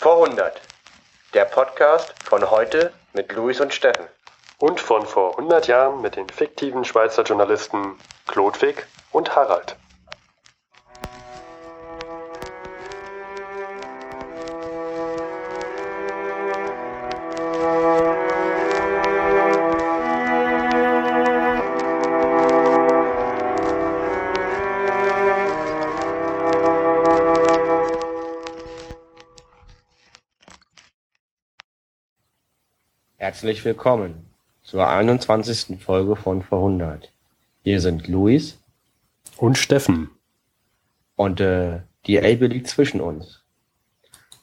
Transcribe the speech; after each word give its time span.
Vor 0.00 0.24
100. 0.24 0.60
Der 1.34 1.44
Podcast 1.44 2.14
von 2.22 2.52
heute 2.52 2.92
mit 3.14 3.32
Luis 3.32 3.60
und 3.60 3.74
Steffen. 3.74 4.06
Und 4.58 4.78
von 4.78 5.04
vor 5.04 5.36
100 5.36 5.66
Jahren 5.66 6.00
mit 6.00 6.14
den 6.14 6.28
fiktiven 6.28 6.84
Schweizer 6.84 7.24
Journalisten 7.24 7.98
Klodwig 8.28 8.86
und 9.10 9.34
Harald. 9.34 9.74
Herzlich 33.38 33.64
willkommen 33.64 34.26
zur 34.64 34.88
21. 34.88 35.80
Folge 35.80 36.16
von 36.16 36.42
100. 36.42 37.12
Hier 37.62 37.80
sind 37.80 38.08
Luis 38.08 38.58
Und 39.36 39.56
Steffen. 39.56 40.10
und 41.14 41.38
äh, 41.38 41.82
die 42.06 42.16
Elbe 42.16 42.48
liegt 42.48 42.66
zwischen 42.66 43.00
uns. 43.00 43.44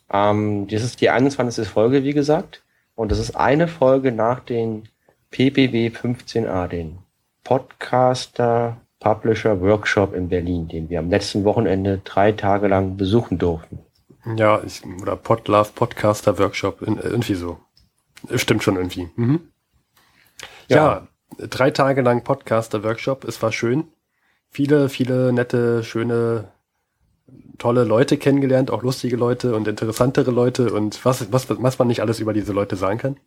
Ähm, 0.10 0.70
das 0.70 0.82
ist 0.82 1.02
die 1.02 1.10
21. 1.10 1.68
Folge, 1.68 2.06
wie 2.06 2.14
gesagt. 2.14 2.64
Und 2.96 3.12
das 3.12 3.20
ist 3.20 3.36
eine 3.36 3.68
Folge 3.68 4.14
nach 4.14 4.40
den 4.40 4.88
PPW 5.30 5.90
15a, 5.90 6.70
den 6.70 7.00
Podcaster 7.44 8.78
Publisher 9.02 9.60
Workshop 9.60 10.14
in 10.14 10.30
Berlin, 10.30 10.70
den 10.70 10.90
wir 10.90 11.00
am 11.00 11.10
letzten 11.10 11.44
Wochenende 11.44 12.00
drei 12.06 12.32
Tage 12.32 12.70
lang 12.70 12.96
besuchen 12.96 13.40
durften. 13.40 13.80
Ja, 14.38 14.64
ich, 14.64 14.82
oder 15.02 15.18
Podlove 15.18 15.72
Podcaster 15.76 16.40
Workshop, 16.40 16.82
in, 16.82 16.96
irgendwie 16.96 17.36
so. 17.36 17.60
Stimmt 18.36 18.64
schon 18.64 18.76
irgendwie. 18.76 19.10
Mhm. 19.16 19.52
Ja. 20.68 20.78
ja, 20.78 21.08
drei 21.38 21.72
Tage 21.72 22.02
lang 22.02 22.24
Podcaster 22.24 22.84
Workshop. 22.84 23.24
Es 23.24 23.42
war 23.42 23.52
schön. 23.52 23.86
Viele, 24.50 24.90
viele 24.90 25.34
nette, 25.34 25.84
schöne, 25.84 26.52
tolle 27.58 27.84
Leute 27.84 28.18
kennengelernt, 28.18 28.72
auch 28.72 28.84
lustige 28.84 29.18
Leute 29.18 29.56
und 29.56 29.68
interessantere 29.68 30.32
Leute 30.32 30.74
und 30.74 31.04
was, 31.04 31.32
was, 31.32 31.50
was 31.50 31.80
man 31.80 31.88
nicht 31.88 32.02
alles 32.02 32.20
über 32.20 32.34
diese 32.34 32.54
Leute 32.54 32.76
sagen 32.76 33.00
kann. 33.00 33.18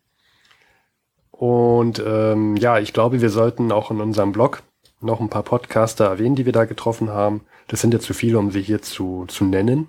Und 1.30 2.02
ähm, 2.04 2.56
ja, 2.56 2.78
ich 2.78 2.92
glaube, 2.92 3.20
wir 3.20 3.30
sollten 3.30 3.70
auch 3.70 3.90
in 3.90 4.00
unserem 4.00 4.32
Blog 4.32 4.62
noch 5.00 5.20
ein 5.20 5.28
paar 5.28 5.44
Podcaster 5.44 6.06
erwähnen, 6.06 6.34
die 6.34 6.46
wir 6.46 6.52
da 6.52 6.64
getroffen 6.64 7.10
haben. 7.10 7.42
Das 7.68 7.80
sind 7.80 7.92
jetzt 7.92 8.06
zu 8.06 8.14
viele, 8.14 8.38
um 8.38 8.50
sie 8.50 8.62
hier 8.62 8.82
zu, 8.82 9.26
zu 9.28 9.44
nennen. 9.44 9.88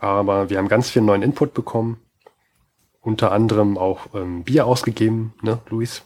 Aber 0.00 0.50
wir 0.50 0.58
haben 0.58 0.68
ganz 0.68 0.90
viel 0.90 1.02
neuen 1.02 1.22
Input 1.22 1.54
bekommen 1.54 1.98
unter 3.00 3.32
anderem 3.32 3.78
auch 3.78 4.14
ähm, 4.14 4.44
Bier 4.44 4.66
ausgegeben, 4.66 5.34
ne, 5.42 5.58
Luis? 5.68 6.02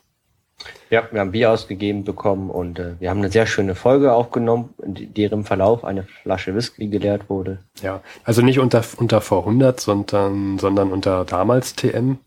Ja, 0.90 1.08
wir 1.10 1.20
haben 1.20 1.32
Bier 1.32 1.50
ausgegeben 1.50 2.04
bekommen 2.04 2.50
und 2.50 2.78
äh, 2.78 2.94
wir 3.00 3.10
haben 3.10 3.18
eine 3.18 3.30
sehr 3.30 3.46
schöne 3.46 3.74
Folge 3.74 4.12
aufgenommen, 4.12 4.72
in 4.82 5.12
deren 5.14 5.44
Verlauf 5.44 5.84
eine 5.84 6.04
Flasche 6.04 6.54
Whisky 6.54 6.88
geleert 6.88 7.28
wurde. 7.28 7.58
Ja, 7.82 8.02
also 8.22 8.40
nicht 8.40 8.60
unter, 8.60 8.82
unter 8.96 9.18
V100, 9.18 9.80
sondern, 9.80 10.58
sondern 10.58 10.92
unter 10.92 11.24
damals 11.24 11.74
TM 11.74 12.18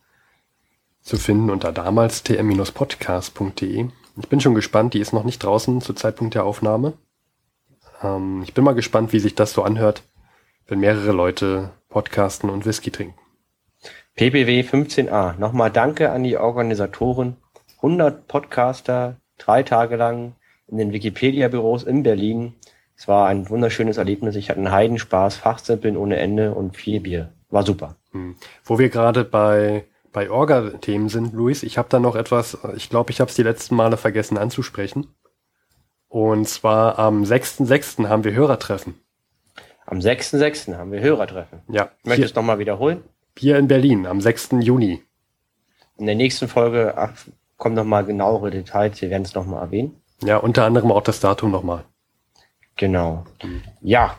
zu 1.07 1.15
finden 1.15 1.49
unter 1.49 1.71
damals 1.71 2.23
tm-podcast.de. 2.23 3.87
Ich 4.19 4.27
bin 4.27 4.41
schon 4.41 4.55
gespannt, 4.55 4.93
die 4.93 4.99
ist 4.99 5.13
noch 5.13 5.23
nicht 5.23 5.41
draußen 5.41 5.79
zu 5.79 5.93
Zeitpunkt 5.93 6.35
der 6.35 6.43
Aufnahme. 6.43 6.93
Ähm, 8.03 8.41
ich 8.43 8.53
bin 8.53 8.65
mal 8.65 8.75
gespannt, 8.75 9.13
wie 9.13 9.19
sich 9.19 9.33
das 9.33 9.53
so 9.53 9.63
anhört, 9.63 10.03
wenn 10.67 10.81
mehrere 10.81 11.13
Leute 11.13 11.69
podcasten 11.87 12.49
und 12.49 12.65
Whisky 12.65 12.91
trinken. 12.91 13.17
PPW 14.17 14.61
15a. 14.61 15.37
Nochmal 15.37 15.69
danke 15.69 16.09
an 16.09 16.23
die 16.23 16.37
Organisatoren. 16.37 17.37
100 17.75 18.27
Podcaster, 18.27 19.17
drei 19.37 19.61
Tage 19.61 19.95
lang 19.95 20.33
in 20.67 20.79
den 20.79 20.91
Wikipedia-Büros 20.91 21.83
in 21.83 22.01
Berlin. 22.01 22.55
Es 22.95 23.07
war 23.07 23.27
ein 23.27 23.47
wunderschönes 23.47 23.97
Erlebnis. 23.97 24.35
Ich 24.35 24.49
hatte 24.49 24.57
einen 24.57 24.71
Heidenspaß, 24.71 25.35
Fachsimpeln 25.35 25.95
ohne 25.95 26.17
Ende 26.17 26.55
und 26.55 26.75
viel 26.75 26.99
Bier. 26.99 27.31
War 27.51 27.61
super. 27.61 27.95
Hm. 28.11 28.35
Wo 28.63 28.79
wir 28.79 28.89
gerade 28.89 29.23
bei, 29.23 29.85
bei 30.11 30.31
Orga-Themen 30.31 31.09
sind, 31.09 31.35
Luis, 31.35 31.61
ich 31.61 31.77
habe 31.77 31.89
da 31.89 31.99
noch 31.99 32.15
etwas, 32.15 32.57
ich 32.75 32.89
glaube, 32.89 33.11
ich 33.11 33.19
habe 33.19 33.29
es 33.29 33.35
die 33.35 33.43
letzten 33.43 33.75
Male 33.75 33.97
vergessen 33.97 34.39
anzusprechen. 34.39 35.13
Und 36.07 36.49
zwar 36.49 36.97
am 36.97 37.21
6.6. 37.21 38.07
haben 38.07 38.23
wir 38.23 38.33
Hörertreffen. 38.33 38.95
Am 39.85 39.99
6.6. 39.99 40.75
haben 40.75 40.91
wir 40.91 41.01
Hörertreffen. 41.01 41.61
Ja. 41.69 41.91
Möchtest 42.03 42.19
du 42.19 42.31
es 42.31 42.35
nochmal 42.35 42.57
wiederholen? 42.57 43.03
Bier 43.39 43.59
in 43.59 43.67
Berlin 43.67 44.07
am 44.07 44.19
6. 44.19 44.49
Juni. 44.61 45.03
In 45.97 46.07
der 46.07 46.15
nächsten 46.15 46.47
Folge 46.47 46.95
kommen 47.57 47.75
nochmal 47.75 48.03
genauere 48.03 48.49
Details. 48.49 48.99
Wir 48.99 49.11
werden 49.11 49.23
es 49.23 49.35
nochmal 49.35 49.61
erwähnen. 49.61 50.01
Ja, 50.23 50.37
unter 50.37 50.65
anderem 50.65 50.91
auch 50.91 51.03
das 51.03 51.19
Datum 51.19 51.51
nochmal. 51.51 51.83
Genau. 52.77 53.25
Ja, 53.79 54.17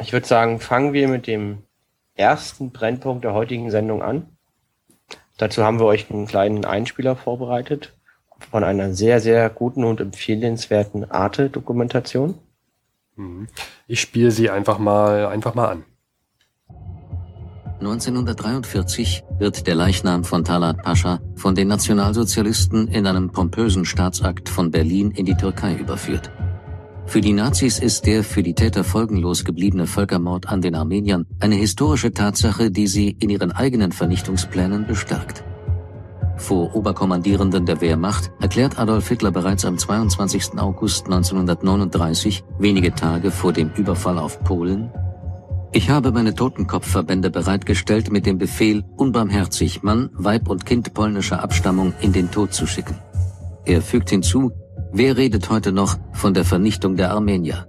ich 0.00 0.14
würde 0.14 0.26
sagen, 0.26 0.58
fangen 0.58 0.94
wir 0.94 1.08
mit 1.08 1.26
dem 1.26 1.64
ersten 2.14 2.70
Brennpunkt 2.70 3.24
der 3.24 3.34
heutigen 3.34 3.70
Sendung 3.70 4.02
an. 4.02 4.36
Dazu 5.36 5.62
haben 5.62 5.78
wir 5.78 5.84
euch 5.86 6.10
einen 6.10 6.26
kleinen 6.26 6.64
Einspieler 6.64 7.16
vorbereitet 7.16 7.94
von 8.50 8.64
einer 8.64 8.94
sehr, 8.94 9.20
sehr 9.20 9.50
guten 9.50 9.84
und 9.84 10.00
empfehlenswerten 10.00 11.10
Arte-Dokumentation. 11.10 12.38
Mhm. 13.16 13.48
Ich 13.86 14.00
spiele 14.00 14.30
sie 14.30 14.48
einfach 14.48 14.78
mal, 14.78 15.26
einfach 15.26 15.54
mal 15.54 15.68
an. 15.68 15.84
1943 17.80 19.24
wird 19.38 19.66
der 19.66 19.74
Leichnam 19.74 20.22
von 20.22 20.44
Talat 20.44 20.82
Pascha 20.82 21.18
von 21.34 21.54
den 21.54 21.68
Nationalsozialisten 21.68 22.88
in 22.88 23.06
einem 23.06 23.30
pompösen 23.30 23.86
Staatsakt 23.86 24.50
von 24.50 24.70
Berlin 24.70 25.12
in 25.12 25.24
die 25.24 25.34
Türkei 25.34 25.76
überführt. 25.76 26.30
Für 27.06 27.22
die 27.22 27.32
Nazis 27.32 27.78
ist 27.78 28.04
der 28.04 28.22
für 28.22 28.42
die 28.42 28.52
Täter 28.52 28.84
folgenlos 28.84 29.46
gebliebene 29.46 29.86
Völkermord 29.86 30.46
an 30.46 30.60
den 30.60 30.74
Armeniern 30.74 31.26
eine 31.40 31.54
historische 31.54 32.12
Tatsache, 32.12 32.70
die 32.70 32.86
sie 32.86 33.16
in 33.18 33.30
ihren 33.30 33.50
eigenen 33.50 33.92
Vernichtungsplänen 33.92 34.86
bestärkt. 34.86 35.42
Vor 36.36 36.74
Oberkommandierenden 36.76 37.64
der 37.64 37.80
Wehrmacht 37.80 38.30
erklärt 38.40 38.78
Adolf 38.78 39.08
Hitler 39.08 39.30
bereits 39.30 39.64
am 39.64 39.78
22. 39.78 40.58
August 40.58 41.06
1939, 41.06 42.44
wenige 42.58 42.94
Tage 42.94 43.30
vor 43.30 43.54
dem 43.54 43.70
Überfall 43.74 44.18
auf 44.18 44.44
Polen, 44.44 44.90
ich 45.72 45.90
habe 45.90 46.12
meine 46.12 46.34
Totenkopfverbände 46.34 47.30
bereitgestellt 47.30 48.10
mit 48.10 48.26
dem 48.26 48.38
Befehl, 48.38 48.84
unbarmherzig 48.96 49.82
Mann, 49.82 50.10
Weib 50.12 50.48
und 50.48 50.66
Kind 50.66 50.94
polnischer 50.94 51.42
Abstammung 51.42 51.92
in 52.00 52.12
den 52.12 52.30
Tod 52.30 52.52
zu 52.52 52.66
schicken. 52.66 52.98
Er 53.64 53.82
fügt 53.82 54.10
hinzu, 54.10 54.52
wer 54.92 55.16
redet 55.16 55.50
heute 55.50 55.72
noch 55.72 55.96
von 56.12 56.34
der 56.34 56.44
Vernichtung 56.44 56.96
der 56.96 57.12
Armenier? 57.12 57.66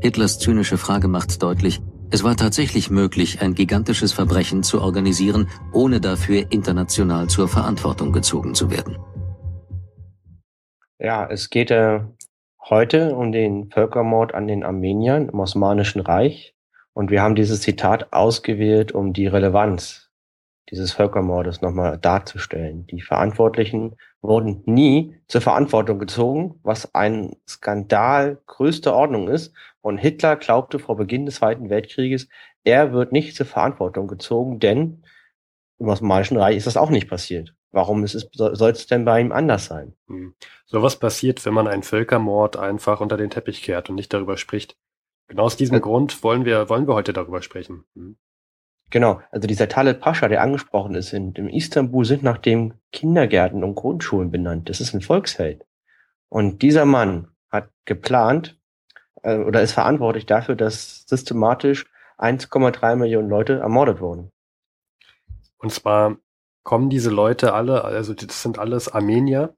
Hitlers 0.00 0.38
zynische 0.38 0.78
Frage 0.78 1.08
macht 1.08 1.42
deutlich, 1.42 1.80
es 2.10 2.24
war 2.24 2.36
tatsächlich 2.36 2.90
möglich, 2.90 3.42
ein 3.42 3.54
gigantisches 3.54 4.12
Verbrechen 4.12 4.62
zu 4.62 4.80
organisieren, 4.80 5.48
ohne 5.72 6.00
dafür 6.00 6.46
international 6.50 7.28
zur 7.28 7.48
Verantwortung 7.48 8.12
gezogen 8.12 8.54
zu 8.54 8.70
werden. 8.70 8.96
Ja, 10.98 11.28
es 11.30 11.50
geht 11.50 11.70
äh, 11.70 12.00
heute 12.68 13.14
um 13.14 13.30
den 13.30 13.70
Völkermord 13.70 14.34
an 14.34 14.46
den 14.46 14.64
Armeniern 14.64 15.28
im 15.28 15.38
Osmanischen 15.38 16.00
Reich. 16.00 16.54
Und 16.98 17.12
wir 17.12 17.22
haben 17.22 17.36
dieses 17.36 17.60
Zitat 17.60 18.12
ausgewählt, 18.12 18.90
um 18.90 19.12
die 19.12 19.28
Relevanz 19.28 20.10
dieses 20.68 20.90
Völkermordes 20.90 21.60
nochmal 21.60 21.96
darzustellen. 21.96 22.88
Die 22.88 23.02
Verantwortlichen 23.02 23.94
wurden 24.20 24.64
nie 24.66 25.14
zur 25.28 25.40
Verantwortung 25.40 26.00
gezogen, 26.00 26.58
was 26.64 26.96
ein 26.96 27.36
Skandal 27.48 28.42
größter 28.48 28.92
Ordnung 28.92 29.28
ist. 29.28 29.54
Und 29.80 29.98
Hitler 29.98 30.34
glaubte 30.34 30.80
vor 30.80 30.96
Beginn 30.96 31.24
des 31.24 31.36
Zweiten 31.36 31.70
Weltkrieges, 31.70 32.28
er 32.64 32.92
wird 32.92 33.12
nicht 33.12 33.36
zur 33.36 33.46
Verantwortung 33.46 34.08
gezogen, 34.08 34.58
denn 34.58 35.04
im 35.78 35.86
Osmanischen 35.86 36.36
Reich 36.36 36.56
ist 36.56 36.66
das 36.66 36.76
auch 36.76 36.90
nicht 36.90 37.08
passiert. 37.08 37.54
Warum 37.70 38.02
ist 38.02 38.16
es, 38.16 38.28
soll 38.32 38.72
es 38.72 38.88
denn 38.88 39.04
bei 39.04 39.20
ihm 39.20 39.30
anders 39.30 39.66
sein? 39.66 39.94
Hm. 40.08 40.34
So 40.66 40.82
was 40.82 40.96
passiert, 40.96 41.46
wenn 41.46 41.54
man 41.54 41.68
einen 41.68 41.84
Völkermord 41.84 42.56
einfach 42.56 43.00
unter 43.00 43.16
den 43.16 43.30
Teppich 43.30 43.62
kehrt 43.62 43.88
und 43.88 43.94
nicht 43.94 44.12
darüber 44.12 44.36
spricht. 44.36 44.76
Genau 45.28 45.42
aus 45.44 45.56
diesem 45.56 45.74
ja. 45.74 45.80
Grund 45.80 46.22
wollen 46.22 46.44
wir, 46.44 46.68
wollen 46.68 46.88
wir 46.88 46.94
heute 46.94 47.12
darüber 47.12 47.42
sprechen. 47.42 47.84
Mhm. 47.94 48.16
Genau, 48.90 49.20
also 49.30 49.46
dieser 49.46 49.68
Talet 49.68 50.00
Pascha, 50.00 50.28
der 50.28 50.40
angesprochen 50.40 50.94
ist, 50.94 51.12
in, 51.12 51.32
in 51.34 51.50
Istanbul 51.50 52.06
sind 52.06 52.22
nach 52.22 52.38
dem 52.38 52.74
Kindergärten 52.90 53.62
und 53.62 53.74
Grundschulen 53.74 54.30
benannt. 54.30 54.70
Das 54.70 54.80
ist 54.80 54.94
ein 54.94 55.02
Volksheld. 55.02 55.66
Und 56.30 56.62
dieser 56.62 56.86
Mann 56.86 57.28
hat 57.50 57.70
geplant 57.84 58.58
äh, 59.22 59.36
oder 59.36 59.60
ist 59.60 59.72
verantwortlich 59.72 60.24
dafür, 60.24 60.56
dass 60.56 61.04
systematisch 61.06 61.86
1,3 62.18 62.96
Millionen 62.96 63.28
Leute 63.28 63.58
ermordet 63.58 64.00
wurden. 64.00 64.32
Und 65.58 65.70
zwar 65.70 66.16
kommen 66.62 66.88
diese 66.88 67.10
Leute 67.10 67.52
alle, 67.52 67.84
also 67.84 68.14
das 68.14 68.42
sind 68.42 68.58
alles 68.58 68.88
Armenier. 68.88 69.54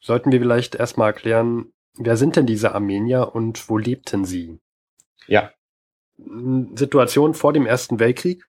Sollten 0.00 0.32
wir 0.32 0.40
vielleicht 0.40 0.74
erstmal 0.74 1.08
erklären, 1.08 1.72
wer 1.96 2.16
sind 2.16 2.36
denn 2.36 2.46
diese 2.46 2.74
Armenier 2.74 3.34
und 3.34 3.68
wo 3.68 3.78
lebten 3.78 4.24
sie? 4.24 4.60
Ja. 5.26 5.52
Situation 6.16 7.34
vor 7.34 7.52
dem 7.52 7.66
Ersten 7.66 7.98
Weltkrieg. 7.98 8.46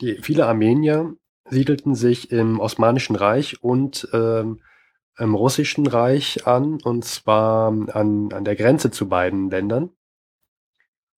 Die, 0.00 0.20
viele 0.22 0.46
Armenier 0.46 1.14
siedelten 1.48 1.94
sich 1.94 2.30
im 2.30 2.60
Osmanischen 2.60 3.16
Reich 3.16 3.62
und 3.62 4.08
ähm, 4.12 4.60
im 5.18 5.34
Russischen 5.34 5.86
Reich 5.86 6.46
an, 6.46 6.80
und 6.82 7.04
zwar 7.04 7.68
an, 7.68 8.32
an 8.32 8.44
der 8.44 8.56
Grenze 8.56 8.90
zu 8.90 9.08
beiden 9.08 9.50
Ländern. 9.50 9.90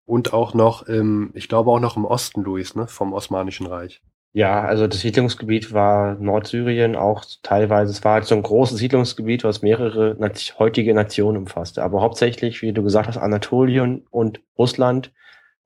Und 0.07 0.33
auch 0.33 0.53
noch 0.55 0.83
im, 0.83 1.31
ich 1.35 1.49
glaube 1.49 1.71
auch 1.71 1.81
noch 1.81 1.97
im 1.97 2.05
Osten, 2.05 2.43
Luis, 2.43 2.75
ne, 2.75 2.87
vom 2.87 3.13
Osmanischen 3.13 3.67
Reich. 3.67 4.03
Ja, 4.37 4.63
also 4.65 4.89
das 4.89 4.99
Siedlungsgebiet 4.99 5.73
war 5.73 6.17
Nordsyrien 6.17 6.97
auch 6.97 7.25
teilweise. 7.45 7.93
Es 7.93 8.03
war 8.03 8.15
halt 8.15 8.25
so 8.25 8.35
ein 8.35 8.43
großes 8.43 8.79
Siedlungsgebiet, 8.79 9.45
was 9.45 9.63
mehrere 9.63 10.19
heutige 10.59 10.93
Nationen 10.93 11.37
umfasste. 11.37 11.85
Aber 11.85 12.01
hauptsächlich, 12.01 12.61
wie 12.61 12.73
du 12.73 12.83
gesagt 12.83 13.07
hast, 13.07 13.17
Anatolien 13.17 14.05
und 14.11 14.41
Russland. 14.59 15.13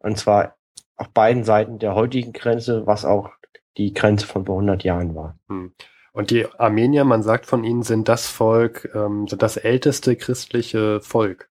Und 0.00 0.18
zwar 0.18 0.58
auf 0.96 1.08
beiden 1.08 1.44
Seiten 1.44 1.78
der 1.78 1.94
heutigen 1.94 2.34
Grenze, 2.34 2.86
was 2.86 3.06
auch 3.06 3.30
die 3.78 3.94
Grenze 3.94 4.26
von 4.26 4.44
vor 4.44 4.56
100 4.56 4.84
Jahren 4.84 5.14
war. 5.14 5.38
Hm. 5.48 5.72
Und 6.12 6.30
die 6.30 6.46
Armenier, 6.58 7.04
man 7.04 7.22
sagt 7.22 7.46
von 7.46 7.64
ihnen, 7.64 7.82
sind 7.82 8.06
das 8.06 8.26
Volk, 8.26 8.90
ähm, 8.94 9.28
sind 9.28 9.40
das 9.40 9.56
älteste 9.56 10.14
christliche 10.14 11.00
Volk 11.00 11.48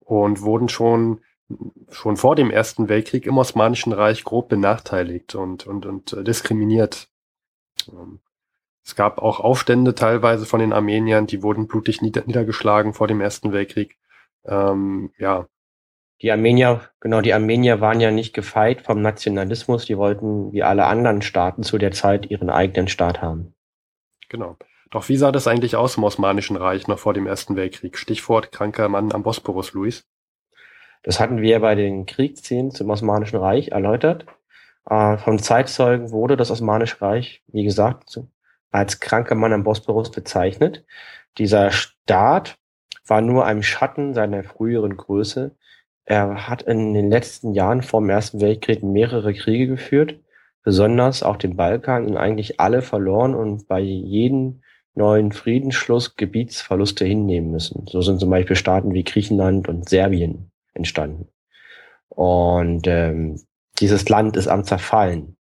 und 0.00 0.42
wurden 0.42 0.68
schon 0.68 1.20
schon 1.90 2.16
vor 2.16 2.36
dem 2.36 2.50
Ersten 2.50 2.88
Weltkrieg 2.88 3.26
im 3.26 3.38
Osmanischen 3.38 3.92
Reich 3.92 4.24
grob 4.24 4.48
benachteiligt 4.48 5.34
und 5.34 5.66
und 5.66 5.86
und 5.86 6.12
äh, 6.12 6.24
diskriminiert. 6.24 7.08
Ähm, 7.88 8.20
es 8.84 8.94
gab 8.94 9.18
auch 9.18 9.40
Aufstände 9.40 9.94
teilweise 9.94 10.46
von 10.46 10.60
den 10.60 10.72
Armeniern, 10.72 11.26
die 11.26 11.42
wurden 11.42 11.66
blutig 11.66 12.00
nieder 12.02 12.22
niedergeschlagen 12.26 12.94
vor 12.94 13.06
dem 13.06 13.20
Ersten 13.20 13.52
Weltkrieg. 13.52 13.98
Ähm, 14.44 15.12
ja, 15.18 15.46
die 16.20 16.32
Armenier, 16.32 16.88
genau, 17.00 17.20
die 17.20 17.32
Armenier 17.32 17.80
waren 17.80 18.00
ja 18.00 18.10
nicht 18.10 18.34
gefeit 18.34 18.82
vom 18.82 19.00
Nationalismus, 19.02 19.84
die 19.84 19.98
wollten 19.98 20.52
wie 20.52 20.64
alle 20.64 20.86
anderen 20.86 21.22
Staaten 21.22 21.62
zu 21.62 21.78
der 21.78 21.92
Zeit 21.92 22.30
ihren 22.30 22.50
eigenen 22.50 22.88
Staat 22.88 23.22
haben. 23.22 23.54
Genau. 24.28 24.56
Doch 24.90 25.08
wie 25.08 25.16
sah 25.16 25.32
das 25.32 25.46
eigentlich 25.46 25.76
aus 25.76 25.96
im 25.96 26.04
Osmanischen 26.04 26.56
Reich 26.56 26.88
noch 26.88 26.98
vor 26.98 27.14
dem 27.14 27.26
Ersten 27.26 27.56
Weltkrieg? 27.56 27.98
Stichwort 27.98 28.52
kranker 28.52 28.88
Mann 28.88 29.12
am 29.12 29.22
Bosporus, 29.22 29.74
Luis. 29.74 30.06
Das 31.02 31.20
hatten 31.20 31.40
wir 31.40 31.60
bei 31.60 31.74
den 31.74 32.06
Kriegsszenen 32.06 32.70
zum 32.70 32.90
Osmanischen 32.90 33.38
Reich 33.38 33.68
erläutert. 33.68 34.26
Äh, 34.88 35.16
von 35.18 35.38
Zeitzeugen 35.38 36.10
wurde 36.10 36.36
das 36.36 36.50
Osmanische 36.50 37.00
Reich, 37.00 37.42
wie 37.48 37.64
gesagt, 37.64 38.20
als 38.70 39.00
kranker 39.00 39.34
Mann 39.34 39.52
am 39.52 39.64
Bosporus 39.64 40.10
bezeichnet. 40.10 40.84
Dieser 41.38 41.70
Staat 41.70 42.58
war 43.06 43.20
nur 43.20 43.46
ein 43.46 43.62
Schatten 43.62 44.14
seiner 44.14 44.42
früheren 44.44 44.96
Größe. 44.96 45.54
Er 46.04 46.48
hat 46.48 46.62
in 46.62 46.94
den 46.94 47.10
letzten 47.10 47.54
Jahren 47.54 47.82
vor 47.82 48.00
dem 48.00 48.10
Ersten 48.10 48.40
Weltkrieg 48.40 48.82
mehrere 48.82 49.34
Kriege 49.34 49.66
geführt, 49.66 50.16
besonders 50.62 51.22
auf 51.22 51.38
dem 51.38 51.56
Balkan 51.56 52.06
und 52.06 52.16
eigentlich 52.16 52.60
alle 52.60 52.82
verloren 52.82 53.34
und 53.34 53.68
bei 53.68 53.80
jedem 53.80 54.62
neuen 54.94 55.32
Friedensschluss 55.32 56.16
Gebietsverluste 56.16 57.04
hinnehmen 57.04 57.50
müssen. 57.50 57.86
So 57.86 58.02
sind 58.02 58.20
zum 58.20 58.30
Beispiel 58.30 58.56
Staaten 58.56 58.94
wie 58.94 59.04
Griechenland 59.04 59.68
und 59.68 59.88
Serbien 59.88 60.50
entstanden. 60.78 61.28
Und 62.08 62.86
ähm, 62.86 63.40
dieses 63.80 64.08
Land 64.08 64.36
ist 64.36 64.48
am 64.48 64.64
Zerfallen. 64.64 65.36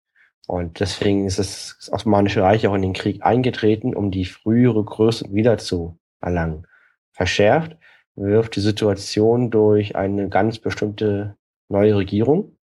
Und 0.48 0.80
deswegen 0.80 1.26
ist 1.26 1.40
das 1.40 1.90
Osmanische 1.92 2.42
Reich 2.42 2.68
auch 2.68 2.74
in 2.74 2.82
den 2.82 2.94
Krieg 2.94 3.24
eingetreten, 3.24 3.96
um 3.96 4.12
die 4.12 4.26
frühere 4.26 4.84
Größe 4.84 5.34
wieder 5.34 5.58
zu 5.58 6.00
erlangen. 6.22 6.66
Verschärft 7.12 7.78
wirft 8.16 8.56
die 8.56 8.62
Situation 8.62 9.52
durch 9.52 9.96
eine 9.96 10.30
ganz 10.30 10.60
bestimmte 10.60 11.36
neue 11.70 11.96
Regierung. 11.96 12.58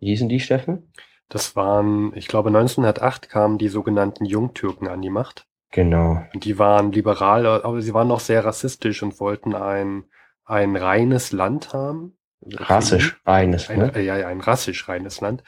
Wie 0.00 0.08
hießen 0.08 0.28
die, 0.28 0.40
Steffen? 0.40 0.92
Das 1.28 1.56
waren, 1.56 2.12
ich 2.14 2.28
glaube, 2.28 2.48
1908 2.48 3.28
kamen 3.28 3.58
die 3.58 3.68
sogenannten 3.68 4.24
Jungtürken 4.24 4.88
an 4.88 5.02
die 5.02 5.10
Macht. 5.10 5.46
Genau. 5.70 6.22
Und 6.32 6.44
die 6.44 6.58
waren 6.58 6.92
liberal, 6.92 7.46
aber 7.46 7.82
sie 7.82 7.94
waren 7.94 8.10
auch 8.10 8.20
sehr 8.20 8.44
rassistisch 8.44 9.02
und 9.02 9.20
wollten 9.20 9.54
ein, 9.54 10.04
ein 10.44 10.76
reines 10.76 11.32
Land 11.32 11.72
haben. 11.72 12.17
Rassisch 12.46 13.20
reines, 13.26 13.68
ein, 13.68 13.78
ne? 13.78 13.92
Ja, 13.96 14.16
ja, 14.16 14.28
ein 14.28 14.40
rassisch 14.40 14.88
reines 14.88 15.20
Land. 15.20 15.42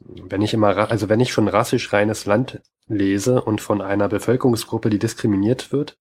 Wenn 0.00 0.42
ich 0.42 0.54
immer, 0.54 0.90
also 0.90 1.08
wenn 1.08 1.20
ich 1.20 1.32
von 1.32 1.48
rassisch 1.48 1.92
reines 1.92 2.26
Land 2.26 2.60
lese 2.86 3.42
und 3.42 3.60
von 3.60 3.80
einer 3.80 4.08
Bevölkerungsgruppe, 4.08 4.90
die 4.90 4.98
diskriminiert 4.98 5.72
wird, 5.72 5.98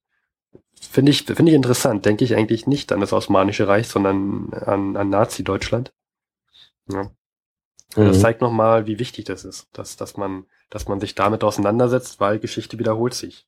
Finde 0.80 1.12
ich, 1.12 1.24
finde 1.24 1.52
ich 1.52 1.56
interessant. 1.56 2.06
Denke 2.06 2.24
ich 2.24 2.36
eigentlich 2.36 2.68
nicht 2.68 2.92
an 2.92 3.02
das 3.02 3.14
Osmanische 3.14 3.68
Reich, 3.68 3.88
sondern 3.88 4.54
an, 4.54 4.96
an 4.96 5.10
Nazi-Deutschland. 5.10 5.92
Ja. 6.90 7.04
Mhm. 7.96 8.08
Das 8.08 8.22
zeigt 8.22 8.42
nochmal, 8.42 8.86
wie 8.86 9.00
wichtig 9.00 9.26
das 9.26 9.44
ist, 9.44 9.68
dass, 9.74 9.96
dass 9.98 10.18
man, 10.18 10.46
dass 10.70 10.88
man 10.88 11.00
sich 11.00 11.16
damit 11.16 11.44
auseinandersetzt, 11.44 12.20
weil 12.20 12.40
Geschichte 12.40 12.78
wiederholt 12.78 13.14
sich. 13.14 13.48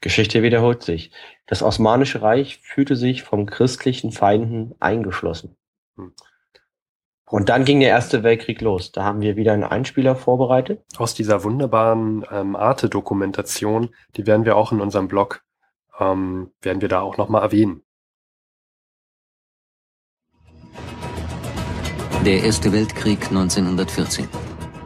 Geschichte 0.00 0.42
wiederholt 0.42 0.82
sich. 0.82 1.12
Das 1.46 1.62
Osmanische 1.62 2.22
Reich 2.22 2.58
fühlte 2.62 2.96
sich 2.96 3.22
vom 3.22 3.46
christlichen 3.46 4.10
Feinden 4.10 4.74
eingeschlossen. 4.80 5.56
Hm. 5.96 6.12
Und 7.26 7.48
dann 7.48 7.64
ging 7.64 7.80
der 7.80 7.88
Erste 7.88 8.22
Weltkrieg 8.22 8.60
los. 8.60 8.92
Da 8.92 9.04
haben 9.04 9.22
wir 9.22 9.36
wieder 9.36 9.54
einen 9.54 9.64
Einspieler 9.64 10.16
vorbereitet. 10.16 10.84
Aus 10.98 11.14
dieser 11.14 11.44
wunderbaren 11.44 12.26
ähm, 12.30 12.56
Arte-Dokumentation, 12.56 13.94
die 14.16 14.26
werden 14.26 14.44
wir 14.44 14.56
auch 14.56 14.72
in 14.72 14.80
unserem 14.80 15.08
Blog 15.08 15.42
ähm, 15.98 16.50
werden 16.60 16.80
wir 16.80 16.88
da 16.88 17.00
auch 17.00 17.16
nochmal 17.16 17.42
erwähnen. 17.42 17.82
Der 22.24 22.42
Erste 22.44 22.72
Weltkrieg 22.72 23.26
1914. 23.28 24.28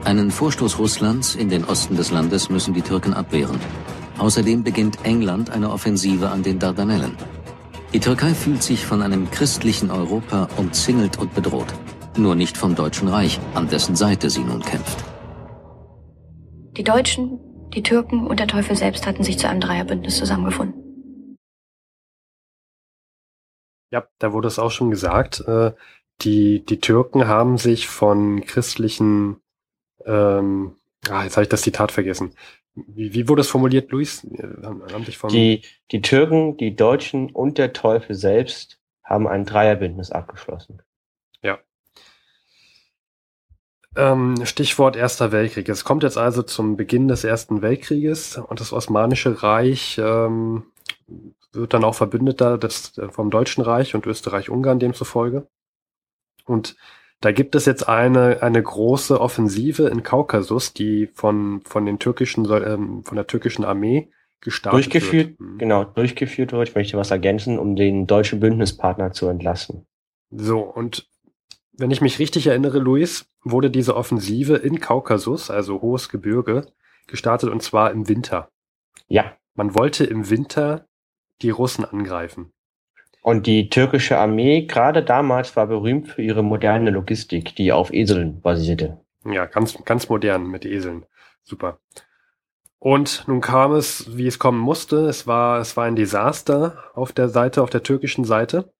Einen 0.04 0.30
Vorstoß 0.30 0.78
Russlands 0.78 1.34
in 1.34 1.48
den 1.48 1.64
Osten 1.64 1.96
des 1.96 2.10
Landes 2.10 2.48
müssen 2.48 2.72
die 2.72 2.82
Türken 2.82 3.12
abwehren. 3.12 3.60
Außerdem 4.18 4.64
beginnt 4.64 5.04
England 5.04 5.50
eine 5.50 5.70
Offensive 5.70 6.30
an 6.30 6.42
den 6.42 6.58
Dardanellen. 6.58 7.16
Die 7.96 8.00
Türkei 8.00 8.34
fühlt 8.34 8.62
sich 8.62 8.84
von 8.84 9.00
einem 9.00 9.30
christlichen 9.30 9.90
Europa 9.90 10.50
umzingelt 10.58 11.16
und 11.16 11.34
bedroht. 11.34 11.72
Nur 12.18 12.34
nicht 12.34 12.58
vom 12.58 12.74
Deutschen 12.74 13.08
Reich, 13.08 13.40
an 13.54 13.68
dessen 13.70 13.96
Seite 13.96 14.28
sie 14.28 14.44
nun 14.44 14.60
kämpft. 14.60 15.02
Die 16.76 16.84
Deutschen, 16.84 17.40
die 17.74 17.82
Türken 17.82 18.26
und 18.26 18.38
der 18.38 18.48
Teufel 18.48 18.76
selbst 18.76 19.06
hatten 19.06 19.24
sich 19.24 19.38
zu 19.38 19.48
einem 19.48 19.60
Dreierbündnis 19.60 20.18
zusammengefunden. 20.18 21.38
Ja, 23.90 24.06
da 24.18 24.34
wurde 24.34 24.48
es 24.48 24.58
auch 24.58 24.70
schon 24.70 24.90
gesagt. 24.90 25.40
Äh, 25.48 25.72
die, 26.20 26.66
die 26.66 26.80
Türken 26.80 27.28
haben 27.28 27.56
sich 27.56 27.88
von 27.88 28.44
christlichen, 28.44 29.40
ähm, 30.04 30.76
ah, 31.08 31.24
jetzt 31.24 31.38
habe 31.38 31.44
ich 31.44 31.48
das 31.48 31.62
Zitat 31.62 31.92
vergessen. 31.92 32.34
Wie, 32.76 33.14
wie 33.14 33.28
wurde 33.28 33.40
es 33.40 33.48
formuliert, 33.48 33.90
Luis? 33.90 34.26
Die, 35.30 35.62
die 35.90 36.02
Türken, 36.02 36.56
die 36.58 36.76
Deutschen 36.76 37.30
und 37.30 37.56
der 37.56 37.72
Teufel 37.72 38.14
selbst 38.14 38.78
haben 39.02 39.26
ein 39.26 39.46
Dreierbündnis 39.46 40.10
abgeschlossen. 40.10 40.82
Ja. 41.40 41.58
Ähm, 43.96 44.44
Stichwort 44.44 44.94
Erster 44.94 45.32
Weltkrieg. 45.32 45.68
Es 45.70 45.84
kommt 45.84 46.02
jetzt 46.02 46.18
also 46.18 46.42
zum 46.42 46.76
Beginn 46.76 47.08
des 47.08 47.24
Ersten 47.24 47.62
Weltkrieges 47.62 48.36
und 48.36 48.60
das 48.60 48.74
Osmanische 48.74 49.42
Reich 49.42 49.98
ähm, 49.98 50.64
wird 51.52 51.72
dann 51.72 51.84
auch 51.84 51.94
Verbündeter 51.94 52.58
des, 52.58 53.00
vom 53.10 53.30
Deutschen 53.30 53.62
Reich 53.64 53.94
und 53.94 54.04
Österreich-Ungarn 54.04 54.78
demzufolge. 54.78 55.48
Und 56.44 56.76
da 57.20 57.32
gibt 57.32 57.54
es 57.54 57.64
jetzt 57.64 57.88
eine, 57.88 58.42
eine 58.42 58.62
große 58.62 59.20
Offensive 59.20 59.88
in 59.88 60.02
Kaukasus, 60.02 60.74
die 60.74 61.06
von, 61.06 61.62
von 61.64 61.86
den 61.86 61.98
türkischen, 61.98 62.44
ähm, 62.50 63.04
von 63.04 63.16
der 63.16 63.26
türkischen 63.26 63.64
Armee 63.64 64.10
gestartet 64.40 64.76
durchgeführt, 64.76 65.28
wird. 65.38 65.40
Mhm. 65.40 65.58
Genau, 65.58 65.84
durchgeführt 65.84 66.52
wird. 66.52 66.68
Ich 66.68 66.74
möchte 66.74 66.96
was 66.96 67.10
ergänzen, 67.10 67.58
um 67.58 67.74
den 67.74 68.06
deutschen 68.06 68.40
Bündnispartner 68.40 69.12
zu 69.12 69.28
entlassen. 69.28 69.86
So, 70.30 70.60
und 70.60 71.08
wenn 71.72 71.90
ich 71.90 72.00
mich 72.00 72.18
richtig 72.18 72.46
erinnere, 72.46 72.78
Luis, 72.78 73.26
wurde 73.42 73.70
diese 73.70 73.96
Offensive 73.96 74.56
in 74.56 74.80
Kaukasus, 74.80 75.50
also 75.50 75.80
hohes 75.80 76.08
Gebirge, 76.08 76.66
gestartet 77.06 77.50
und 77.50 77.62
zwar 77.62 77.92
im 77.92 78.08
Winter. 78.08 78.50
Ja. 79.08 79.36
Man 79.54 79.74
wollte 79.74 80.04
im 80.04 80.28
Winter 80.28 80.86
die 81.40 81.50
Russen 81.50 81.84
angreifen. 81.84 82.52
Und 83.26 83.48
die 83.48 83.70
türkische 83.70 84.18
Armee 84.18 84.66
gerade 84.66 85.02
damals 85.02 85.56
war 85.56 85.66
berühmt 85.66 86.06
für 86.06 86.22
ihre 86.22 86.44
moderne 86.44 86.90
Logistik, 86.90 87.56
die 87.56 87.72
auf 87.72 87.92
Eseln 87.92 88.40
basierte. 88.40 89.00
Ja, 89.24 89.46
ganz, 89.46 89.76
ganz 89.84 90.08
modern 90.08 90.46
mit 90.46 90.64
Eseln. 90.64 91.06
Super. 91.42 91.80
Und 92.78 93.24
nun 93.26 93.40
kam 93.40 93.72
es, 93.72 94.16
wie 94.16 94.28
es 94.28 94.38
kommen 94.38 94.60
musste. 94.60 95.08
Es 95.08 95.26
war, 95.26 95.58
es 95.58 95.76
war 95.76 95.86
ein 95.86 95.96
Desaster 95.96 96.84
auf 96.94 97.10
der 97.10 97.28
Seite, 97.28 97.64
auf 97.64 97.70
der 97.70 97.82
türkischen 97.82 98.22
Seite. 98.24 98.72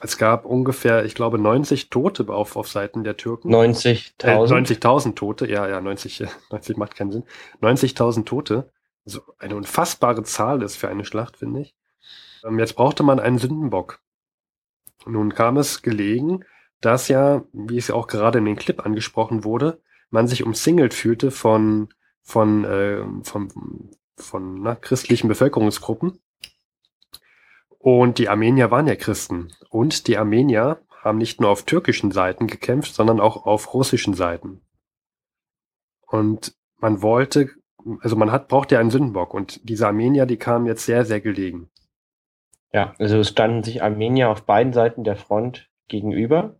Es 0.00 0.18
gab 0.18 0.44
ungefähr, 0.44 1.04
ich 1.04 1.16
glaube, 1.16 1.40
90 1.40 1.90
Tote 1.90 2.28
auf, 2.28 2.54
auf 2.54 2.68
Seiten 2.68 3.02
der 3.02 3.16
Türken. 3.16 3.52
90.000? 3.52 4.22
Äh, 4.22 4.36
90.000 4.36 5.16
Tote, 5.16 5.50
ja, 5.50 5.68
ja, 5.68 5.80
90, 5.80 6.22
90 6.52 6.76
macht 6.76 6.94
keinen 6.94 7.10
Sinn. 7.10 7.24
90.000 7.60 8.24
Tote 8.24 8.70
so 9.04 9.20
eine 9.40 9.56
unfassbare 9.56 10.22
Zahl 10.22 10.62
ist 10.62 10.76
für 10.76 10.88
eine 10.88 11.04
Schlacht, 11.04 11.38
finde 11.38 11.62
ich. 11.62 11.74
Ähm, 12.44 12.58
jetzt 12.58 12.74
brauchte 12.74 13.02
man 13.02 13.20
einen 13.20 13.38
Sündenbock. 13.38 14.00
Nun 15.06 15.34
kam 15.34 15.56
es 15.56 15.82
gelegen, 15.82 16.44
dass 16.80 17.08
ja, 17.08 17.44
wie 17.52 17.78
es 17.78 17.88
ja 17.88 17.94
auch 17.94 18.06
gerade 18.06 18.38
in 18.38 18.44
den 18.44 18.56
Clip 18.56 18.84
angesprochen 18.84 19.44
wurde, 19.44 19.82
man 20.10 20.28
sich 20.28 20.44
umsingelt 20.44 20.94
fühlte 20.94 21.30
von, 21.30 21.88
von, 22.22 22.64
äh, 22.64 23.04
von, 23.22 23.90
von 24.16 24.62
na, 24.62 24.74
christlichen 24.74 25.28
Bevölkerungsgruppen. 25.28 26.20
Und 27.78 28.18
die 28.18 28.28
Armenier 28.28 28.70
waren 28.70 28.86
ja 28.86 28.96
Christen. 28.96 29.52
Und 29.68 30.06
die 30.06 30.16
Armenier 30.16 30.80
haben 31.02 31.18
nicht 31.18 31.40
nur 31.40 31.50
auf 31.50 31.64
türkischen 31.64 32.12
Seiten 32.12 32.46
gekämpft, 32.46 32.94
sondern 32.94 33.20
auch 33.20 33.44
auf 33.44 33.74
russischen 33.74 34.14
Seiten. 34.14 34.62
Und 36.06 36.56
man 36.78 37.02
wollte, 37.02 37.50
also 38.00 38.16
man 38.16 38.32
hat, 38.32 38.48
brauchte 38.48 38.76
ja 38.76 38.80
einen 38.80 38.90
Sündenbock 38.90 39.34
und 39.34 39.68
diese 39.68 39.86
Armenier, 39.86 40.24
die 40.26 40.38
kamen 40.38 40.66
jetzt 40.66 40.86
sehr, 40.86 41.04
sehr 41.04 41.20
gelegen. 41.20 41.70
Ja, 42.74 42.92
also 42.98 43.18
es 43.20 43.28
standen 43.28 43.62
sich 43.62 43.84
Armenier 43.84 44.30
auf 44.30 44.42
beiden 44.42 44.72
Seiten 44.72 45.04
der 45.04 45.14
Front 45.14 45.70
gegenüber 45.86 46.56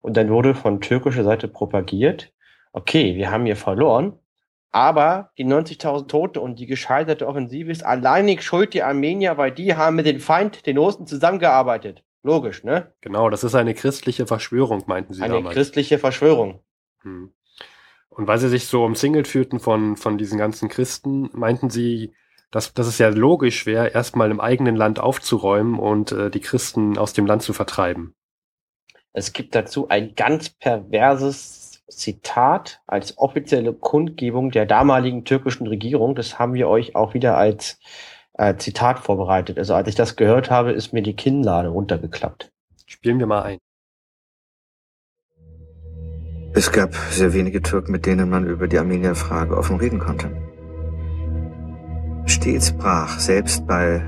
und 0.00 0.16
dann 0.16 0.30
wurde 0.30 0.54
von 0.54 0.80
türkischer 0.80 1.24
Seite 1.24 1.48
propagiert, 1.48 2.32
okay, 2.72 3.16
wir 3.16 3.32
haben 3.32 3.46
hier 3.46 3.56
verloren, 3.56 4.16
aber 4.70 5.32
die 5.38 5.44
90.000 5.44 6.06
Tote 6.06 6.40
und 6.40 6.60
die 6.60 6.66
gescheiterte 6.66 7.26
Offensive 7.26 7.72
ist 7.72 7.84
alleinig 7.84 8.42
schuld 8.42 8.74
die 8.74 8.84
Armenier, 8.84 9.38
weil 9.38 9.50
die 9.50 9.74
haben 9.74 9.96
mit 9.96 10.06
dem 10.06 10.20
Feind, 10.20 10.66
den 10.66 10.78
Russen, 10.78 11.08
zusammengearbeitet. 11.08 12.04
Logisch, 12.22 12.62
ne? 12.62 12.92
Genau, 13.00 13.28
das 13.28 13.42
ist 13.42 13.56
eine 13.56 13.74
christliche 13.74 14.28
Verschwörung, 14.28 14.84
meinten 14.86 15.14
sie 15.14 15.22
eine 15.22 15.34
damals. 15.34 15.46
Eine 15.46 15.54
christliche 15.54 15.98
Verschwörung. 15.98 16.60
Hm. 17.02 17.32
Und 18.08 18.28
weil 18.28 18.38
sie 18.38 18.48
sich 18.48 18.66
so 18.66 18.84
umsingelt 18.84 19.26
fühlten 19.26 19.58
von, 19.58 19.96
von 19.96 20.16
diesen 20.16 20.38
ganzen 20.38 20.68
Christen, 20.68 21.28
meinten 21.32 21.70
sie, 21.70 22.14
dass, 22.50 22.72
dass 22.74 22.86
es 22.86 22.98
ja 22.98 23.08
logisch 23.08 23.66
wäre, 23.66 23.88
erstmal 23.88 24.30
im 24.30 24.40
eigenen 24.40 24.76
Land 24.76 24.98
aufzuräumen 24.98 25.78
und 25.78 26.12
äh, 26.12 26.30
die 26.30 26.40
Christen 26.40 26.98
aus 26.98 27.12
dem 27.12 27.26
Land 27.26 27.42
zu 27.42 27.52
vertreiben. 27.52 28.14
Es 29.12 29.32
gibt 29.32 29.54
dazu 29.54 29.88
ein 29.88 30.14
ganz 30.14 30.50
perverses 30.50 31.82
Zitat 31.88 32.80
als 32.86 33.16
offizielle 33.18 33.72
Kundgebung 33.72 34.50
der 34.50 34.66
damaligen 34.66 35.24
türkischen 35.24 35.66
Regierung. 35.66 36.14
Das 36.14 36.38
haben 36.38 36.54
wir 36.54 36.68
euch 36.68 36.94
auch 36.94 37.14
wieder 37.14 37.36
als 37.36 37.78
äh, 38.34 38.56
Zitat 38.56 38.98
vorbereitet. 38.98 39.58
Also 39.58 39.74
als 39.74 39.88
ich 39.88 39.94
das 39.94 40.16
gehört 40.16 40.50
habe, 40.50 40.72
ist 40.72 40.92
mir 40.92 41.02
die 41.02 41.16
Kinnlade 41.16 41.68
runtergeklappt. 41.68 42.52
Spielen 42.86 43.18
wir 43.18 43.26
mal 43.26 43.42
ein. 43.42 43.58
Es 46.54 46.72
gab 46.72 46.94
sehr 47.10 47.34
wenige 47.34 47.60
Türken, 47.60 47.92
mit 47.92 48.06
denen 48.06 48.30
man 48.30 48.46
über 48.46 48.66
die 48.66 48.78
Armenierfrage 48.78 49.56
offen 49.56 49.76
reden 49.76 49.98
konnte. 49.98 50.55
Stets 52.26 52.72
brach, 52.72 53.18
selbst 53.20 53.66
bei 53.66 54.02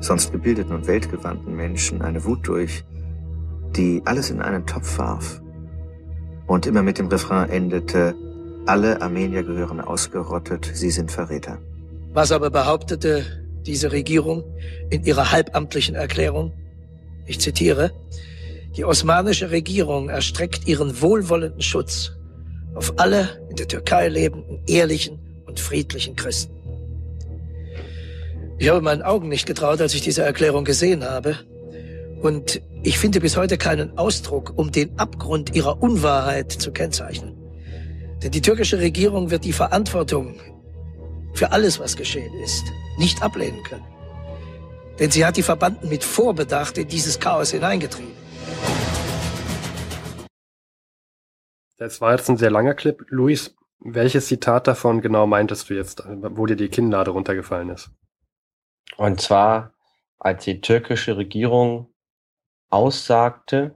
sonst 0.00 0.32
gebildeten 0.32 0.74
und 0.74 0.86
weltgewandten 0.86 1.54
Menschen, 1.54 2.02
eine 2.02 2.24
Wut 2.24 2.46
durch, 2.46 2.84
die 3.76 4.02
alles 4.04 4.30
in 4.30 4.42
einen 4.42 4.66
Topf 4.66 4.98
warf 4.98 5.40
und 6.46 6.66
immer 6.66 6.82
mit 6.82 6.98
dem 6.98 7.06
Refrain 7.06 7.48
endete, 7.48 8.14
alle 8.66 9.00
Armenier 9.00 9.44
gehören 9.44 9.80
ausgerottet, 9.80 10.70
sie 10.74 10.90
sind 10.90 11.10
Verräter. 11.12 11.58
Was 12.12 12.32
aber 12.32 12.50
behauptete 12.50 13.24
diese 13.64 13.92
Regierung 13.92 14.42
in 14.90 15.04
ihrer 15.04 15.30
halbamtlichen 15.30 15.94
Erklärung? 15.94 16.52
Ich 17.26 17.40
zitiere, 17.40 17.92
die 18.76 18.84
osmanische 18.84 19.52
Regierung 19.52 20.08
erstreckt 20.08 20.66
ihren 20.66 21.00
wohlwollenden 21.00 21.62
Schutz 21.62 22.12
auf 22.74 22.94
alle 22.98 23.46
in 23.48 23.56
der 23.56 23.68
Türkei 23.68 24.08
lebenden 24.08 24.60
ehrlichen 24.66 25.18
und 25.46 25.60
friedlichen 25.60 26.16
Christen. 26.16 26.59
Ich 28.60 28.68
habe 28.68 28.82
meinen 28.82 29.00
Augen 29.00 29.30
nicht 29.30 29.46
getraut, 29.46 29.80
als 29.80 29.94
ich 29.94 30.02
diese 30.02 30.22
Erklärung 30.22 30.66
gesehen 30.66 31.02
habe. 31.02 31.34
Und 32.20 32.60
ich 32.82 32.98
finde 32.98 33.18
bis 33.18 33.38
heute 33.38 33.56
keinen 33.56 33.96
Ausdruck, 33.96 34.52
um 34.54 34.70
den 34.70 34.98
Abgrund 34.98 35.56
ihrer 35.56 35.82
Unwahrheit 35.82 36.52
zu 36.52 36.70
kennzeichnen. 36.70 37.38
Denn 38.22 38.32
die 38.32 38.42
türkische 38.42 38.78
Regierung 38.78 39.30
wird 39.30 39.46
die 39.46 39.54
Verantwortung 39.54 40.38
für 41.32 41.52
alles, 41.52 41.80
was 41.80 41.96
geschehen 41.96 42.34
ist, 42.44 42.64
nicht 42.98 43.22
ablehnen 43.22 43.62
können. 43.62 43.86
Denn 44.98 45.10
sie 45.10 45.24
hat 45.24 45.38
die 45.38 45.42
Verbanden 45.42 45.88
mit 45.88 46.04
Vorbedacht 46.04 46.76
in 46.76 46.86
dieses 46.86 47.18
Chaos 47.18 47.52
hineingetrieben. 47.52 48.12
Das 51.78 52.02
war 52.02 52.12
jetzt 52.12 52.28
ein 52.28 52.36
sehr 52.36 52.50
langer 52.50 52.74
Clip. 52.74 53.02
Luis, 53.08 53.56
welches 53.78 54.26
Zitat 54.26 54.66
davon 54.66 55.00
genau 55.00 55.26
meintest 55.26 55.70
du 55.70 55.74
jetzt, 55.74 56.02
wo 56.06 56.44
dir 56.44 56.56
die 56.56 56.68
Kinnlade 56.68 57.12
runtergefallen 57.12 57.70
ist? 57.70 57.90
Und 59.00 59.18
zwar, 59.18 59.72
als 60.18 60.44
die 60.44 60.60
türkische 60.60 61.16
Regierung 61.16 61.90
aussagte, 62.68 63.74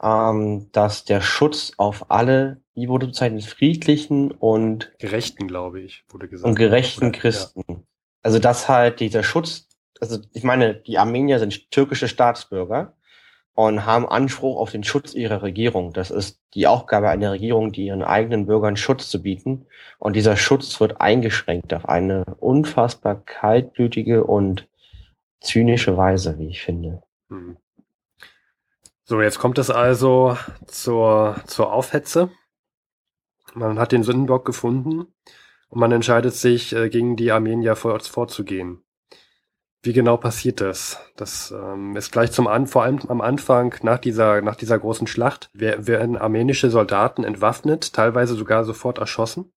ähm, 0.00 0.70
dass 0.70 1.04
der 1.04 1.20
Schutz 1.20 1.72
auf 1.78 2.12
alle, 2.12 2.60
wie 2.72 2.88
wurde 2.88 3.08
bezeichnet, 3.08 3.42
friedlichen 3.42 4.30
und 4.30 4.92
gerechten, 5.00 5.48
glaube 5.48 5.80
ich, 5.80 6.04
wurde 6.10 6.28
gesagt. 6.28 6.48
Und 6.48 6.54
gerechten 6.54 7.08
Oder, 7.08 7.18
Christen. 7.18 7.64
Ja. 7.66 7.76
Also 8.22 8.38
dass 8.38 8.68
halt 8.68 9.00
dieser 9.00 9.24
Schutz, 9.24 9.66
also 10.00 10.20
ich 10.32 10.44
meine, 10.44 10.76
die 10.76 10.98
Armenier 10.98 11.40
sind 11.40 11.72
türkische 11.72 12.06
Staatsbürger 12.06 12.94
und 13.56 13.86
haben 13.86 14.06
Anspruch 14.06 14.60
auf 14.60 14.70
den 14.70 14.84
Schutz 14.84 15.14
ihrer 15.14 15.42
Regierung. 15.42 15.94
Das 15.94 16.10
ist 16.10 16.38
die 16.52 16.66
Aufgabe 16.66 17.08
einer 17.08 17.32
Regierung, 17.32 17.72
die 17.72 17.86
ihren 17.86 18.02
eigenen 18.02 18.44
Bürgern 18.44 18.76
Schutz 18.76 19.08
zu 19.08 19.22
bieten. 19.22 19.66
Und 19.98 20.14
dieser 20.14 20.36
Schutz 20.36 20.78
wird 20.78 21.00
eingeschränkt 21.00 21.72
auf 21.72 21.88
eine 21.88 22.24
unfassbar 22.38 23.14
kaltblütige 23.24 24.24
und 24.24 24.68
zynische 25.40 25.96
Weise, 25.96 26.38
wie 26.38 26.48
ich 26.48 26.62
finde. 26.62 27.02
Hm. 27.30 27.56
So, 29.04 29.22
jetzt 29.22 29.38
kommt 29.38 29.56
es 29.56 29.70
also 29.70 30.36
zur, 30.66 31.36
zur 31.46 31.72
Aufhetze. 31.72 32.30
Man 33.54 33.78
hat 33.78 33.90
den 33.90 34.02
Sündenbock 34.02 34.44
gefunden 34.44 35.06
und 35.70 35.80
man 35.80 35.92
entscheidet 35.92 36.34
sich, 36.34 36.74
äh, 36.74 36.90
gegen 36.90 37.16
die 37.16 37.32
Armenier 37.32 37.74
vor, 37.74 37.98
vorzugehen. 38.00 38.82
Wie 39.82 39.92
genau 39.92 40.16
passiert 40.16 40.60
das? 40.60 41.00
Das 41.16 41.52
ähm, 41.52 41.96
ist 41.96 42.10
gleich 42.10 42.32
zum 42.32 42.48
An, 42.48 42.66
vor 42.66 42.82
allem 42.82 42.98
am 43.08 43.20
Anfang 43.20 43.74
nach 43.82 43.98
dieser 43.98 44.42
nach 44.42 44.56
dieser 44.56 44.78
großen 44.78 45.06
Schlacht 45.06 45.48
werden 45.52 46.16
armenische 46.16 46.70
Soldaten 46.70 47.22
entwaffnet, 47.22 47.92
teilweise 47.92 48.34
sogar 48.34 48.64
sofort 48.64 48.98
erschossen. 48.98 49.52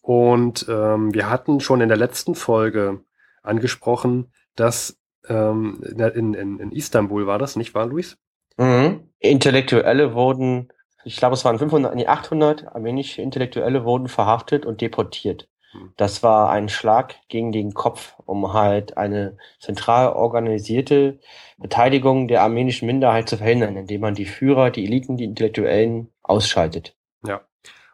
Und 0.00 0.66
ähm, 0.68 1.12
wir 1.14 1.28
hatten 1.28 1.60
schon 1.60 1.80
in 1.80 1.88
der 1.88 1.98
letzten 1.98 2.34
Folge 2.34 3.04
angesprochen, 3.42 4.32
dass 4.56 4.98
ähm, 5.28 5.80
in, 5.82 6.34
in, 6.34 6.58
in 6.58 6.72
Istanbul 6.72 7.26
war 7.26 7.38
das, 7.38 7.56
nicht 7.56 7.74
wahr, 7.74 7.86
Luis? 7.86 8.18
Mhm. 8.56 9.08
Intellektuelle 9.18 10.14
wurden, 10.14 10.72
ich 11.04 11.16
glaube, 11.16 11.34
es 11.34 11.44
waren 11.44 11.58
500, 11.58 11.94
nee, 11.94 12.06
800 12.06 12.68
armenische 12.68 13.22
Intellektuelle 13.22 13.84
wurden 13.84 14.08
verhaftet 14.08 14.66
und 14.66 14.80
deportiert. 14.80 15.48
Das 15.96 16.22
war 16.22 16.50
ein 16.50 16.68
Schlag 16.68 17.14
gegen 17.28 17.52
den 17.52 17.74
Kopf, 17.74 18.14
um 18.26 18.52
halt 18.52 18.96
eine 18.96 19.36
zentral 19.60 20.12
organisierte 20.12 21.20
Beteiligung 21.58 22.26
der 22.26 22.42
armenischen 22.42 22.86
Minderheit 22.86 23.28
zu 23.28 23.36
verhindern, 23.36 23.76
indem 23.76 24.00
man 24.00 24.14
die 24.14 24.24
Führer, 24.24 24.70
die 24.70 24.84
Eliten, 24.84 25.16
die 25.16 25.24
Intellektuellen 25.24 26.08
ausschaltet. 26.22 26.96
Ja. 27.24 27.42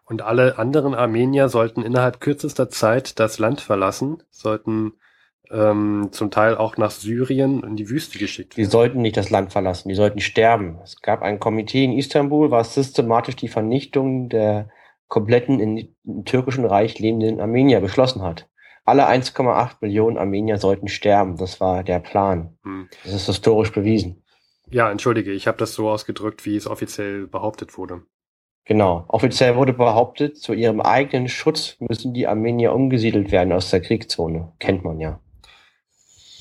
Und 0.05 0.23
alle 0.23 0.59
anderen 0.59 0.95
Armenier 0.95 1.49
sollten 1.49 1.83
innerhalb 1.83 2.21
kürzester 2.21 2.71
Zeit 2.71 3.19
das 3.19 3.39
Land 3.39 3.61
verlassen, 3.61 4.23
sollten 4.31 4.95
ähm, 5.51 6.09
zum 6.13 6.31
Teil 6.31 6.57
auch 6.57 6.77
nach 6.77 6.91
Syrien 6.91 7.63
in 7.63 7.77
die 7.77 7.91
Wüste 7.91 8.19
geschickt 8.19 8.57
werden. 8.57 8.65
Die 8.65 8.71
sollten 8.71 9.03
nicht 9.03 9.17
das 9.17 9.31
Land 9.31 9.53
verlassen, 9.53 9.89
die 9.89 9.95
sollten 9.95 10.21
sterben. 10.21 10.79
Es 10.83 11.03
gab 11.03 11.23
ein 11.23 11.41
Komitee 11.41 11.85
in 11.85 11.93
Istanbul, 11.93 12.51
was 12.51 12.75
systematisch 12.75 13.37
die 13.37 13.49
Vernichtung 13.49 14.29
der 14.29 14.71
kompletten 15.09 15.61
in, 15.61 15.95
im 16.05 16.25
türkischen 16.25 16.65
Reich 16.65 16.99
lebenden 16.99 17.41
Armenier 17.41 17.81
beschlossen 17.81 18.23
hat. 18.23 18.49
Alle 18.85 19.09
1,8 19.09 19.77
Millionen 19.81 20.17
Armenier 20.17 20.59
sollten 20.59 20.89
sterben. 20.89 21.37
Das 21.37 21.61
war 21.61 21.83
der 21.83 21.99
Plan. 21.99 22.57
Hm. 22.63 22.89
Das 23.05 23.13
ist 23.13 23.27
historisch 23.27 23.73
bewiesen. 23.73 24.23
Ja, 24.69 24.91
entschuldige, 24.91 25.33
ich 25.33 25.47
habe 25.47 25.59
das 25.59 25.75
so 25.75 25.89
ausgedrückt, 25.89 26.45
wie 26.45 26.57
es 26.57 26.67
offiziell 26.67 27.27
behauptet 27.27 27.77
wurde. 27.77 28.03
Genau. 28.65 29.05
Offiziell 29.09 29.55
wurde 29.57 29.73
behauptet, 29.73 30.39
zu 30.39 30.53
ihrem 30.53 30.81
eigenen 30.81 31.29
Schutz 31.29 31.77
müssen 31.79 32.15
die 32.15 32.27
Armenier 32.27 32.73
umgesiedelt 32.73 33.31
werden 33.31 33.53
aus 33.53 33.71
der 33.71 33.81
Kriegszone. 33.81 34.53
Kennt 34.59 34.85
man 34.85 34.99
ja. 34.99 35.21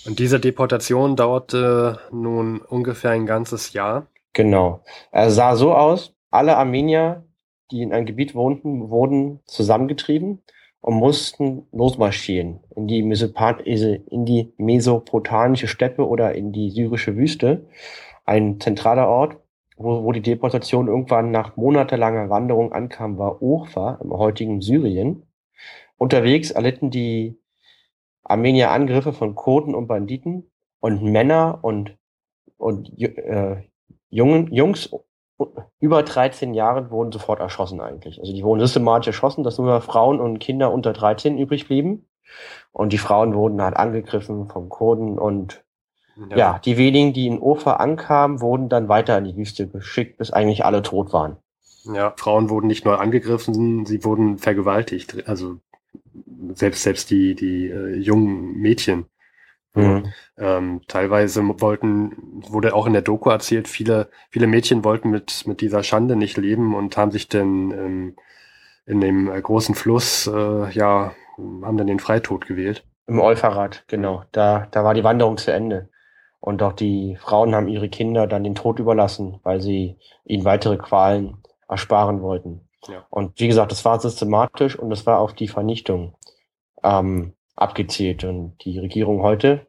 Und 0.07 0.19
diese 0.19 0.39
Deportation 0.39 1.15
dauerte 1.15 1.99
nun 2.11 2.61
ungefähr 2.61 3.11
ein 3.11 3.25
ganzes 3.25 3.73
Jahr. 3.73 4.07
Genau. 4.33 4.83
Er 5.11 5.29
sah 5.31 5.55
so 5.55 5.73
aus, 5.73 6.15
alle 6.31 6.57
Armenier 6.57 7.23
die 7.71 7.81
in 7.81 7.93
einem 7.93 8.05
Gebiet 8.05 8.35
wohnten, 8.35 8.89
wurden 8.89 9.39
zusammengetrieben 9.45 10.41
und 10.81 10.95
mussten 10.95 11.67
losmarschieren 11.71 12.59
in 12.75 12.87
die, 12.87 12.99
in 12.99 14.25
die 14.25 14.53
mesopotamische 14.57 15.67
Steppe 15.67 16.07
oder 16.07 16.35
in 16.35 16.51
die 16.51 16.69
syrische 16.69 17.15
Wüste. 17.17 17.67
Ein 18.25 18.59
zentraler 18.59 19.07
Ort, 19.07 19.37
wo, 19.77 20.03
wo 20.03 20.11
die 20.11 20.21
Deportation 20.21 20.87
irgendwann 20.87 21.31
nach 21.31 21.57
monatelanger 21.57 22.29
Wanderung 22.29 22.71
ankam, 22.71 23.17
war 23.17 23.41
Urfa 23.41 23.99
im 24.03 24.11
heutigen 24.11 24.61
Syrien. 24.61 25.23
Unterwegs 25.97 26.51
erlitten 26.51 26.91
die 26.91 27.39
Armenier 28.23 28.71
Angriffe 28.71 29.13
von 29.13 29.35
Kurden 29.35 29.75
und 29.75 29.87
Banditen 29.87 30.51
und 30.79 31.01
Männer 31.03 31.59
und, 31.61 31.97
und 32.57 32.91
äh, 32.99 33.63
Jungen, 34.09 34.53
Jungs 34.53 34.91
über 35.79 36.03
13 36.03 36.53
Jahren 36.53 36.91
wurden 36.91 37.11
sofort 37.11 37.39
erschossen 37.39 37.81
eigentlich. 37.81 38.19
Also 38.19 38.33
die 38.33 38.43
wurden 38.43 38.61
systematisch 38.61 39.07
erschossen, 39.07 39.43
dass 39.43 39.57
nur 39.57 39.81
Frauen 39.81 40.19
und 40.19 40.39
Kinder 40.39 40.71
unter 40.71 40.93
13 40.93 41.37
übrig 41.37 41.67
blieben. 41.67 42.07
Und 42.71 42.93
die 42.93 42.97
Frauen 42.97 43.33
wurden 43.33 43.61
halt 43.61 43.75
angegriffen 43.75 44.47
vom 44.47 44.69
Kurden 44.69 45.19
und 45.19 45.63
ja. 46.29 46.37
ja, 46.37 46.59
die 46.63 46.77
wenigen, 46.77 47.13
die 47.13 47.27
in 47.27 47.41
Ufa 47.41 47.73
ankamen, 47.73 48.39
wurden 48.41 48.69
dann 48.69 48.87
weiter 48.87 49.17
in 49.17 49.25
die 49.25 49.35
Wüste 49.35 49.67
geschickt, 49.67 50.17
bis 50.17 50.31
eigentlich 50.31 50.63
alle 50.65 50.81
tot 50.81 51.11
waren. 51.11 51.37
Ja, 51.93 52.13
Frauen 52.17 52.49
wurden 52.49 52.67
nicht 52.67 52.85
nur 52.85 52.99
angegriffen, 52.99 53.85
sie 53.85 54.03
wurden 54.03 54.37
vergewaltigt. 54.37 55.27
Also 55.27 55.57
selbst 56.53 56.83
selbst 56.83 57.11
die 57.11 57.35
die 57.35 57.67
äh, 57.67 57.95
jungen 57.95 58.57
Mädchen. 58.59 59.05
Mhm. 59.75 60.13
Ähm, 60.37 60.81
teilweise 60.87 61.41
wollten, 61.61 62.41
wurde 62.49 62.73
auch 62.73 62.87
in 62.87 62.93
der 62.93 63.01
Doku 63.01 63.29
erzählt, 63.29 63.67
viele, 63.67 64.09
viele 64.29 64.47
Mädchen 64.47 64.83
wollten 64.83 65.09
mit, 65.09 65.45
mit 65.47 65.61
dieser 65.61 65.83
Schande 65.83 66.15
nicht 66.15 66.37
leben 66.37 66.75
und 66.75 66.97
haben 66.97 67.11
sich 67.11 67.27
dann 67.27 67.71
ähm, 67.71 68.15
in 68.85 69.01
dem 69.01 69.31
äh, 69.31 69.41
großen 69.41 69.75
Fluss, 69.75 70.27
äh, 70.27 70.69
ja, 70.71 71.13
haben 71.37 71.77
dann 71.77 71.87
den 71.87 71.99
Freitod 71.99 72.47
gewählt. 72.47 72.85
Im 73.07 73.19
Euphrat, 73.19 73.83
genau. 73.87 74.23
Da, 74.31 74.67
da 74.71 74.83
war 74.83 74.93
die 74.93 75.03
Wanderung 75.03 75.37
zu 75.37 75.51
Ende. 75.51 75.89
Und 76.39 76.61
auch 76.61 76.73
die 76.73 77.17
Frauen 77.19 77.55
haben 77.55 77.67
ihre 77.67 77.89
Kinder 77.89 78.27
dann 78.27 78.43
den 78.43 78.55
Tod 78.55 78.79
überlassen, 78.79 79.39
weil 79.43 79.61
sie 79.61 79.97
ihnen 80.25 80.45
weitere 80.45 80.77
Qualen 80.77 81.37
ersparen 81.67 82.21
wollten. 82.21 82.67
Ja. 82.87 83.05
Und 83.09 83.39
wie 83.39 83.47
gesagt, 83.47 83.71
das 83.71 83.83
war 83.83 83.99
systematisch 83.99 84.77
und 84.77 84.89
das 84.89 85.05
war 85.05 85.19
auf 85.19 85.33
die 85.33 85.47
Vernichtung 85.47 86.15
ähm, 86.83 87.33
abgezielt. 87.55 88.23
Und 88.23 88.57
die 88.63 88.79
Regierung 88.79 89.21
heute, 89.21 89.67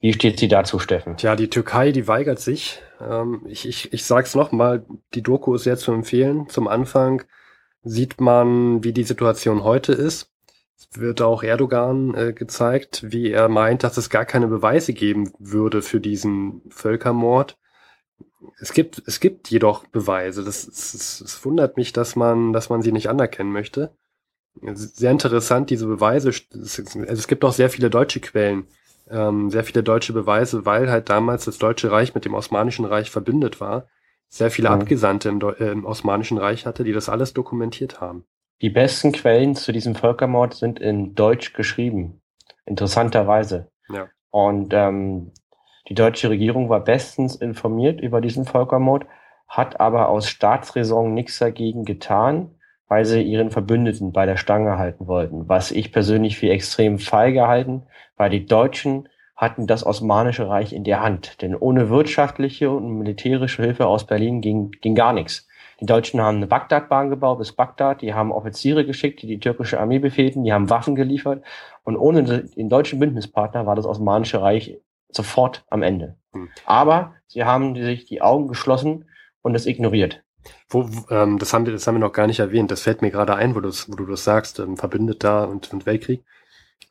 wie 0.00 0.12
steht 0.12 0.38
sie 0.38 0.48
dazu, 0.48 0.78
Steffen? 0.78 1.16
Tja, 1.16 1.34
die 1.34 1.50
Türkei, 1.50 1.90
die 1.90 2.06
weigert 2.06 2.38
sich. 2.38 2.80
Ähm, 3.00 3.42
ich, 3.46 3.66
ich, 3.66 3.92
ich 3.92 4.04
sag's 4.04 4.34
nochmal, 4.34 4.84
die 5.14 5.22
Doku 5.22 5.54
ist 5.54 5.64
sehr 5.64 5.76
zu 5.76 5.92
empfehlen. 5.92 6.48
Zum 6.48 6.68
Anfang 6.68 7.24
sieht 7.82 8.20
man, 8.20 8.84
wie 8.84 8.92
die 8.92 9.04
Situation 9.04 9.64
heute 9.64 9.92
ist. 9.92 10.32
Es 10.76 11.00
wird 11.00 11.20
auch 11.20 11.42
Erdogan 11.42 12.14
äh, 12.14 12.32
gezeigt, 12.32 13.04
wie 13.08 13.32
er 13.32 13.48
meint, 13.48 13.82
dass 13.82 13.96
es 13.96 14.10
gar 14.10 14.24
keine 14.24 14.46
Beweise 14.46 14.92
geben 14.92 15.32
würde 15.38 15.82
für 15.82 16.00
diesen 16.00 16.62
Völkermord. 16.70 17.58
Es 18.60 18.72
gibt, 18.72 19.02
es 19.06 19.18
gibt 19.18 19.50
jedoch 19.50 19.86
Beweise. 19.88 20.44
Das, 20.44 20.66
es, 20.68 21.20
es 21.20 21.44
wundert 21.44 21.76
mich, 21.76 21.92
dass 21.92 22.14
man, 22.14 22.52
dass 22.52 22.70
man 22.70 22.82
sie 22.82 22.92
nicht 22.92 23.08
anerkennen 23.08 23.50
möchte. 23.50 23.96
Sehr 24.62 25.10
interessant, 25.10 25.70
diese 25.70 25.86
Beweise. 25.86 26.30
Es, 26.30 26.46
also 26.52 27.02
es 27.04 27.28
gibt 27.28 27.44
auch 27.44 27.52
sehr 27.52 27.70
viele 27.70 27.90
deutsche 27.90 28.20
Quellen, 28.20 28.66
ähm, 29.10 29.50
sehr 29.50 29.64
viele 29.64 29.82
deutsche 29.82 30.12
Beweise, 30.12 30.66
weil 30.66 30.90
halt 30.90 31.08
damals 31.08 31.44
das 31.44 31.58
Deutsche 31.58 31.90
Reich 31.90 32.14
mit 32.14 32.24
dem 32.24 32.34
Osmanischen 32.34 32.84
Reich 32.84 33.10
verbündet 33.10 33.60
war. 33.60 33.86
Sehr 34.28 34.50
viele 34.50 34.68
mhm. 34.68 34.74
Abgesandte 34.74 35.28
im, 35.28 35.40
äh, 35.40 35.70
im 35.70 35.84
Osmanischen 35.84 36.38
Reich 36.38 36.66
hatte, 36.66 36.84
die 36.84 36.92
das 36.92 37.08
alles 37.08 37.32
dokumentiert 37.32 38.00
haben. 38.00 38.24
Die 38.60 38.70
besten 38.70 39.12
Quellen 39.12 39.54
zu 39.54 39.72
diesem 39.72 39.94
Völkermord 39.94 40.54
sind 40.54 40.80
in 40.80 41.14
Deutsch 41.14 41.52
geschrieben. 41.52 42.20
Interessanterweise. 42.66 43.70
Ja. 43.88 44.08
Und 44.30 44.74
ähm, 44.74 45.32
die 45.88 45.94
deutsche 45.94 46.28
Regierung 46.28 46.68
war 46.68 46.84
bestens 46.84 47.36
informiert 47.36 48.00
über 48.00 48.20
diesen 48.20 48.44
Völkermord, 48.44 49.06
hat 49.46 49.80
aber 49.80 50.08
aus 50.08 50.28
Staatsräson 50.28 51.14
nichts 51.14 51.38
dagegen 51.38 51.84
getan, 51.84 52.57
weil 52.88 53.04
sie 53.04 53.22
ihren 53.22 53.50
Verbündeten 53.50 54.12
bei 54.12 54.26
der 54.26 54.36
Stange 54.36 54.78
halten 54.78 55.06
wollten, 55.06 55.48
was 55.48 55.70
ich 55.70 55.92
persönlich 55.92 56.38
für 56.38 56.50
extrem 56.50 56.98
feige 56.98 57.46
halten, 57.46 57.84
weil 58.16 58.30
die 58.30 58.46
Deutschen 58.46 59.08
hatten 59.36 59.68
das 59.68 59.86
Osmanische 59.86 60.48
Reich 60.48 60.72
in 60.72 60.82
der 60.82 61.00
Hand, 61.00 61.42
denn 61.42 61.54
ohne 61.54 61.90
wirtschaftliche 61.90 62.70
und 62.70 62.98
militärische 62.98 63.62
Hilfe 63.62 63.86
aus 63.86 64.04
Berlin 64.04 64.40
ging, 64.40 64.72
ging 64.80 64.96
gar 64.96 65.12
nichts. 65.12 65.46
Die 65.80 65.86
Deutschen 65.86 66.20
haben 66.20 66.38
eine 66.38 66.48
Bagdadbahn 66.48 67.08
gebaut 67.08 67.38
bis 67.38 67.52
Bagdad, 67.52 68.02
die 68.02 68.14
haben 68.14 68.32
Offiziere 68.32 68.84
geschickt, 68.84 69.22
die 69.22 69.28
die 69.28 69.38
türkische 69.38 69.78
Armee 69.78 70.00
befehlten, 70.00 70.42
die 70.42 70.52
haben 70.52 70.70
Waffen 70.70 70.96
geliefert 70.96 71.44
und 71.84 71.96
ohne 71.96 72.24
den 72.24 72.68
deutschen 72.68 72.98
Bündnispartner 72.98 73.64
war 73.64 73.76
das 73.76 73.86
Osmanische 73.86 74.42
Reich 74.42 74.80
sofort 75.08 75.64
am 75.70 75.82
Ende. 75.82 76.16
Hm. 76.32 76.48
Aber 76.66 77.14
sie 77.28 77.44
haben 77.44 77.76
sich 77.76 78.06
die 78.06 78.22
Augen 78.22 78.48
geschlossen 78.48 79.04
und 79.42 79.54
es 79.54 79.66
ignoriert. 79.66 80.24
Wo, 80.68 80.88
ähm, 81.10 81.38
das, 81.38 81.52
haben 81.52 81.66
wir, 81.66 81.72
das 81.72 81.86
haben 81.86 81.96
wir 81.96 82.00
noch 82.00 82.12
gar 82.12 82.26
nicht 82.26 82.40
erwähnt. 82.40 82.70
Das 82.70 82.82
fällt 82.82 83.02
mir 83.02 83.10
gerade 83.10 83.34
ein, 83.34 83.54
wo, 83.54 83.60
wo 83.60 83.96
du 83.96 84.06
das 84.06 84.24
sagst, 84.24 84.58
ähm, 84.58 84.76
Verbündeter 84.76 85.48
und, 85.48 85.72
und 85.72 85.86
Weltkrieg. 85.86 86.22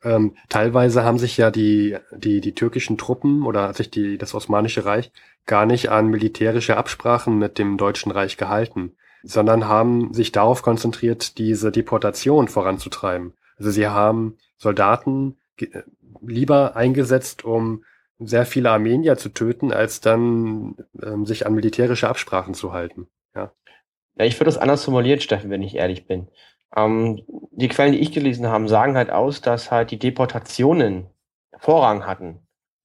Ähm, 0.04 0.36
teilweise 0.48 1.02
haben 1.02 1.18
sich 1.18 1.36
ja 1.36 1.50
die, 1.50 1.96
die, 2.12 2.40
die 2.40 2.54
türkischen 2.54 2.98
Truppen 2.98 3.44
oder 3.44 3.72
sich 3.74 3.90
die, 3.90 4.16
das 4.18 4.34
Osmanische 4.34 4.84
Reich 4.84 5.10
gar 5.46 5.66
nicht 5.66 5.90
an 5.90 6.08
militärische 6.08 6.76
Absprachen 6.76 7.38
mit 7.38 7.58
dem 7.58 7.78
Deutschen 7.78 8.12
Reich 8.12 8.36
gehalten, 8.36 8.92
sondern 9.22 9.66
haben 9.66 10.12
sich 10.14 10.30
darauf 10.30 10.62
konzentriert, 10.62 11.38
diese 11.38 11.72
Deportation 11.72 12.48
voranzutreiben. 12.48 13.32
Also 13.56 13.70
sie 13.70 13.88
haben 13.88 14.36
Soldaten 14.56 15.36
lieber 16.20 16.76
eingesetzt, 16.76 17.44
um 17.44 17.82
sehr 18.20 18.46
viele 18.46 18.70
Armenier 18.70 19.16
zu 19.16 19.30
töten, 19.30 19.72
als 19.72 20.00
dann 20.00 20.76
ähm, 21.02 21.24
sich 21.24 21.46
an 21.46 21.54
militärische 21.54 22.08
Absprachen 22.08 22.54
zu 22.54 22.72
halten. 22.72 23.08
Ja, 23.34 23.52
ja 24.16 24.24
ich 24.24 24.34
würde 24.36 24.46
das 24.46 24.58
anders 24.58 24.84
formulieren, 24.84 25.20
Steffen, 25.20 25.50
wenn 25.50 25.62
ich 25.62 25.76
ehrlich 25.76 26.06
bin. 26.06 26.28
Ähm, 26.76 27.22
die 27.52 27.68
Quellen, 27.68 27.92
die 27.92 28.00
ich 28.00 28.12
gelesen 28.12 28.46
habe, 28.46 28.68
sagen 28.68 28.96
halt 28.96 29.10
aus, 29.10 29.40
dass 29.40 29.70
halt 29.70 29.90
die 29.90 29.98
Deportationen 29.98 31.06
Vorrang 31.58 32.06
hatten. 32.06 32.40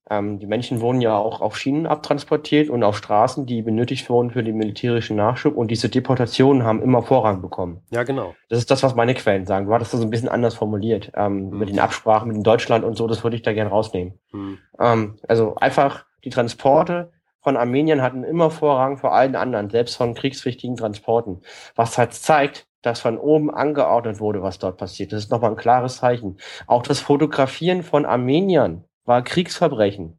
Ähm, 0.10 0.40
die 0.40 0.48
Menschen 0.48 0.82
wurden 0.82 1.00
ja 1.00 1.18
auch 1.18 1.42
auf 1.42 1.58
Schienen 1.58 1.88
abtransportiert 1.88 2.70
und 2.70 2.84
auf 2.84 2.98
Straßen, 2.98 3.46
die 3.46 3.62
benötigt 3.62 4.10
wurden 4.10 4.32
für 4.32 4.44
den 4.44 4.58
militärischen 4.58 5.16
Nachschub. 5.16 5.56
Und 5.56 5.72
diese 5.72 5.90
Deportationen 5.90 6.64
haben 6.64 6.82
immer 6.82 7.04
Vorrang 7.04 7.42
bekommen. 7.42 7.82
Ja, 7.90 8.04
genau. 8.04 8.36
Das 8.50 8.60
ist 8.60 8.70
das, 8.70 8.84
was 8.84 8.96
meine 8.96 9.14
Quellen 9.14 9.46
sagen. 9.46 9.68
Du 9.68 9.74
hattest 9.74 9.94
das 9.94 10.02
ein 10.02 10.10
bisschen 10.10 10.30
anders 10.30 10.56
formuliert. 10.56 11.12
Ähm, 11.16 11.50
mhm. 11.50 11.58
Mit 11.58 11.70
den 11.70 11.80
Absprachen 11.80 12.32
mit 12.32 12.46
Deutschland 12.46 12.84
und 12.84 12.98
so, 12.98 13.08
das 13.08 13.24
würde 13.24 13.36
ich 13.36 13.44
da 13.44 13.54
gern 13.54 13.68
rausnehmen. 13.68 14.20
Mhm. 14.32 14.60
Ähm, 14.80 15.20
also 15.28 15.56
einfach 15.56 16.06
die 16.24 16.30
Transporte 16.30 17.12
von 17.44 17.58
Armenien 17.58 18.02
hatten 18.02 18.24
immer 18.24 18.50
Vorrang 18.50 18.98
vor 18.98 19.14
allen 19.14 19.36
anderen, 19.36 19.70
selbst 19.70 19.98
von 19.98 20.14
kriegswichtigen 20.14 20.78
Transporten. 20.78 21.42
Was 21.76 21.98
halt 21.98 22.14
zeigt, 22.14 22.68
dass 22.82 23.02
von 23.02 23.18
oben 23.18 23.54
angeordnet 23.54 24.20
wurde, 24.20 24.42
was 24.42 24.60
dort 24.60 24.78
passiert. 24.78 25.12
Das 25.12 25.24
ist 25.24 25.32
nochmal 25.32 25.52
ein 25.52 25.58
klares 25.58 25.98
Zeichen. 25.98 26.38
Auch 26.68 26.84
das 26.84 27.00
Fotografieren 27.00 27.84
von 27.84 28.06
Armeniern 28.06 28.86
war 29.06 29.24
Kriegsverbrechen. 29.24 30.18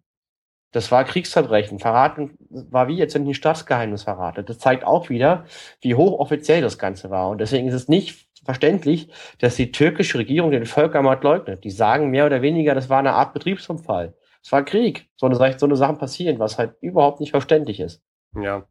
Das 0.73 0.91
war 0.91 1.05
Kriegsverbrechen. 1.05 1.79
Verraten 1.79 2.37
war 2.51 2.89
wie 2.89 2.97
jetzt, 2.97 3.15
wenn 3.15 3.27
ein 3.27 3.35
Staatsgeheimnis 3.35 4.03
verratet. 4.03 4.49
Das 4.49 4.59
zeigt 4.59 4.85
auch 4.85 5.09
wieder, 5.09 5.45
wie 5.81 5.95
hochoffiziell 5.95 6.63
das 6.63 6.79
Ganze 6.79 7.11
war. 7.11 7.29
Und 7.29 7.39
deswegen 7.39 7.69
ist 7.69 7.75
es 7.75 7.89
nicht 7.89 8.29
verständlich, 8.45 9.09
dass 9.39 9.57
die 9.57 9.71
türkische 9.71 10.19
Regierung 10.19 10.51
den 10.51 10.67
Völkermord 10.67 11.23
leugnet. 11.23 11.65
Die 11.65 11.71
sagen 11.71 12.11
mehr 12.11 12.27
oder 12.27 12.43
weniger, 12.43 12.75
das 12.75 12.91
war 12.91 12.99
eine 12.99 13.13
Art 13.13 13.33
Betriebsunfall. 13.33 14.15
Es 14.45 14.53
war 14.53 14.63
Krieg. 14.65 15.09
So 15.17 15.27
eine, 15.27 15.37
so 15.59 15.67
eine 15.67 15.77
Sachen 15.77 15.99
passieren, 15.99 16.39
was 16.39 16.59
halt 16.59 16.77
überhaupt 16.81 17.21
nicht 17.21 17.31
verständlich 17.31 17.81
ist. 17.81 18.03
Ja. 18.39 18.67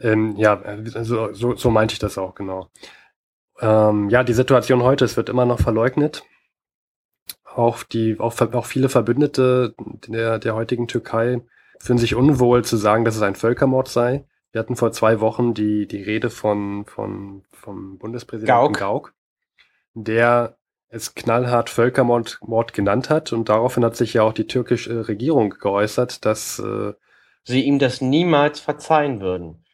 Ähm, 0.00 0.36
ja, 0.36 0.60
also, 0.60 1.32
so, 1.32 1.54
so 1.54 1.70
meinte 1.70 1.92
ich 1.92 2.00
das 2.00 2.18
auch, 2.18 2.34
genau. 2.34 2.68
Ähm, 3.60 4.10
ja, 4.10 4.24
die 4.24 4.32
Situation 4.32 4.82
heute, 4.82 5.04
es 5.04 5.16
wird 5.16 5.28
immer 5.28 5.44
noch 5.44 5.60
verleugnet 5.60 6.24
auch 7.56 7.82
die, 7.82 8.18
auch, 8.18 8.38
auch 8.40 8.66
viele 8.66 8.88
Verbündete 8.88 9.74
der, 10.06 10.38
der 10.38 10.54
heutigen 10.54 10.88
Türkei 10.88 11.40
fühlen 11.78 11.98
sich 11.98 12.14
unwohl 12.14 12.64
zu 12.64 12.76
sagen, 12.76 13.04
dass 13.04 13.16
es 13.16 13.22
ein 13.22 13.34
Völkermord 13.34 13.88
sei. 13.88 14.24
Wir 14.52 14.60
hatten 14.60 14.76
vor 14.76 14.92
zwei 14.92 15.20
Wochen 15.20 15.54
die, 15.54 15.86
die 15.86 16.02
Rede 16.02 16.30
von, 16.30 16.84
von, 16.86 17.44
vom 17.52 17.98
Bundespräsidenten 17.98 18.72
Gauck. 18.72 18.78
Gauck, 18.78 19.14
der 19.94 20.56
es 20.92 21.14
knallhart 21.14 21.70
Völkermord 21.70 22.38
Mord 22.42 22.74
genannt 22.74 23.08
hat 23.08 23.32
und 23.32 23.48
daraufhin 23.48 23.84
hat 23.84 23.96
sich 23.96 24.12
ja 24.14 24.22
auch 24.22 24.34
die 24.34 24.46
türkische 24.46 25.08
Regierung 25.08 25.50
geäußert, 25.50 26.24
dass 26.26 26.58
äh, 26.58 26.92
sie 27.44 27.62
ihm 27.62 27.78
das 27.78 28.02
niemals 28.02 28.60
verzeihen 28.60 29.20
würden. 29.20 29.64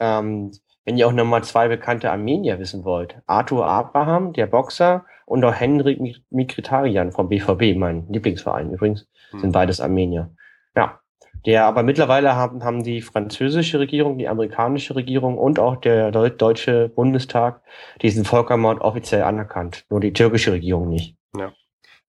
Ähm, 0.00 0.50
wenn 0.84 0.96
ihr 0.96 1.06
auch 1.06 1.12
nochmal 1.12 1.44
zwei 1.44 1.68
bekannte 1.68 2.10
Armenier 2.10 2.58
wissen 2.58 2.84
wollt. 2.84 3.16
Arthur 3.26 3.66
Abraham, 3.66 4.32
der 4.32 4.46
Boxer, 4.46 5.04
und 5.24 5.44
auch 5.44 5.54
Henrik 5.54 6.00
Mikritarian 6.30 7.12
vom 7.12 7.28
BVB, 7.28 7.76
mein 7.76 8.06
Lieblingsverein 8.08 8.72
übrigens, 8.72 9.08
hm. 9.30 9.40
sind 9.40 9.52
beides 9.52 9.80
Armenier. 9.80 10.30
Ja. 10.76 11.00
Der, 11.46 11.64
aber 11.64 11.84
mittlerweile 11.84 12.34
haben, 12.34 12.64
haben 12.64 12.82
die 12.82 13.00
französische 13.00 13.78
Regierung, 13.78 14.18
die 14.18 14.28
amerikanische 14.28 14.96
Regierung 14.96 15.38
und 15.38 15.60
auch 15.60 15.76
der 15.76 16.10
deutsche 16.10 16.88
Bundestag 16.88 17.62
diesen 18.02 18.24
Völkermord 18.24 18.80
offiziell 18.80 19.22
anerkannt. 19.22 19.86
Nur 19.88 20.00
die 20.00 20.12
türkische 20.12 20.52
Regierung 20.52 20.88
nicht. 20.88 21.16
Ja. 21.38 21.52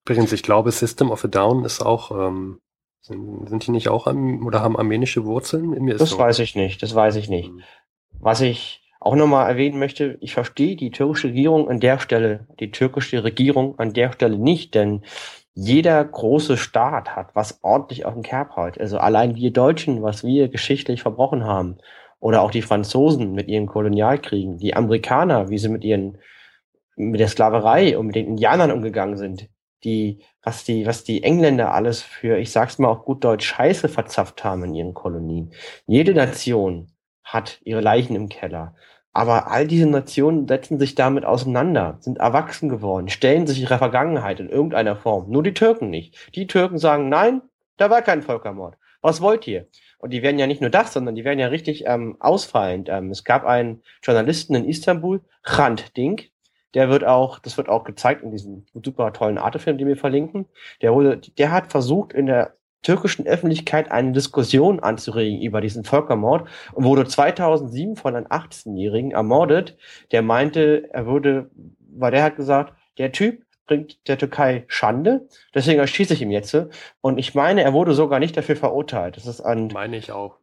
Übrigens, 0.04 0.34
ich 0.34 0.42
glaube, 0.42 0.72
System 0.72 1.12
of 1.12 1.24
a 1.24 1.28
Down 1.28 1.66
ist 1.66 1.82
auch, 1.82 2.12
ähm, 2.12 2.60
sind, 3.02 3.48
sind 3.48 3.68
die 3.68 3.72
nicht 3.72 3.90
auch 3.90 4.08
am, 4.08 4.46
oder 4.46 4.62
haben 4.62 4.76
armenische 4.76 5.26
Wurzeln? 5.26 5.70
Mir 5.70 5.98
das 5.98 6.10
so. 6.10 6.18
weiß 6.18 6.40
ich 6.40 6.56
nicht, 6.56 6.82
das 6.82 6.96
weiß 6.96 7.16
ich 7.18 7.30
nicht. 7.30 7.52
Was 8.20 8.42
ich 8.42 8.82
auch 9.00 9.16
nochmal 9.16 9.48
erwähnen 9.48 9.78
möchte, 9.78 10.18
ich 10.22 10.34
verstehe 10.34 10.76
die 10.76 10.90
türkische 10.90 11.28
Regierung 11.28 11.70
an 11.70 11.80
der 11.80 12.00
Stelle, 12.00 12.48
die 12.60 12.72
türkische 12.72 13.24
Regierung 13.24 13.78
an 13.78 13.94
der 13.94 14.12
Stelle 14.12 14.40
nicht, 14.40 14.74
denn 14.74 15.04
jeder 15.60 16.06
große 16.06 16.56
Staat 16.56 17.16
hat 17.16 17.34
was 17.34 17.64
ordentlich 17.64 18.06
auf 18.06 18.14
dem 18.14 18.22
Kerbholz. 18.22 18.78
Also 18.78 19.00
allein 19.00 19.36
wir 19.36 19.52
Deutschen, 19.52 20.04
was 20.04 20.24
wir 20.24 20.50
geschichtlich 20.50 21.02
verbrochen 21.02 21.46
haben. 21.46 21.80
Oder 22.20 22.44
auch 22.44 22.52
die 22.52 22.62
Franzosen 22.62 23.34
mit 23.34 23.48
ihren 23.48 23.66
Kolonialkriegen, 23.66 24.60
die 24.60 24.76
Amerikaner, 24.76 25.50
wie 25.50 25.58
sie 25.58 25.70
mit 25.70 25.84
ihren, 25.84 26.20
mit 26.96 27.20
der 27.20 27.28
Sklaverei 27.28 27.98
und 27.98 28.06
mit 28.06 28.16
den 28.16 28.28
Indianern 28.28 28.72
umgegangen 28.72 29.18
sind, 29.18 29.50
die, 29.84 30.20
was 30.44 30.64
die, 30.64 30.86
was 30.86 31.04
die 31.04 31.24
Engländer 31.24 31.74
alles 31.74 32.04
für, 32.04 32.38
ich 32.38 32.52
sag's 32.52 32.78
mal 32.78 32.90
auf 32.90 33.04
gut 33.04 33.24
Deutsch, 33.24 33.48
Scheiße 33.48 33.90
verzapft 33.90 34.44
haben 34.44 34.64
in 34.66 34.76
ihren 34.76 34.94
Kolonien. 34.94 35.54
Jede 35.88 36.14
Nation 36.14 36.92
hat 37.24 37.60
ihre 37.64 37.82
Leichen 37.82 38.16
im 38.16 38.30
Keller. 38.30 38.76
Aber 39.18 39.50
all 39.50 39.66
diese 39.66 39.88
Nationen 39.88 40.48
setzen 40.48 40.78
sich 40.78 40.94
damit 40.94 41.26
auseinander, 41.26 41.98
sind 42.02 42.20
erwachsen 42.20 42.70
geworden, 42.70 43.10
stellen 43.10 43.48
sich 43.48 43.60
ihrer 43.60 43.80
Vergangenheit 43.80 44.40
in 44.40 44.48
irgendeiner 44.48 44.96
Form. 44.96 45.32
Nur 45.32 45.42
die 45.42 45.56
Türken 45.56 45.90
nicht. 45.90 46.16
Die 46.36 46.46
Türken 46.46 46.78
sagen, 46.78 47.10
nein, 47.10 47.42
da 47.78 47.90
war 47.90 48.04
kein 48.04 48.22
Völkermord. 48.22 48.76
Was 49.02 49.20
wollt 49.20 49.48
ihr? 49.48 49.66
Und 49.98 50.12
die 50.12 50.22
werden 50.22 50.38
ja 50.38 50.46
nicht 50.46 50.62
nur 50.62 50.70
das, 50.70 50.94
sondern 50.94 51.16
die 51.16 51.26
werden 51.26 51.40
ja 51.40 51.48
richtig 51.48 51.86
ähm, 51.88 52.18
ausfallend. 52.20 52.90
Ähm, 52.90 53.10
es 53.10 53.24
gab 53.24 53.44
einen 53.44 53.82
Journalisten 54.04 54.54
in 54.54 54.66
Istanbul, 54.66 55.22
Hrant 55.42 55.98
Dink, 55.98 56.30
der 56.76 56.90
wird 56.90 57.04
auch, 57.04 57.40
das 57.40 57.58
wird 57.58 57.70
auch 57.70 57.86
gezeigt 57.86 58.22
in 58.22 58.30
diesem 58.30 58.68
super 58.84 59.14
tollen 59.14 59.40
Artefilm, 59.40 59.80
den 59.80 59.88
wir 59.88 59.98
verlinken. 59.98 60.46
Der 60.84 60.94
wurde, 60.94 61.18
der 61.18 61.52
hat 61.52 61.72
versucht, 61.72 62.14
in 62.14 62.28
der 62.28 62.57
türkischen 62.82 63.26
Öffentlichkeit 63.26 63.92
eine 63.92 64.12
Diskussion 64.12 64.80
anzuregen 64.80 65.42
über 65.42 65.62
diesen 65.62 65.84
Völkermord 65.84 66.48
und 66.74 66.84
wurde 66.86 67.08
2007 67.08 67.96
von 67.96 68.16
einem 68.16 68.28
18-Jährigen 68.28 69.12
ermordet, 69.12 69.78
der 70.12 70.22
meinte, 70.22 70.90
er 70.92 71.06
würde, 71.06 71.50
weil 71.80 72.12
der 72.12 72.24
hat 72.24 72.36
gesagt, 72.36 72.74
der 72.98 73.12
Typ 73.12 73.44
bringt 73.66 74.08
der 74.08 74.18
Türkei 74.18 74.64
Schande, 74.68 75.28
deswegen 75.54 75.80
erschieße 75.80 76.14
ich 76.14 76.22
ihn 76.22 76.32
jetzt. 76.32 76.56
Und 77.02 77.18
ich 77.18 77.36
meine, 77.36 77.64
er 77.64 77.74
wurde 77.74 77.94
sogar 77.94 78.20
nicht 78.20 78.38
dafür 78.38 78.56
verurteilt. 78.56 79.18
Das 79.18 79.28
ist 79.28 79.42
ein. 79.42 79.68
Meine 79.74 79.98
ich 79.98 80.12
auch. 80.12 80.38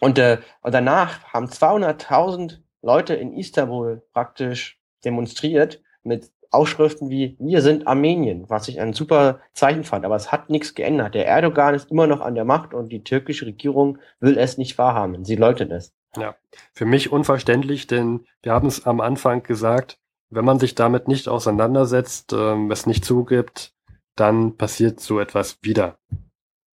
Und, 0.00 0.18
äh, 0.18 0.38
und 0.60 0.74
danach 0.74 1.24
haben 1.32 1.46
200.000 1.46 2.58
Leute 2.82 3.14
in 3.14 3.32
Istanbul 3.32 4.02
praktisch 4.12 4.78
demonstriert 5.04 5.82
mit 6.02 6.30
Ausschriften 6.50 7.10
wie 7.10 7.36
Wir 7.38 7.62
sind 7.62 7.86
Armenien, 7.86 8.48
was 8.48 8.68
ich 8.68 8.80
ein 8.80 8.92
super 8.92 9.40
Zeichen 9.52 9.84
fand, 9.84 10.04
aber 10.04 10.16
es 10.16 10.32
hat 10.32 10.50
nichts 10.50 10.74
geändert. 10.74 11.14
Der 11.14 11.26
Erdogan 11.26 11.74
ist 11.74 11.90
immer 11.90 12.06
noch 12.06 12.20
an 12.20 12.34
der 12.34 12.44
Macht 12.44 12.74
und 12.74 12.90
die 12.90 13.04
türkische 13.04 13.46
Regierung 13.46 13.98
will 14.20 14.38
es 14.38 14.58
nicht 14.58 14.78
wahrhaben. 14.78 15.24
Sie 15.24 15.36
leugnet 15.36 15.72
es. 15.72 15.94
Ja, 16.16 16.34
für 16.72 16.86
mich 16.86 17.12
unverständlich, 17.12 17.86
denn 17.86 18.26
wir 18.42 18.52
haben 18.52 18.68
es 18.68 18.86
am 18.86 19.00
Anfang 19.00 19.42
gesagt, 19.42 19.98
wenn 20.30 20.44
man 20.44 20.58
sich 20.58 20.74
damit 20.74 21.08
nicht 21.08 21.28
auseinandersetzt, 21.28 22.32
ähm, 22.32 22.70
es 22.70 22.86
nicht 22.86 23.04
zugibt, 23.04 23.74
dann 24.16 24.56
passiert 24.56 25.00
so 25.00 25.20
etwas 25.20 25.58
wieder. 25.62 25.98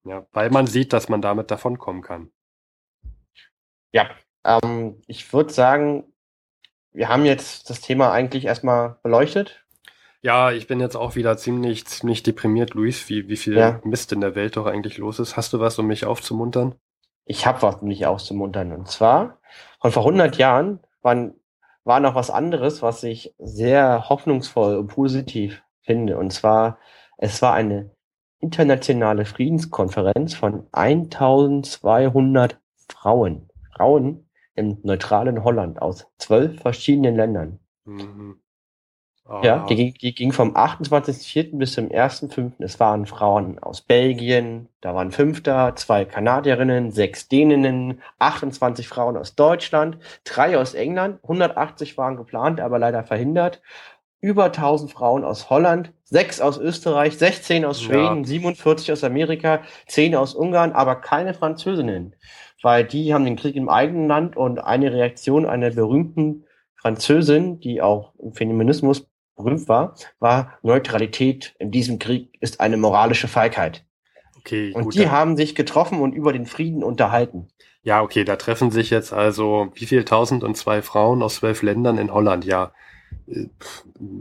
Ja, 0.04 0.26
weil 0.32 0.50
man 0.50 0.66
sieht, 0.66 0.92
dass 0.92 1.08
man 1.08 1.22
damit 1.22 1.50
davonkommen 1.50 2.02
kann. 2.02 2.30
Ja, 3.92 4.10
ähm, 4.44 5.00
ich 5.06 5.32
würde 5.32 5.52
sagen, 5.52 6.11
wir 6.92 7.08
haben 7.08 7.24
jetzt 7.24 7.70
das 7.70 7.80
Thema 7.80 8.12
eigentlich 8.12 8.44
erstmal 8.44 8.96
beleuchtet. 9.02 9.64
Ja, 10.20 10.52
ich 10.52 10.68
bin 10.68 10.78
jetzt 10.78 10.96
auch 10.96 11.16
wieder 11.16 11.36
ziemlich, 11.36 11.86
ziemlich 11.86 12.22
deprimiert, 12.22 12.74
Luis, 12.74 13.08
wie, 13.08 13.28
wie 13.28 13.36
viel 13.36 13.56
ja. 13.56 13.80
Mist 13.82 14.12
in 14.12 14.20
der 14.20 14.36
Welt 14.36 14.56
doch 14.56 14.66
eigentlich 14.66 14.98
los 14.98 15.18
ist. 15.18 15.36
Hast 15.36 15.52
du 15.52 15.58
was, 15.58 15.78
um 15.78 15.86
mich 15.86 16.04
aufzumuntern? 16.04 16.76
Ich 17.24 17.46
habe 17.46 17.62
was, 17.62 17.76
um 17.82 17.88
mich 17.88 18.06
aufzumuntern. 18.06 18.72
Und 18.72 18.88
zwar, 18.88 19.38
von 19.80 19.90
vor 19.90 20.04
100 20.04 20.36
Jahren 20.36 20.78
waren, 21.02 21.34
war 21.82 21.98
noch 21.98 22.14
was 22.14 22.30
anderes, 22.30 22.82
was 22.82 23.02
ich 23.02 23.34
sehr 23.38 24.08
hoffnungsvoll 24.08 24.76
und 24.76 24.86
positiv 24.86 25.62
finde. 25.80 26.16
Und 26.18 26.32
zwar, 26.32 26.78
es 27.18 27.42
war 27.42 27.54
eine 27.54 27.90
internationale 28.38 29.24
Friedenskonferenz 29.24 30.34
von 30.34 30.68
1200 30.72 32.60
Frauen. 32.88 33.48
Frauen, 33.74 34.28
im 34.54 34.78
neutralen 34.82 35.44
Holland 35.44 35.80
aus 35.80 36.06
zwölf 36.18 36.60
verschiedenen 36.60 37.16
Ländern. 37.16 37.58
Mhm. 37.84 38.42
Ja, 39.42 39.64
die, 39.66 39.76
ging, 39.76 39.94
die 39.94 40.14
ging 40.14 40.32
vom 40.32 40.56
28.04. 40.56 41.56
bis 41.56 41.74
zum 41.74 41.88
1.05. 41.88 42.52
Es 42.58 42.80
waren 42.80 43.06
Frauen 43.06 43.58
aus 43.60 43.80
Belgien, 43.80 44.68
da 44.80 44.94
waren 44.96 45.12
fünf 45.12 45.42
da, 45.42 45.76
zwei 45.76 46.04
Kanadierinnen, 46.04 46.90
sechs 46.90 47.28
Däninnen, 47.28 48.02
28 48.18 48.88
Frauen 48.88 49.16
aus 49.16 49.36
Deutschland, 49.36 49.98
drei 50.24 50.58
aus 50.58 50.74
England, 50.74 51.20
180 51.22 51.96
waren 51.96 52.16
geplant, 52.16 52.60
aber 52.60 52.80
leider 52.80 53.04
verhindert, 53.04 53.62
über 54.20 54.46
1000 54.46 54.90
Frauen 54.90 55.24
aus 55.24 55.50
Holland, 55.50 55.92
sechs 56.04 56.40
aus 56.40 56.58
Österreich, 56.58 57.16
16 57.16 57.64
aus 57.64 57.80
Schweden, 57.80 58.18
ja. 58.18 58.24
47 58.24 58.92
aus 58.92 59.04
Amerika, 59.04 59.62
10 59.86 60.16
aus 60.16 60.34
Ungarn, 60.34 60.72
aber 60.72 60.96
keine 60.96 61.32
Französinnen 61.32 62.16
weil 62.62 62.84
die 62.84 63.12
haben 63.12 63.24
den 63.24 63.36
Krieg 63.36 63.56
im 63.56 63.68
eigenen 63.68 64.08
Land 64.08 64.36
und 64.36 64.58
eine 64.58 64.92
Reaktion 64.92 65.46
einer 65.46 65.70
berühmten 65.70 66.44
Französin, 66.76 67.60
die 67.60 67.82
auch 67.82 68.12
im 68.18 68.32
Feminismus 68.32 69.06
berühmt 69.36 69.68
war, 69.68 69.94
war 70.18 70.58
Neutralität 70.62 71.54
in 71.58 71.70
diesem 71.70 71.98
Krieg 71.98 72.36
ist 72.40 72.60
eine 72.60 72.76
moralische 72.76 73.28
Feigheit. 73.28 73.84
Okay, 74.38 74.72
und 74.74 74.84
gut, 74.84 74.94
die 74.94 75.08
haben 75.08 75.36
sich 75.36 75.54
getroffen 75.54 76.00
und 76.00 76.12
über 76.12 76.32
den 76.32 76.46
Frieden 76.46 76.82
unterhalten. 76.82 77.48
Ja, 77.82 78.02
okay, 78.02 78.24
da 78.24 78.36
treffen 78.36 78.70
sich 78.70 78.90
jetzt 78.90 79.12
also 79.12 79.70
wie 79.74 79.86
viel 79.86 80.04
tausend 80.04 80.44
und 80.44 80.56
zwei 80.56 80.82
Frauen 80.82 81.22
aus 81.22 81.36
zwölf 81.36 81.62
Ländern 81.62 81.98
in 81.98 82.12
Holland, 82.12 82.44
ja. 82.44 82.72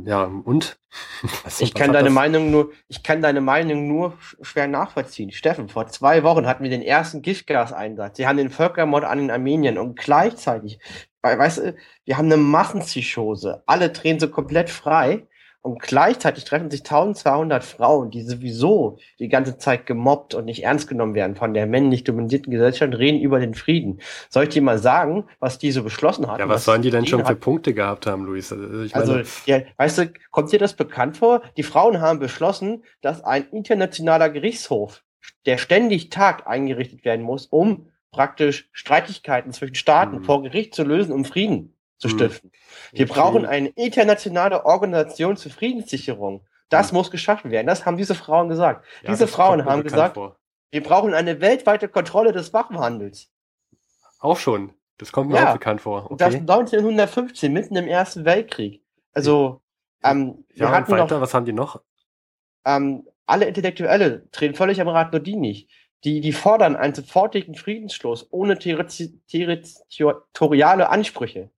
Ja, 0.05 0.23
und? 0.23 0.79
Was, 1.43 1.61
ich 1.61 1.73
kann 1.73 1.93
deine 1.93 2.09
das? 2.09 2.13
Meinung 2.13 2.51
nur, 2.51 2.71
ich 2.87 3.03
kann 3.03 3.21
deine 3.21 3.41
Meinung 3.41 3.87
nur 3.87 4.17
schwer 4.41 4.67
nachvollziehen. 4.67 5.31
Steffen, 5.31 5.69
vor 5.69 5.87
zwei 5.87 6.23
Wochen 6.23 6.47
hatten 6.47 6.63
wir 6.63 6.69
den 6.69 6.81
ersten 6.81 7.21
Giftgaseinsatz. 7.21 8.17
Sie 8.17 8.27
haben 8.27 8.37
den 8.37 8.49
Völkermord 8.49 9.03
an 9.03 9.17
den 9.17 9.31
Armenien 9.31 9.77
und 9.77 9.97
gleichzeitig, 9.97 10.79
weißt 11.21 11.57
du, 11.59 11.75
wir 12.05 12.17
haben 12.17 12.25
eine 12.25 12.37
Massenpsychose. 12.37 13.63
Alle 13.65 13.89
drehen 13.89 14.19
so 14.19 14.29
komplett 14.29 14.69
frei. 14.69 15.27
Und 15.63 15.79
gleichzeitig 15.79 16.43
treffen 16.43 16.71
sich 16.71 16.79
1200 16.79 17.63
Frauen, 17.63 18.09
die 18.09 18.23
sowieso 18.23 18.97
die 19.19 19.29
ganze 19.29 19.59
Zeit 19.59 19.85
gemobbt 19.85 20.33
und 20.33 20.45
nicht 20.45 20.63
ernst 20.63 20.87
genommen 20.87 21.13
werden 21.13 21.35
von 21.35 21.53
der 21.53 21.67
männlich 21.67 22.03
dominierten 22.03 22.51
Gesellschaft, 22.51 22.97
reden 22.97 23.21
über 23.21 23.39
den 23.39 23.53
Frieden. 23.53 23.99
Soll 24.29 24.45
ich 24.45 24.49
dir 24.49 24.63
mal 24.63 24.79
sagen, 24.79 25.25
was 25.39 25.59
die 25.59 25.71
so 25.71 25.83
beschlossen 25.83 26.25
haben? 26.25 26.39
Ja, 26.39 26.49
was, 26.49 26.55
was 26.55 26.65
sollen 26.65 26.81
die 26.81 26.89
denn 26.89 27.05
schon 27.05 27.23
für 27.23 27.35
Punkte 27.35 27.75
gehabt 27.75 28.07
haben, 28.07 28.25
Luis? 28.25 28.51
Also, 28.51 28.87
also 28.91 29.21
ja, 29.45 29.61
weißt 29.77 29.97
du, 29.99 30.13
kommt 30.31 30.51
dir 30.51 30.57
das 30.57 30.73
bekannt 30.73 31.17
vor? 31.17 31.43
Die 31.57 31.63
Frauen 31.63 32.01
haben 32.01 32.17
beschlossen, 32.17 32.83
dass 33.01 33.23
ein 33.23 33.47
internationaler 33.51 34.31
Gerichtshof, 34.31 35.03
der 35.45 35.59
ständig 35.59 36.09
tagt, 36.09 36.47
eingerichtet 36.47 37.05
werden 37.05 37.21
muss, 37.21 37.45
um 37.45 37.91
praktisch 38.11 38.67
Streitigkeiten 38.71 39.51
zwischen 39.51 39.75
Staaten 39.75 40.17
hm. 40.17 40.23
vor 40.23 40.41
Gericht 40.41 40.73
zu 40.73 40.83
lösen, 40.83 41.11
um 41.11 41.23
Frieden 41.23 41.75
zu 42.01 42.09
hm. 42.09 42.17
stiften. 42.17 42.51
Wir 42.91 43.07
brauchen 43.07 43.45
eine 43.45 43.69
internationale 43.69 44.65
Organisation 44.65 45.37
zur 45.37 45.51
Friedenssicherung. 45.51 46.45
Das 46.69 46.89
hm. 46.89 46.97
muss 46.97 47.11
geschaffen 47.11 47.51
werden. 47.51 47.67
Das 47.67 47.85
haben 47.85 47.97
diese 47.97 48.15
Frauen 48.15 48.49
gesagt. 48.49 48.85
Ja, 49.03 49.11
diese 49.11 49.27
Frauen 49.27 49.65
haben 49.65 49.83
gesagt, 49.83 50.15
vor. 50.15 50.37
wir 50.71 50.83
brauchen 50.83 51.13
eine 51.13 51.39
weltweite 51.39 51.87
Kontrolle 51.87 52.31
des 52.31 52.53
Waffenhandels. 52.53 53.29
Auch 54.19 54.37
schon. 54.37 54.73
Das 54.97 55.11
kommt 55.11 55.31
mir 55.31 55.37
ja. 55.37 55.49
auch 55.49 55.53
bekannt 55.53 55.81
vor. 55.81 56.05
Okay. 56.05 56.15
Das 56.17 56.35
1915, 56.35 57.53
mitten 57.53 57.75
im 57.75 57.87
Ersten 57.87 58.25
Weltkrieg. 58.25 58.83
Also, 59.13 59.61
ähm, 60.03 60.45
ja, 60.53 60.67
wir 60.67 60.71
hatten 60.71 60.91
weiter, 60.91 61.15
noch, 61.15 61.21
was 61.21 61.33
haben 61.33 61.45
die 61.45 61.53
noch? 61.53 61.81
Ähm, 62.65 63.07
alle 63.25 63.45
Intellektuelle 63.45 64.29
treten 64.31 64.55
völlig 64.55 64.81
am 64.81 64.87
Rat, 64.87 65.11
nur 65.11 65.21
die 65.21 65.35
nicht. 65.35 65.69
Die, 66.03 66.19
die 66.19 66.33
fordern 66.33 66.75
einen 66.75 66.95
sofortigen 66.95 67.55
Friedensschluss 67.55 68.27
ohne 68.31 68.57
territoriale 68.57 70.89
Ansprüche. 70.89 71.51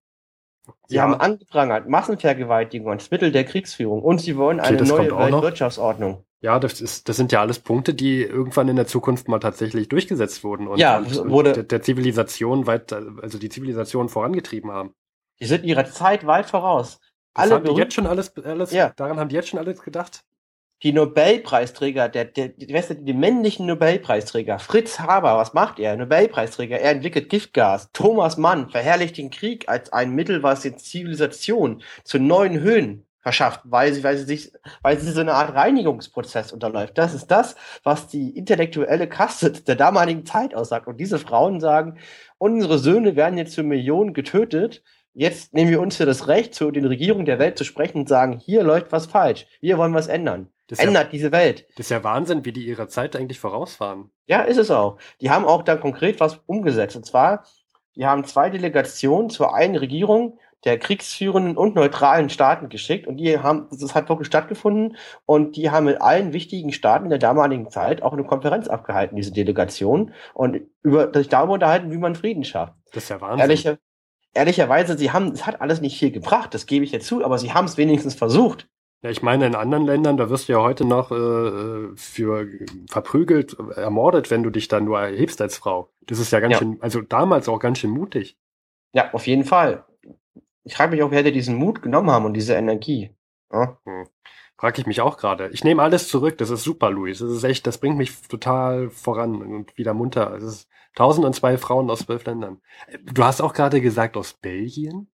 Sie 0.87 0.95
ja. 0.95 1.03
haben 1.03 1.15
angeprangert 1.15 1.89
Massenvergewaltigung 1.89 2.91
als 2.91 3.11
Mittel 3.11 3.31
der 3.31 3.43
Kriegsführung 3.43 4.01
und 4.01 4.19
sie 4.19 4.37
wollen 4.37 4.59
okay, 4.59 4.77
eine 4.77 4.83
neue 4.83 5.17
Weltwirtschaftsordnung. 5.17 6.23
Ja, 6.41 6.59
das, 6.59 6.81
ist, 6.81 7.07
das 7.07 7.15
sind 7.15 7.31
ja 7.31 7.39
alles 7.39 7.59
Punkte, 7.59 7.93
die 7.93 8.21
irgendwann 8.21 8.67
in 8.67 8.75
der 8.75 8.85
Zukunft 8.85 9.29
mal 9.29 9.39
tatsächlich 9.39 9.87
durchgesetzt 9.87 10.43
wurden 10.43 10.67
und, 10.67 10.77
ja, 10.77 10.97
und, 10.97 11.29
wurde, 11.29 11.53
der, 11.53 11.63
der, 11.63 11.81
Zivilisation 11.81 12.67
weit, 12.67 12.91
also 12.91 13.37
die 13.37 13.47
Zivilisation 13.47 14.09
vorangetrieben 14.09 14.69
haben. 14.71 14.93
Die 15.39 15.45
sind 15.45 15.63
ihrer 15.63 15.85
Zeit 15.85 16.25
weit 16.25 16.49
voraus. 16.49 16.99
Das 17.33 17.45
alle 17.45 17.55
haben 17.55 17.65
die 17.65 17.79
jetzt 17.79 17.93
schon 17.93 18.07
alles, 18.07 18.35
alles 18.37 18.71
ja. 18.71 18.89
daran 18.89 19.19
haben 19.19 19.29
die 19.29 19.35
jetzt 19.35 19.49
schon 19.49 19.59
alles 19.59 19.81
gedacht? 19.81 20.23
Die 20.83 20.91
Nobelpreisträger, 20.91 22.09
der, 22.09 22.25
der, 22.25 22.49
du, 22.49 22.95
die 22.95 23.13
männlichen 23.13 23.65
Nobelpreisträger, 23.65 24.59
Fritz 24.59 24.99
Haber, 24.99 25.37
was 25.37 25.53
macht 25.53 25.79
er? 25.79 25.95
Nobelpreisträger, 25.95 26.79
er 26.79 26.91
entwickelt 26.91 27.29
Giftgas. 27.29 27.89
Thomas 27.93 28.37
Mann 28.37 28.69
verherrlicht 28.69 29.17
den 29.17 29.29
Krieg 29.29 29.69
als 29.69 29.93
ein 29.93 30.11
Mittel, 30.11 30.43
was 30.43 30.61
die 30.61 30.75
Zivilisation 30.75 31.81
zu 32.03 32.19
neuen 32.19 32.59
Höhen 32.59 33.05
verschafft, 33.21 33.61
weil 33.63 33.93
sie, 33.93 34.03
weil 34.03 34.17
sie 34.17 34.25
sich, 34.25 34.51
weil 34.81 34.99
sie 34.99 35.09
so 35.09 35.21
eine 35.21 35.33
Art 35.33 35.55
Reinigungsprozess 35.55 36.51
unterläuft. 36.51 36.97
Das 36.97 37.13
ist 37.13 37.27
das, 37.27 37.55
was 37.83 38.07
die 38.07 38.37
intellektuelle 38.37 39.07
Kaste 39.07 39.51
der 39.51 39.75
damaligen 39.75 40.25
Zeit 40.25 40.53
aussagt. 40.53 40.87
Und 40.87 40.97
diese 40.97 41.17
Frauen 41.17 41.61
sagen, 41.61 41.97
unsere 42.37 42.77
Söhne 42.77 43.15
werden 43.15 43.37
jetzt 43.37 43.55
für 43.55 43.63
Millionen 43.63 44.13
getötet. 44.13 44.83
Jetzt 45.13 45.53
nehmen 45.53 45.71
wir 45.71 45.79
uns 45.79 45.95
für 45.95 46.05
das 46.05 46.27
Recht, 46.27 46.53
zu 46.53 46.71
den 46.71 46.85
Regierungen 46.85 47.25
der 47.25 47.39
Welt 47.39 47.57
zu 47.57 47.63
sprechen 47.63 47.99
und 47.99 48.09
sagen, 48.09 48.39
hier 48.39 48.63
läuft 48.63 48.91
was 48.91 49.05
falsch. 49.05 49.45
Wir 49.61 49.77
wollen 49.77 49.93
was 49.93 50.07
ändern. 50.07 50.49
Das 50.77 50.85
ändert 50.85 51.05
ja, 51.05 51.09
diese 51.09 51.31
Welt. 51.31 51.65
Das 51.75 51.87
ist 51.87 51.89
ja 51.89 52.03
Wahnsinn, 52.03 52.45
wie 52.45 52.51
die 52.51 52.65
ihrer 52.65 52.87
Zeit 52.87 53.15
eigentlich 53.15 53.39
vorausfahren. 53.39 54.11
Ja, 54.27 54.41
ist 54.41 54.57
es 54.57 54.71
auch. 54.71 54.97
Die 55.21 55.29
haben 55.29 55.45
auch 55.45 55.63
dann 55.63 55.79
konkret 55.79 56.19
was 56.19 56.39
umgesetzt. 56.45 56.95
Und 56.95 57.05
zwar 57.05 57.43
die 57.95 58.05
haben 58.05 58.25
zwei 58.25 58.49
Delegationen 58.49 59.29
zur 59.29 59.53
einen 59.53 59.75
Regierung 59.75 60.39
der 60.65 60.79
kriegsführenden 60.79 61.57
und 61.57 61.75
neutralen 61.75 62.29
Staaten 62.29 62.69
geschickt 62.69 63.05
und 63.05 63.17
die 63.17 63.37
haben, 63.37 63.67
das 63.69 63.93
hat 63.95 64.07
wirklich 64.07 64.27
stattgefunden 64.27 64.95
und 65.25 65.57
die 65.57 65.69
haben 65.69 65.85
mit 65.85 66.01
allen 66.01 66.31
wichtigen 66.31 66.71
Staaten 66.71 67.05
in 67.05 67.09
der 67.09 67.19
damaligen 67.19 67.69
Zeit 67.69 68.01
auch 68.01 68.13
eine 68.13 68.23
Konferenz 68.23 68.69
abgehalten, 68.69 69.17
diese 69.17 69.33
Delegation 69.33 70.13
und 70.33 70.61
über, 70.81 71.13
sich 71.13 71.27
darüber 71.27 71.53
unterhalten, 71.53 71.91
wie 71.91 71.97
man 71.97 72.15
Frieden 72.15 72.45
schafft. 72.45 72.75
Das 72.93 73.03
ist 73.03 73.09
ja 73.09 73.19
Wahnsinn. 73.19 73.41
Ehrliche, 73.41 73.79
ehrlicherweise, 74.33 74.97
sie 74.97 75.11
haben, 75.11 75.33
es 75.33 75.45
hat 75.45 75.59
alles 75.59 75.81
nicht 75.81 75.99
viel 75.99 76.11
gebracht, 76.11 76.53
das 76.53 76.65
gebe 76.65 76.85
ich 76.85 76.93
jetzt 76.93 77.07
zu, 77.07 77.25
aber 77.25 77.37
sie 77.37 77.51
haben 77.51 77.65
es 77.65 77.75
wenigstens 77.75 78.15
versucht. 78.15 78.69
Ja, 79.03 79.09
ich 79.09 79.21
meine, 79.21 79.45
in 79.45 79.55
anderen 79.55 79.85
Ländern, 79.85 80.15
da 80.15 80.29
wirst 80.29 80.47
du 80.47 80.53
ja 80.53 80.61
heute 80.61 80.85
noch 80.85 81.11
äh, 81.11 81.95
für 81.95 82.47
verprügelt, 82.89 83.57
ermordet, 83.75 84.31
wenn 84.31 84.43
du 84.43 84.49
dich 84.49 84.69
dann 84.69 84.85
nur 84.85 84.99
erhebst 84.99 85.41
als 85.41 85.57
Frau. 85.57 85.91
Das 86.07 86.19
ist 86.19 86.31
ja 86.31 86.39
ganz 86.39 86.53
Ja. 86.53 86.59
schön, 86.59 86.77
also 86.81 87.01
damals 87.01 87.49
auch 87.49 87.59
ganz 87.59 87.79
schön 87.79 87.89
mutig. 87.91 88.37
Ja, 88.93 89.13
auf 89.13 89.27
jeden 89.27 89.43
Fall. 89.43 89.85
Ich 90.63 90.75
frage 90.75 90.91
mich 90.91 91.03
auch, 91.03 91.11
wer 91.11 91.19
hätte 91.19 91.33
diesen 91.33 91.55
Mut 91.55 91.81
genommen 91.81 92.09
haben 92.09 92.23
und 92.23 92.33
diese 92.33 92.53
Energie. 92.53 93.11
Ja? 93.51 93.77
Frag 94.57 94.79
ich 94.79 94.85
mich 94.87 95.01
auch 95.01 95.17
gerade. 95.17 95.49
Ich 95.49 95.65
nehme 95.65 95.83
alles 95.83 96.07
zurück, 96.07 96.37
das 96.37 96.49
ist 96.49 96.63
super, 96.63 96.89
Luis. 96.89 97.19
Das 97.19 97.29
ist 97.29 97.43
echt, 97.43 97.67
das 97.67 97.79
bringt 97.79 97.97
mich 97.97 98.21
total 98.29 98.89
voran 98.89 99.41
und 99.41 99.77
wieder 99.77 99.93
munter. 99.93 100.33
Es 100.35 100.43
ist 100.43 100.69
1002 100.91 101.57
Frauen 101.57 101.89
aus 101.89 101.99
zwölf 101.99 102.23
Ländern. 102.25 102.61
Du 103.03 103.23
hast 103.25 103.41
auch 103.41 103.53
gerade 103.53 103.81
gesagt, 103.81 104.15
aus 104.15 104.33
Belgien? 104.33 105.09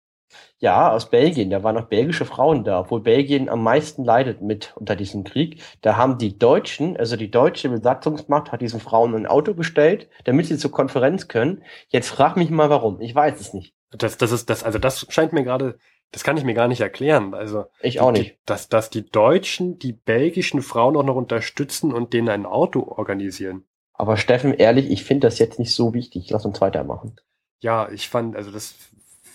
Ja, 0.60 0.92
aus 0.92 1.10
Belgien. 1.10 1.50
Da 1.50 1.64
waren 1.64 1.76
noch 1.76 1.88
belgische 1.88 2.26
Frauen 2.26 2.64
da, 2.64 2.80
obwohl 2.82 3.02
Belgien 3.02 3.50
am 3.50 3.64
meisten 3.64 4.04
leidet 4.04 4.42
mit 4.42 4.74
unter 4.76 4.96
diesem 4.96 5.24
Krieg. 5.24 5.62
Da 5.82 5.96
haben 5.96 6.18
die 6.18 6.38
Deutschen, 6.38 6.98
also 6.98 7.16
die 7.16 7.32
deutsche 7.32 7.70
Besatzungsmacht, 7.70 8.52
hat 8.52 8.62
diesen 8.62 8.80
Frauen 8.80 9.16
ein 9.16 9.26
Auto 9.28 9.54
gestellt, 9.54 10.10
damit 10.26 10.48
sie 10.48 10.58
zur 10.58 10.72
Konferenz 10.72 11.28
können. 11.28 11.64
Jetzt 11.88 12.10
frag 12.10 12.36
mich 12.36 12.50
mal 12.50 12.70
warum. 12.70 13.00
Ich 13.02 13.16
weiß 13.16 13.40
es 13.40 13.54
nicht. 13.54 13.74
Das, 13.92 14.18
das 14.18 14.32
ist 14.32 14.50
das, 14.50 14.64
also 14.64 14.78
das 14.80 15.08
scheint 15.10 15.34
mir 15.34 15.44
gerade, 15.44 15.80
das 16.12 16.24
kann 16.24 16.38
ich 16.38 16.44
mir 16.44 16.54
gar 16.54 16.68
nicht 16.68 16.82
erklären. 16.82 17.34
Also 17.34 17.66
Ich 17.82 18.00
auch 18.02 18.12
die- 18.12 18.20
nicht. 18.22 18.38
Dass, 18.46 18.68
dass 18.70 18.90
die 18.90 19.10
Deutschen 19.10 19.80
die 19.80 19.94
belgischen 19.94 20.62
Frauen 20.62 20.96
auch 20.98 21.04
noch 21.04 21.16
unterstützen 21.16 21.94
und 21.94 22.14
denen 22.14 22.30
ein 22.30 22.46
Auto 22.46 22.82
organisieren. 22.84 23.64
Aber 23.94 24.16
Steffen, 24.18 24.54
ehrlich, 24.54 24.90
ich 24.92 25.04
finde 25.04 25.28
das 25.28 25.40
jetzt 25.40 25.60
nicht 25.60 25.74
so 25.74 25.94
wichtig. 25.94 26.30
Lass 26.30 26.46
uns 26.46 26.62
weitermachen. 26.62 27.16
Ja, 27.62 27.90
ich 27.90 28.08
fand, 28.10 28.36
also 28.36 28.52
das 28.52 28.76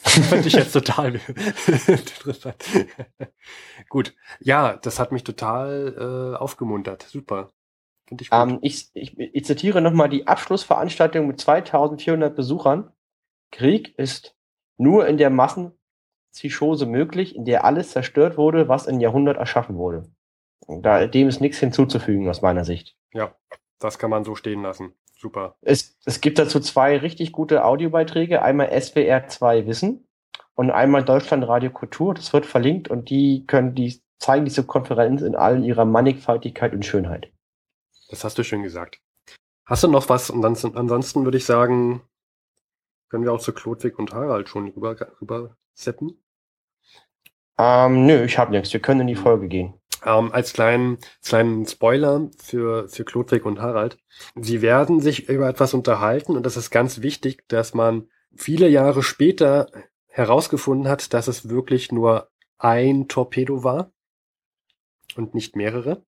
fand 0.29 0.47
ich 0.47 0.53
jetzt 0.53 0.73
total 0.73 1.21
interessant. 1.87 2.63
Gut, 3.89 4.15
ja, 4.41 4.77
das 4.77 4.99
hat 4.99 5.13
mich 5.13 5.25
total 5.25 6.35
äh, 6.35 6.37
aufgemuntert. 6.37 7.03
Super. 7.03 7.51
Ich. 8.11 8.29
Ähm, 8.31 8.59
ich, 8.61 8.91
ich, 8.95 9.19
ich 9.19 9.45
zitiere 9.45 9.81
nochmal 9.81 10.09
die 10.09 10.27
Abschlussveranstaltung 10.27 11.27
mit 11.27 11.41
2400 11.41 12.35
Besuchern. 12.37 12.93
Krieg 13.51 13.99
ist 13.99 14.37
nur 14.77 15.07
in 15.07 15.17
der 15.17 15.31
Massenpsychose 15.31 16.87
möglich, 16.87 17.35
in 17.35 17.45
der 17.45 17.65
alles 17.65 17.91
zerstört 17.91 18.37
wurde, 18.37 18.69
was 18.69 18.87
in 18.87 19.01
Jahrhundert 19.01 19.39
erschaffen 19.39 19.77
wurde. 19.77 20.11
Da, 20.67 21.07
dem 21.07 21.29
ist 21.29 21.41
nichts 21.41 21.59
hinzuzufügen 21.59 22.29
aus 22.29 22.43
meiner 22.43 22.65
Sicht. 22.65 22.97
ja, 23.13 23.35
das 23.79 23.99
kann 23.99 24.11
man 24.11 24.25
so 24.25 24.35
stehen 24.35 24.63
lassen. 24.63 24.95
Super. 25.25 25.57
Es, 25.63 25.97
es 26.05 26.21
gibt 26.21 26.39
dazu 26.39 26.61
zwei 26.61 26.99
richtig 26.99 27.33
gute 27.33 27.65
Audiobeiträge. 27.65 28.43
Einmal 28.43 28.79
SWR 28.79 29.27
2 29.27 29.67
Wissen 29.67 30.07
und 30.55 30.71
einmal 30.71 31.03
Deutschlandradio 31.03 31.71
Kultur. 31.71 32.13
Das 32.13 32.35
wird 32.35 32.45
verlinkt 32.45 32.89
und 32.89 33.09
die 33.09 33.47
können 33.47 33.75
die 33.75 34.03
zeigen 34.19 34.45
diese 34.45 34.65
Konferenz 34.65 35.23
in 35.23 35.35
all 35.35 35.65
ihrer 35.65 35.87
Mannigfaltigkeit 35.87 36.75
und 36.75 36.85
Schönheit. 36.85 37.33
Das 38.11 38.23
hast 38.23 38.37
du 38.37 38.45
schön 38.45 38.63
gesagt. 38.63 39.01
Hast 39.65 39.83
du 39.83 39.89
noch 39.89 40.11
was? 40.11 40.29
Und 40.29 40.45
ansonsten 40.45 41.25
würde 41.25 41.39
ich 41.39 41.47
sagen, 41.47 42.03
können 43.09 43.25
wir 43.25 43.33
auch 43.33 43.41
zu 43.41 43.55
Klodwig 43.55 43.99
und 43.99 44.13
Harald 44.13 44.51
schon 44.51 44.69
rüber, 44.69 44.95
rüber 45.23 45.57
seppen. 45.73 46.23
Ähm, 47.57 48.05
nö, 48.05 48.25
ich 48.25 48.37
habe 48.37 48.51
nichts. 48.51 48.75
Wir 48.75 48.81
können 48.81 49.01
in 49.01 49.07
die 49.07 49.15
Folge 49.15 49.49
gehen. 49.49 49.73
Ähm, 50.05 50.33
als 50.33 50.53
kleinen, 50.53 50.99
kleinen 51.25 51.67
Spoiler 51.67 52.29
für, 52.39 52.89
für 52.89 53.05
Klodwig 53.05 53.47
und 53.47 53.61
Harald. 53.61 53.97
Sie 54.37 54.61
werden 54.61 55.01
sich 55.01 55.29
über 55.29 55.49
etwas 55.49 55.73
unterhalten 55.73 56.37
und 56.37 56.45
das 56.45 56.57
ist 56.57 56.71
ganz 56.71 57.01
wichtig, 57.01 57.49
dass 57.49 57.75
man 57.75 58.09
viele 58.37 58.69
Jahre 58.69 59.03
später 59.03 59.69
herausgefunden 60.09 60.89
hat, 60.89 61.15
dass 61.15 61.27
es 61.27 61.49
wirklich 61.49 61.91
nur 61.91 62.29
ein 62.59 63.09
Torpedo 63.09 63.65
war 63.65 63.93
und 65.17 65.35
nicht 65.35 65.57
mehrere. 65.57 66.05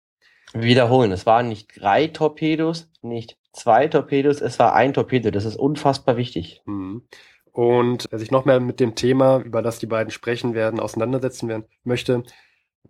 Wiederholen. 0.52 1.11
Es 1.12 1.26
waren 1.26 1.48
nicht 1.48 1.80
drei 1.80 2.06
Torpedos, 2.06 2.88
nicht 3.02 3.37
zwei 3.52 3.88
Torpedos, 3.88 4.40
es 4.40 4.59
war 4.59 4.74
ein 4.74 4.94
Torpedo. 4.94 5.30
Das 5.30 5.44
ist 5.44 5.56
unfassbar 5.56 6.16
wichtig. 6.16 6.62
Mhm. 6.66 7.09
Und 7.50 8.06
sich 8.12 8.30
noch 8.30 8.44
mehr 8.44 8.61
mit 8.61 8.80
dem 8.80 8.94
Thema, 8.94 9.38
über 9.38 9.62
das 9.62 9.78
die 9.78 9.87
beiden 9.87 10.11
sprechen 10.11 10.54
werden, 10.54 10.78
auseinandersetzen 10.78 11.48
werden 11.48 11.64
möchte, 11.85 12.22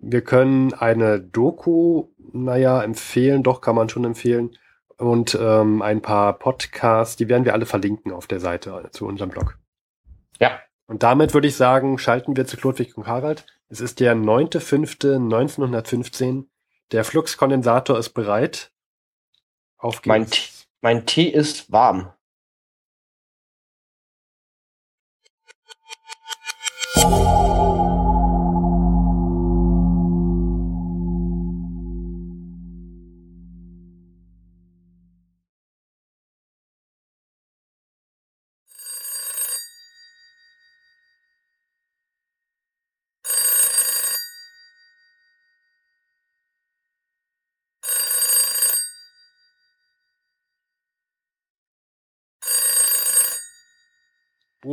wir 0.01 0.23
können 0.23 0.73
eine 0.75 1.21
Doku, 1.21 2.09
naja, 2.33 2.83
empfehlen, 2.83 3.43
doch 3.43 3.61
kann 3.61 3.75
man 3.77 3.89
schon 3.89 4.05
empfehlen. 4.05 4.57
Und 4.99 5.37
ähm, 5.41 5.83
ein 5.83 6.01
paar 6.03 6.39
Podcasts, 6.39 7.17
die 7.17 7.29
werden 7.29 7.45
wir 7.45 7.53
alle 7.53 7.67
verlinken 7.67 8.13
auf 8.13 8.27
der 8.27 8.41
Seite 8.41 8.89
zu 8.93 9.07
unserem 9.07 9.31
Blog. 9.31 9.59
Ja. 10.41 10.59
Und 10.87 11.03
damit 11.03 11.35
würde 11.35 11.49
ich 11.49 11.57
sagen, 11.57 11.99
schalten 11.99 12.37
wir 12.37 12.47
zu 12.47 12.57
Klodwig 12.57 12.97
und 12.97 13.07
Harald. 13.07 13.45
Es 13.69 13.81
ist 13.81 14.01
der 14.01 14.15
9.5.1915. 14.15 16.45
Der 16.93 17.05
Fluxkondensator 17.05 17.99
ist 17.99 18.11
bereit. 18.11 18.71
Auf 19.77 20.03
geht's. 20.03 20.07
Mein, 20.07 20.27
Tee- 20.27 20.51
mein 20.81 21.05
Tee 21.07 21.29
ist 21.29 21.73
warm. 21.73 22.13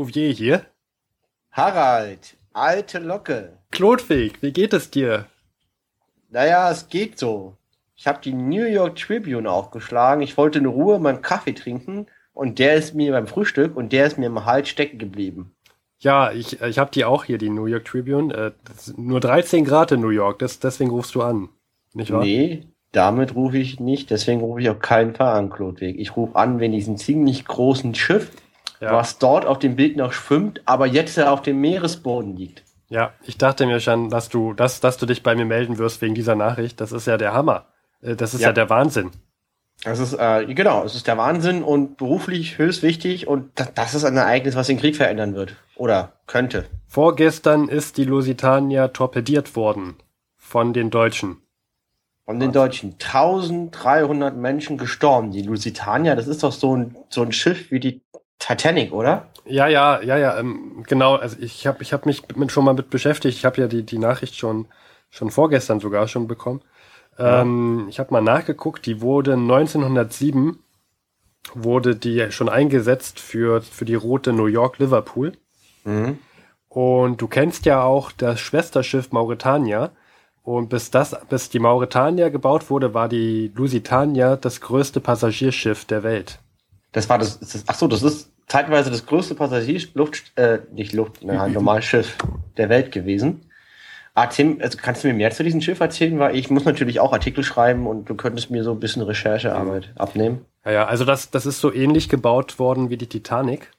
Bouvier 0.04 0.34
hier. 0.34 0.66
Harald, 1.54 2.36
alte 2.52 3.00
Locke. 3.00 3.58
Klodwig, 3.72 4.42
wie 4.42 4.52
geht 4.52 4.74
es 4.74 4.92
dir? 4.92 5.28
Naja, 6.30 6.70
es 6.70 6.90
geht 6.90 7.18
so. 7.18 7.56
Ich 7.96 8.06
habe 8.06 8.20
die 8.22 8.34
New 8.34 8.66
York 8.66 8.98
Tribune 8.98 9.50
aufgeschlagen. 9.50 10.22
Ich 10.22 10.36
wollte 10.36 10.60
in 10.60 10.66
Ruhe 10.66 11.00
meinen 11.00 11.22
Kaffee 11.22 11.54
trinken 11.54 12.08
und 12.34 12.60
der 12.60 12.74
ist 12.74 12.94
mir 12.96 13.14
beim 13.14 13.28
Frühstück 13.28 13.78
und 13.78 13.94
der 13.94 14.06
ist 14.06 14.18
mir 14.18 14.26
im 14.26 14.44
Hals 14.44 14.68
stecken 14.68 14.98
geblieben. 14.98 15.56
Ja, 16.00 16.34
ich, 16.34 16.62
ich 16.62 16.80
habe 16.80 16.92
die 16.92 17.06
auch 17.06 17.24
hier, 17.24 17.38
die 17.38 17.50
New 17.50 17.68
York 17.68 17.86
Tribune. 17.86 18.34
Äh, 18.34 18.52
nur 18.98 19.22
13 19.22 19.64
Grad 19.64 19.94
in 19.94 20.02
New 20.02 20.10
York, 20.10 20.40
das, 20.40 20.60
deswegen 20.60 20.90
rufst 20.90 21.16
du 21.16 21.22
an. 21.22 21.48
Nicht 21.94 22.12
wahr? 22.12 22.24
Nee, 22.24 22.68
damit 22.92 23.36
rufe 23.36 23.58
ich 23.58 23.80
nicht. 23.80 24.10
Deswegen 24.10 24.42
rufe 24.42 24.60
ich 24.60 24.70
auf 24.70 24.80
keinen 24.80 25.16
Fall 25.16 25.38
an, 25.38 25.50
Klodwig. 25.50 25.98
Ich 25.98 26.18
rufe 26.18 26.36
an 26.36 26.60
wegen 26.60 26.74
diesem 26.74 26.98
ziemlich 26.98 27.46
großen 27.46 27.96
Schiff, 27.96 28.32
Ja. 28.84 28.94
was 28.94 29.18
dort 29.18 29.46
auf 29.46 29.60
dem 29.60 29.76
Bild 29.76 29.96
noch 29.98 30.14
schwimmt, 30.14 30.62
aber 30.66 30.86
jetzt 30.86 31.20
auf 31.20 31.42
dem 31.42 31.60
Meeresboden 31.62 32.36
liegt. 32.36 32.64
ja, 32.90 33.14
ich 33.26 33.38
dachte 33.38 33.66
mir 33.66 33.80
schon, 33.80 34.10
dass 34.10 34.30
du, 34.30 34.54
dass, 34.54 34.80
dass 34.80 34.98
du 34.98 35.06
dich 35.06 35.24
bei 35.24 35.34
mir 35.36 35.46
melden 35.46 35.78
wirst 35.80 36.02
wegen 36.02 36.14
dieser 36.16 36.36
Nachricht. 36.36 36.80
Das 36.82 36.92
ist 36.92 37.08
ja 37.08 37.18
der 37.18 37.34
Hammer. 37.34 37.66
Äh, 38.02 38.16
Das 38.16 38.34
ist 38.34 38.42
ja, 38.42 38.48
Ja. 38.50 38.54
der 38.54 38.70
Wahnsinn. 38.70 39.12
Das 39.84 40.00
ist, 40.00 40.14
äh, 40.14 40.46
genau, 40.54 40.84
es 40.84 40.94
ist 40.96 41.08
der 41.08 41.18
Wahnsinn 41.18 41.64
und 41.64 41.98
beruflich 41.98 42.58
höchst 42.60 42.84
wichtig 42.84 43.28
und 43.28 43.50
das, 43.56 43.74
das 43.74 43.96
ist 43.96 44.04
ein 44.06 44.16
Ereignis, 44.16 44.56
was 44.56 44.68
den 44.68 44.78
Krieg 44.78 44.96
verändern 44.96 45.34
wird. 45.34 45.56
Oder 45.76 46.14
könnte. 46.28 46.66
Vorgestern 46.88 47.68
ist 47.68 47.98
die 47.98 48.04
Lusitania 48.06 48.90
torpediert 48.90 49.56
worden 49.56 49.96
von 50.38 50.72
den 50.74 50.90
Deutschen. 50.92 51.38
Von 52.26 52.40
den 52.40 52.52
Deutschen 52.54 52.94
1300 52.94 54.38
Menschen 54.38 54.78
gestorben. 54.78 55.32
Die 55.32 55.42
Lusitania, 55.42 56.16
das 56.16 56.28
ist 56.28 56.44
doch 56.44 56.52
so 56.54 56.78
ein, 56.78 56.96
so 57.10 57.22
ein 57.24 57.32
Schiff 57.32 57.72
wie 57.72 57.80
die 57.80 58.02
Titanic, 58.46 58.92
oder? 58.92 59.28
Ja, 59.46 59.68
ja, 59.68 60.02
ja, 60.02 60.18
ja, 60.18 60.38
ähm, 60.38 60.84
genau. 60.86 61.16
Also 61.16 61.38
ich 61.40 61.66
habe 61.66 61.82
ich 61.82 61.94
hab 61.94 62.06
mich 62.06 62.24
mit, 62.36 62.52
schon 62.52 62.66
mal 62.66 62.74
mit 62.74 62.90
beschäftigt. 62.90 63.38
Ich 63.38 63.46
habe 63.46 63.62
ja 63.62 63.68
die, 63.68 63.84
die 63.84 63.98
Nachricht 63.98 64.36
schon, 64.36 64.68
schon 65.10 65.32
vorgestern 65.32 65.80
sogar 65.80 66.10
schon 66.10 66.28
bekommen. 66.28 66.62
Ähm, 67.18 67.88
ich 67.90 68.00
habe 68.00 68.12
mal 68.12 68.22
nachgeguckt, 68.22 68.86
die 68.86 69.00
wurde 69.00 69.34
1907 69.34 70.60
wurde 71.54 71.96
die 71.96 72.32
schon 72.32 72.50
eingesetzt 72.50 73.20
für, 73.20 73.62
für 73.62 73.86
die 73.86 73.96
Route 73.96 74.34
New 74.34 74.48
York-Liverpool. 74.48 75.34
Mhm. 75.86 76.20
Und 76.68 77.22
du 77.22 77.28
kennst 77.28 77.66
ja 77.66 77.84
auch 77.84 78.12
das 78.12 78.42
Schwesterschiff 78.42 79.12
Mauretania. 79.12 79.92
Und 80.42 80.68
bis 80.68 80.92
das, 80.92 81.16
bis 81.30 81.50
die 81.50 81.60
Mauretania 81.60 82.28
gebaut 82.28 82.70
wurde, 82.70 82.94
war 82.94 83.08
die 83.08 83.54
Lusitania 83.56 84.36
das 84.36 84.60
größte 84.60 85.00
Passagierschiff 85.00 85.86
der 85.86 86.04
Welt. 86.04 86.40
Das 86.92 87.10
war 87.10 87.18
das, 87.18 87.40
das 87.40 87.64
ach 87.68 87.76
so, 87.76 87.88
das 87.88 88.04
ist, 88.04 88.33
zeitweise 88.48 88.92
das 88.92 89.06
größte 89.06 89.36
Passagierluft, 89.36 90.38
äh, 90.38 90.60
nicht 90.72 90.94
Luft, 90.94 91.24
ne, 91.24 91.42
ein 91.42 91.54
normales 91.54 91.86
Schiff 91.86 92.18
der 92.58 92.70
Welt 92.70 92.92
gewesen. 92.92 93.50
Ah, 94.16 94.28
Tim, 94.28 94.60
also 94.62 94.78
kannst 94.80 95.04
du 95.04 95.08
mir 95.08 95.16
mehr 95.16 95.32
zu 95.32 95.44
diesem 95.44 95.62
Schiff 95.62 95.80
erzählen? 95.80 96.20
Weil 96.20 96.36
ich 96.36 96.52
muss 96.52 96.66
natürlich 96.66 97.00
auch 97.00 97.14
Artikel 97.14 97.44
schreiben 97.44 97.88
und 97.88 98.10
du 98.10 98.16
könntest 98.16 98.52
mir 98.52 98.64
so 98.64 98.72
ein 98.72 98.80
bisschen 98.80 99.02
Recherchearbeit 99.02 99.92
abnehmen. 99.96 100.46
Ja, 100.66 100.72
ja, 100.72 100.86
also 100.86 101.04
das, 101.04 101.32
das 101.32 101.48
ist 101.48 101.60
so 101.60 101.74
ähnlich 101.74 102.10
gebaut 102.10 102.60
worden 102.60 102.92
wie 102.92 102.98
die 102.98 103.08
Titanic. 103.08 103.72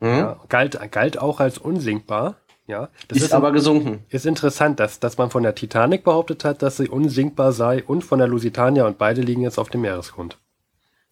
Mhm. 0.00 0.08
Ja, 0.08 0.40
galt, 0.48 0.78
galt 0.90 1.18
auch 1.18 1.40
als 1.40 1.56
unsinkbar. 1.56 2.36
Ja, 2.66 2.90
das 3.08 3.18
ist, 3.18 3.24
ist 3.24 3.32
aber 3.32 3.50
gesunken. 3.50 4.04
Ist 4.08 4.26
interessant, 4.26 4.78
dass, 4.78 5.00
dass 5.00 5.18
man 5.18 5.30
von 5.30 5.42
der 5.42 5.54
Titanic 5.54 6.04
behauptet 6.04 6.44
hat, 6.44 6.62
dass 6.62 6.76
sie 6.76 6.88
unsinkbar 6.88 7.52
sei 7.52 7.82
und 7.82 8.04
von 8.04 8.18
der 8.18 8.28
Lusitania 8.28 8.86
und 8.86 8.98
beide 8.98 9.20
liegen 9.20 9.42
jetzt 9.42 9.58
auf 9.58 9.68
dem 9.68 9.80
Meeresgrund. 9.80 10.38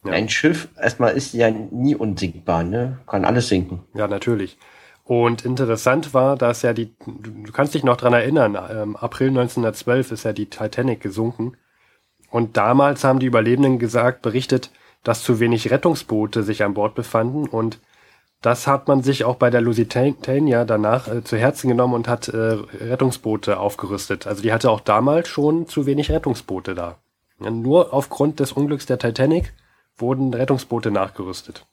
Ja. 0.05 0.13
Ein 0.13 0.29
Schiff, 0.29 0.69
erstmal 0.81 1.13
ist 1.13 1.35
ja 1.35 1.51
nie 1.51 1.95
unsinkbar, 1.95 2.63
ne? 2.63 3.01
Kann 3.07 3.25
alles 3.25 3.49
sinken. 3.49 3.81
Ja, 3.95 4.09
natürlich. 4.09 4.57
Und 5.05 5.45
interessant 5.45 6.15
war, 6.15 6.37
dass 6.37 6.63
ja 6.63 6.73
die, 6.73 6.95
du 7.07 7.53
kannst 7.53 7.75
dich 7.75 7.85
noch 7.85 7.97
dran 7.97 8.13
erinnern, 8.13 8.57
ähm, 8.71 8.97
April 8.97 9.29
1912 9.29 10.13
ist 10.13 10.25
ja 10.25 10.33
die 10.33 10.47
Titanic 10.47 11.01
gesunken. 11.01 11.57
Und 12.31 12.57
damals 12.57 13.05
haben 13.05 13.19
die 13.19 13.27
Überlebenden 13.27 13.79
gesagt, 13.79 14.23
berichtet, 14.23 14.71
dass 15.03 15.23
zu 15.23 15.41
wenig 15.41 15.71
Rettungsboote 15.71 16.43
sich 16.43 16.63
an 16.63 16.75
Bord 16.75 16.95
befanden 16.95 17.47
und 17.47 17.81
das 18.43 18.67
hat 18.67 18.89
man 18.89 19.03
sich 19.03 19.25
auch 19.25 19.37
bei 19.37 19.51
der 19.51 19.61
Lusitania 19.61 20.65
danach 20.65 21.09
äh, 21.09 21.23
zu 21.23 21.37
Herzen 21.37 21.69
genommen 21.69 21.95
und 21.95 22.09
hat 22.09 22.29
äh, 22.29 22.37
Rettungsboote 22.39 23.59
aufgerüstet. 23.59 24.27
Also 24.27 24.43
die 24.43 24.53
hatte 24.53 24.71
auch 24.71 24.81
damals 24.81 25.29
schon 25.29 25.67
zu 25.67 25.85
wenig 25.85 26.11
Rettungsboote 26.11 26.75
da. 26.75 26.97
Ja, 27.41 27.51
nur 27.51 27.93
aufgrund 27.93 28.41
des 28.41 28.53
Unglücks 28.53 28.87
der 28.87 28.99
Titanic 28.99 29.53
wurden 30.01 30.35
Rettungsboote 30.35 30.91
nachgerüstet. 30.91 31.67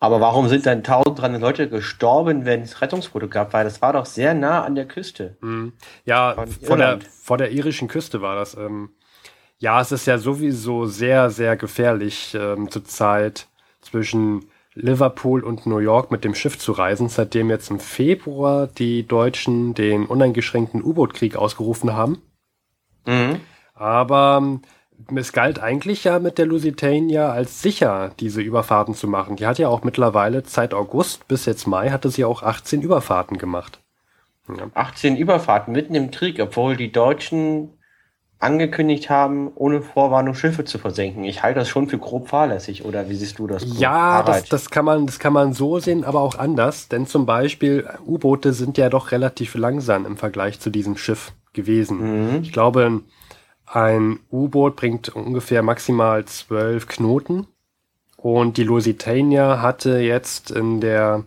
Aber 0.00 0.20
warum 0.20 0.48
sind 0.48 0.66
dann 0.66 0.78
1300 0.78 1.40
Leute 1.40 1.68
gestorben, 1.68 2.44
wenn 2.44 2.62
es 2.62 2.80
Rettungsboote 2.80 3.28
gab? 3.28 3.52
Weil 3.52 3.64
das 3.64 3.80
war 3.80 3.92
doch 3.92 4.06
sehr 4.06 4.34
nah 4.34 4.64
an 4.64 4.74
der 4.74 4.86
Küste. 4.86 5.36
Mhm. 5.40 5.74
Ja, 6.04 6.44
vor 6.60 6.76
der, 6.76 6.98
vor 7.22 7.38
der 7.38 7.52
irischen 7.52 7.86
Küste 7.86 8.20
war 8.20 8.34
das. 8.34 8.56
Ähm, 8.56 8.90
ja, 9.58 9.80
es 9.80 9.92
ist 9.92 10.06
ja 10.06 10.18
sowieso 10.18 10.86
sehr, 10.86 11.30
sehr 11.30 11.56
gefährlich 11.56 12.34
ähm, 12.34 12.68
zurzeit 12.68 13.46
zwischen 13.80 14.46
Liverpool 14.74 15.44
und 15.44 15.66
New 15.66 15.78
York 15.78 16.10
mit 16.10 16.24
dem 16.24 16.34
Schiff 16.34 16.58
zu 16.58 16.72
reisen, 16.72 17.08
seitdem 17.08 17.50
jetzt 17.50 17.70
im 17.70 17.78
Februar 17.78 18.66
die 18.66 19.06
Deutschen 19.06 19.74
den 19.74 20.06
uneingeschränkten 20.06 20.82
U-Boot-Krieg 20.82 21.36
ausgerufen 21.36 21.92
haben. 21.92 22.22
Mhm. 23.06 23.38
Aber 23.74 24.40
ähm, 24.42 24.62
es 25.14 25.32
galt 25.32 25.60
eigentlich 25.60 26.04
ja 26.04 26.18
mit 26.18 26.38
der 26.38 26.46
Lusitania 26.46 27.30
als 27.30 27.62
sicher, 27.62 28.12
diese 28.20 28.40
Überfahrten 28.40 28.94
zu 28.94 29.08
machen. 29.08 29.36
Die 29.36 29.46
hat 29.46 29.58
ja 29.58 29.68
auch 29.68 29.82
mittlerweile 29.82 30.42
seit 30.46 30.74
August 30.74 31.28
bis 31.28 31.44
jetzt 31.46 31.66
Mai 31.66 31.90
hatte 31.90 32.10
sie 32.10 32.24
auch 32.24 32.42
18 32.42 32.82
Überfahrten 32.82 33.38
gemacht. 33.38 33.80
Ja. 34.48 34.68
18 34.74 35.16
Überfahrten 35.16 35.72
mitten 35.72 35.94
im 35.94 36.10
Krieg, 36.10 36.40
obwohl 36.40 36.76
die 36.76 36.92
Deutschen 36.92 37.70
angekündigt 38.42 39.08
haben, 39.08 39.52
ohne 39.54 39.82
Vorwarnung 39.82 40.34
Schiffe 40.34 40.64
zu 40.64 40.78
versenken. 40.78 41.22
Ich 41.22 41.44
halte 41.44 41.60
das 41.60 41.68
schon 41.68 41.88
für 41.88 41.98
grob 41.98 42.28
fahrlässig, 42.28 42.84
oder 42.84 43.08
wie 43.08 43.14
siehst 43.14 43.38
du 43.38 43.46
das? 43.46 43.64
Ja, 43.78 44.24
das, 44.24 44.48
das, 44.48 44.70
kann 44.70 44.84
man, 44.84 45.06
das 45.06 45.20
kann 45.20 45.32
man 45.32 45.52
so 45.52 45.78
sehen, 45.78 46.02
aber 46.02 46.20
auch 46.20 46.36
anders. 46.36 46.88
Denn 46.88 47.06
zum 47.06 47.24
Beispiel 47.24 47.88
U-Boote 48.04 48.52
sind 48.52 48.78
ja 48.78 48.88
doch 48.88 49.12
relativ 49.12 49.54
langsam 49.54 50.06
im 50.06 50.16
Vergleich 50.16 50.58
zu 50.58 50.70
diesem 50.70 50.96
Schiff 50.96 51.32
gewesen. 51.52 52.34
Mhm. 52.34 52.42
Ich 52.42 52.52
glaube, 52.52 53.02
ein 53.72 54.20
U-Boot 54.30 54.76
bringt 54.76 55.08
ungefähr 55.10 55.62
maximal 55.62 56.24
zwölf 56.24 56.86
Knoten. 56.86 57.46
Und 58.16 58.56
die 58.56 58.64
Lusitania 58.64 59.60
hatte 59.60 59.98
jetzt 59.98 60.50
in 60.50 60.80
der 60.80 61.24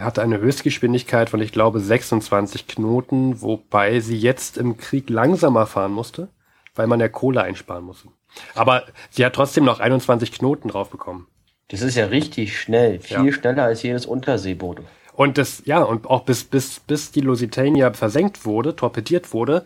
hatte 0.00 0.20
eine 0.20 0.38
Höchstgeschwindigkeit 0.38 1.30
von, 1.30 1.40
ich 1.40 1.52
glaube, 1.52 1.78
26 1.78 2.66
Knoten, 2.66 3.40
wobei 3.40 4.00
sie 4.00 4.16
jetzt 4.16 4.58
im 4.58 4.76
Krieg 4.78 5.08
langsamer 5.10 5.66
fahren 5.66 5.92
musste 5.92 6.28
weil 6.76 6.86
man 6.86 7.00
ja 7.00 7.08
Kohle 7.08 7.42
einsparen 7.42 7.84
muss. 7.84 8.06
Aber 8.54 8.84
sie 9.10 9.24
hat 9.24 9.34
trotzdem 9.34 9.64
noch 9.64 9.80
21 9.80 10.32
Knoten 10.32 10.68
drauf 10.68 10.90
bekommen. 10.90 11.26
Das 11.68 11.82
ist 11.82 11.96
ja 11.96 12.06
richtig 12.06 12.58
schnell, 12.58 13.00
viel 13.00 13.26
ja. 13.26 13.32
schneller 13.32 13.64
als 13.64 13.82
jedes 13.82 14.06
Unterseeboot. 14.06 14.82
Und 15.14 15.38
das, 15.38 15.62
ja, 15.64 15.82
und 15.82 16.06
auch 16.06 16.24
bis, 16.24 16.44
bis, 16.44 16.78
bis 16.80 17.10
die 17.10 17.22
Lusitania 17.22 17.92
versenkt 17.92 18.44
wurde, 18.44 18.76
torpediert 18.76 19.32
wurde, 19.32 19.64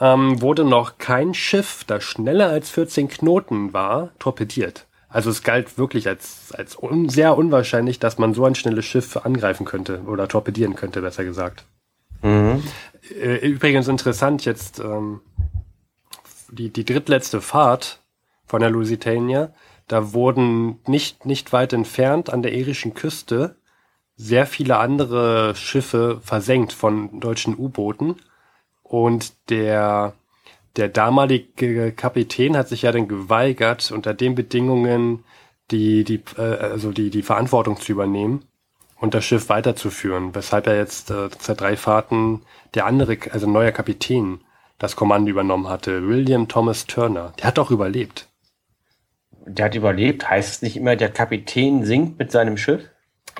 ähm, 0.00 0.40
wurde 0.40 0.64
noch 0.64 0.98
kein 0.98 1.34
Schiff, 1.34 1.84
das 1.84 2.04
schneller 2.04 2.48
als 2.48 2.70
14 2.70 3.08
Knoten 3.08 3.72
war, 3.72 4.10
torpediert. 4.18 4.86
Also 5.08 5.30
es 5.30 5.44
galt 5.44 5.78
wirklich 5.78 6.08
als, 6.08 6.52
als 6.52 6.76
un, 6.76 7.08
sehr 7.08 7.38
unwahrscheinlich, 7.38 8.00
dass 8.00 8.18
man 8.18 8.34
so 8.34 8.44
ein 8.44 8.56
schnelles 8.56 8.84
Schiff 8.84 9.16
angreifen 9.16 9.64
könnte 9.64 10.02
oder 10.06 10.26
torpedieren 10.26 10.74
könnte, 10.74 11.02
besser 11.02 11.24
gesagt. 11.24 11.64
Mhm. 12.22 12.62
Äh, 13.20 13.36
übrigens 13.46 13.86
interessant 13.86 14.44
jetzt, 14.44 14.80
ähm, 14.80 15.20
die, 16.50 16.70
die 16.70 16.84
drittletzte 16.84 17.40
Fahrt 17.40 18.00
von 18.44 18.60
der 18.60 18.70
Lusitania, 18.70 19.52
da 19.86 20.12
wurden 20.12 20.80
nicht, 20.86 21.26
nicht 21.26 21.52
weit 21.52 21.72
entfernt 21.72 22.32
an 22.32 22.42
der 22.42 22.52
irischen 22.54 22.94
Küste 22.94 23.56
sehr 24.16 24.46
viele 24.46 24.78
andere 24.78 25.54
Schiffe 25.56 26.20
versenkt 26.22 26.72
von 26.72 27.20
deutschen 27.20 27.58
U-Booten. 27.58 28.16
Und 28.84 29.32
der, 29.50 30.12
der 30.76 30.88
damalige 30.88 31.90
Kapitän 31.90 32.56
hat 32.56 32.68
sich 32.68 32.82
ja 32.82 32.92
dann 32.92 33.08
geweigert, 33.08 33.90
unter 33.90 34.14
den 34.14 34.36
Bedingungen 34.36 35.24
die, 35.70 36.04
die, 36.04 36.22
äh, 36.36 36.42
also 36.42 36.92
die, 36.92 37.10
die 37.10 37.22
Verantwortung 37.22 37.76
zu 37.80 37.90
übernehmen 37.90 38.44
und 39.00 39.14
das 39.14 39.24
Schiff 39.24 39.48
weiterzuführen, 39.48 40.34
weshalb 40.34 40.66
er 40.66 40.76
jetzt 40.76 41.10
äh, 41.10 41.28
seit 41.38 41.60
drei 41.60 41.76
Fahrten 41.76 42.42
der 42.74 42.86
andere, 42.86 43.18
also 43.30 43.48
neuer 43.48 43.72
Kapitän 43.72 44.40
das 44.78 44.96
Kommando 44.96 45.30
übernommen 45.30 45.68
hatte, 45.68 46.06
William 46.06 46.48
Thomas 46.48 46.86
Turner. 46.86 47.32
Der 47.38 47.46
hat 47.46 47.58
auch 47.58 47.70
überlebt. 47.70 48.28
Der 49.46 49.66
hat 49.66 49.74
überlebt? 49.74 50.28
Heißt 50.28 50.54
es 50.54 50.62
nicht 50.62 50.76
immer, 50.76 50.96
der 50.96 51.10
Kapitän 51.10 51.84
sinkt 51.84 52.18
mit 52.18 52.30
seinem 52.32 52.56
Schiff? 52.56 52.90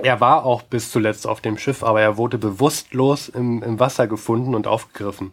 Er 0.02 0.20
war 0.20 0.44
auch 0.44 0.62
bis 0.62 0.90
zuletzt 0.90 1.26
auf 1.26 1.40
dem 1.40 1.58
Schiff, 1.58 1.82
aber 1.82 2.00
er 2.00 2.16
wurde 2.16 2.38
bewusstlos 2.38 3.28
im, 3.28 3.62
im 3.62 3.78
Wasser 3.80 4.06
gefunden 4.06 4.54
und 4.54 4.66
aufgegriffen. 4.66 5.32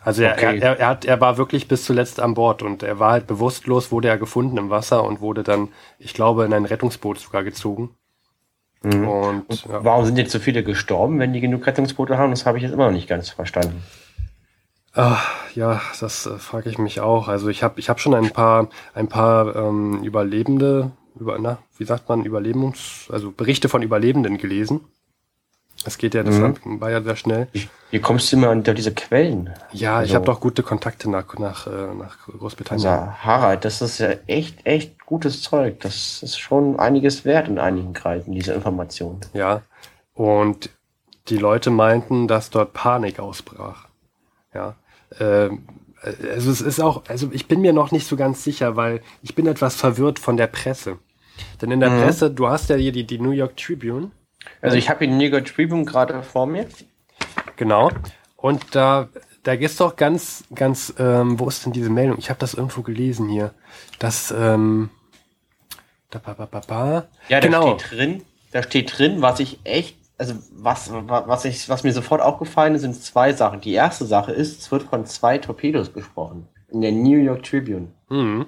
Also 0.00 0.22
er, 0.22 0.32
okay. 0.32 0.58
er, 0.58 0.78
er, 0.78 0.88
hat, 0.88 1.04
er 1.04 1.20
war 1.20 1.38
wirklich 1.38 1.66
bis 1.66 1.84
zuletzt 1.84 2.20
an 2.20 2.34
Bord 2.34 2.62
und 2.62 2.82
er 2.82 2.98
war 2.98 3.12
halt 3.12 3.26
bewusstlos, 3.26 3.90
wurde 3.90 4.08
er 4.08 4.18
gefunden 4.18 4.58
im 4.58 4.68
Wasser 4.68 5.02
und 5.02 5.20
wurde 5.20 5.42
dann, 5.42 5.68
ich 5.98 6.12
glaube, 6.12 6.44
in 6.44 6.52
ein 6.52 6.66
Rettungsboot 6.66 7.18
sogar 7.18 7.42
gezogen. 7.42 7.96
Mhm. 8.82 9.08
Und, 9.08 9.48
und 9.48 9.64
ja. 9.64 9.82
warum 9.82 10.04
sind 10.04 10.18
jetzt 10.18 10.32
so 10.32 10.38
viele 10.38 10.62
gestorben, 10.62 11.18
wenn 11.18 11.32
die 11.32 11.40
genug 11.40 11.66
Rettungsboote 11.66 12.18
haben? 12.18 12.30
Das 12.30 12.44
habe 12.44 12.58
ich 12.58 12.64
jetzt 12.64 12.72
immer 12.72 12.86
noch 12.86 12.92
nicht 12.92 13.08
ganz 13.08 13.30
verstanden. 13.30 13.82
Ach, 14.92 15.26
ja, 15.54 15.80
das 15.98 16.26
äh, 16.26 16.38
frage 16.38 16.68
ich 16.68 16.78
mich 16.78 17.00
auch. 17.00 17.26
Also 17.26 17.48
ich 17.48 17.62
habe 17.62 17.80
ich 17.80 17.88
hab 17.88 17.98
schon 17.98 18.14
ein 18.14 18.30
paar 18.30 18.68
ein 18.92 19.08
paar 19.08 19.56
ähm, 19.56 20.04
Überlebende 20.04 20.92
über 21.18 21.38
na 21.38 21.58
wie 21.76 21.84
sagt 21.84 22.08
man 22.08 22.24
Überlebens 22.24 23.08
also 23.10 23.30
Berichte 23.30 23.68
von 23.68 23.82
Überlebenden 23.82 24.38
gelesen. 24.38 24.80
Es 25.86 25.98
geht 25.98 26.14
ja, 26.14 26.22
das 26.22 26.36
mhm. 26.36 26.80
war 26.80 26.90
ja 26.90 27.02
sehr 27.02 27.16
schnell. 27.16 27.48
Wie 27.90 27.98
kommst 27.98 28.32
du 28.32 28.36
immer 28.36 28.50
unter 28.50 28.72
diese 28.72 28.94
Quellen? 28.94 29.50
Ja, 29.72 29.96
also, 29.96 30.08
ich 30.08 30.14
habe 30.14 30.24
doch 30.24 30.40
gute 30.40 30.62
Kontakte 30.62 31.10
nach 31.10 31.36
nach 31.38 31.66
äh, 31.66 31.94
nach 31.94 32.18
Großbritannien. 32.26 32.86
Also 32.86 33.12
Harald, 33.22 33.64
das 33.64 33.82
ist 33.82 33.98
ja 33.98 34.10
echt 34.26 34.64
echt 34.64 35.04
gutes 35.04 35.42
Zeug. 35.42 35.80
Das 35.80 36.22
ist 36.22 36.38
schon 36.38 36.78
einiges 36.78 37.24
wert 37.24 37.48
in 37.48 37.58
einigen 37.58 37.92
Kreisen 37.92 38.32
diese 38.32 38.54
Information. 38.54 39.20
Ja, 39.34 39.62
und 40.14 40.70
die 41.28 41.38
Leute 41.38 41.70
meinten, 41.70 42.28
dass 42.28 42.50
dort 42.50 42.72
Panik 42.72 43.18
ausbrach. 43.18 43.88
Ja, 44.54 44.76
ähm, 45.20 45.64
also 46.02 46.50
es 46.50 46.60
ist 46.60 46.80
auch, 46.80 47.02
also 47.08 47.28
ich 47.32 47.48
bin 47.48 47.60
mir 47.60 47.72
noch 47.72 47.90
nicht 47.90 48.06
so 48.06 48.16
ganz 48.16 48.44
sicher, 48.44 48.76
weil 48.76 49.00
ich 49.22 49.34
bin 49.34 49.46
etwas 49.46 49.76
verwirrt 49.76 50.18
von 50.18 50.36
der 50.36 50.46
Presse. 50.46 50.98
Denn 51.60 51.70
in 51.70 51.80
der 51.80 51.90
mhm. 51.90 52.02
Presse, 52.02 52.30
du 52.30 52.48
hast 52.48 52.70
ja 52.70 52.76
hier 52.76 52.92
die, 52.92 53.04
die 53.04 53.18
New 53.18 53.30
York 53.30 53.56
Tribune. 53.56 54.10
Also 54.60 54.76
ich 54.76 54.90
habe 54.90 55.06
die 55.06 55.12
New 55.12 55.24
York 55.24 55.46
Tribune 55.46 55.84
gerade 55.84 56.22
vor 56.22 56.46
mir. 56.46 56.66
Genau. 57.56 57.90
Und 58.36 58.74
da, 58.74 59.08
da 59.42 59.52
ist 59.52 59.80
doch 59.80 59.96
ganz, 59.96 60.44
ganz, 60.54 60.94
ähm, 60.98 61.38
wo 61.38 61.48
ist 61.48 61.64
denn 61.64 61.72
diese 61.72 61.90
Meldung? 61.90 62.18
Ich 62.18 62.30
habe 62.30 62.40
das 62.40 62.54
irgendwo 62.54 62.82
gelesen 62.82 63.28
hier. 63.28 63.54
Das, 63.98 64.34
ähm, 64.36 64.90
da, 66.10 66.18
ba, 66.18 66.34
ba, 66.34 66.46
ba, 66.46 66.60
ba. 66.66 67.08
Ja, 67.28 67.40
da 67.40 67.46
genau. 67.46 67.78
steht 67.78 67.90
drin, 67.90 68.22
da 68.52 68.62
steht 68.62 68.98
drin, 68.98 69.22
was 69.22 69.40
ich 69.40 69.60
echt 69.64 69.96
also 70.18 70.34
was, 70.52 70.90
was, 70.92 71.44
ich, 71.44 71.68
was 71.68 71.82
mir 71.82 71.92
sofort 71.92 72.20
aufgefallen 72.20 72.74
ist, 72.74 72.82
sind 72.82 72.94
zwei 72.94 73.32
Sachen. 73.32 73.60
Die 73.60 73.72
erste 73.72 74.04
Sache 74.04 74.32
ist, 74.32 74.60
es 74.60 74.70
wird 74.70 74.84
von 74.84 75.06
zwei 75.06 75.38
Torpedos 75.38 75.92
gesprochen. 75.92 76.48
In 76.68 76.80
der 76.80 76.92
New 76.92 77.18
York 77.18 77.42
Tribune. 77.42 77.88
Mhm. 78.08 78.46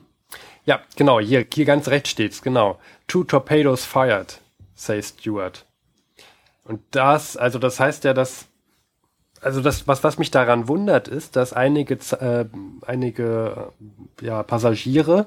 Ja, 0.66 0.80
genau, 0.96 1.20
hier, 1.20 1.46
hier 1.50 1.64
ganz 1.64 1.88
rechts 1.88 2.10
steht's, 2.10 2.42
genau. 2.42 2.78
Two 3.06 3.22
torpedoes 3.22 3.84
fired, 3.84 4.40
says 4.74 5.10
Stewart. 5.10 5.64
Und 6.64 6.80
das, 6.90 7.36
also 7.36 7.60
das 7.60 7.78
heißt 7.78 8.02
ja, 8.02 8.12
dass, 8.12 8.48
also 9.40 9.62
das, 9.62 9.86
was, 9.86 10.02
was 10.02 10.18
mich 10.18 10.32
daran 10.32 10.66
wundert, 10.66 11.06
ist, 11.06 11.36
dass 11.36 11.52
einige, 11.52 11.94
äh, 12.20 12.46
einige 12.84 13.72
ja, 14.20 14.42
Passagiere 14.42 15.26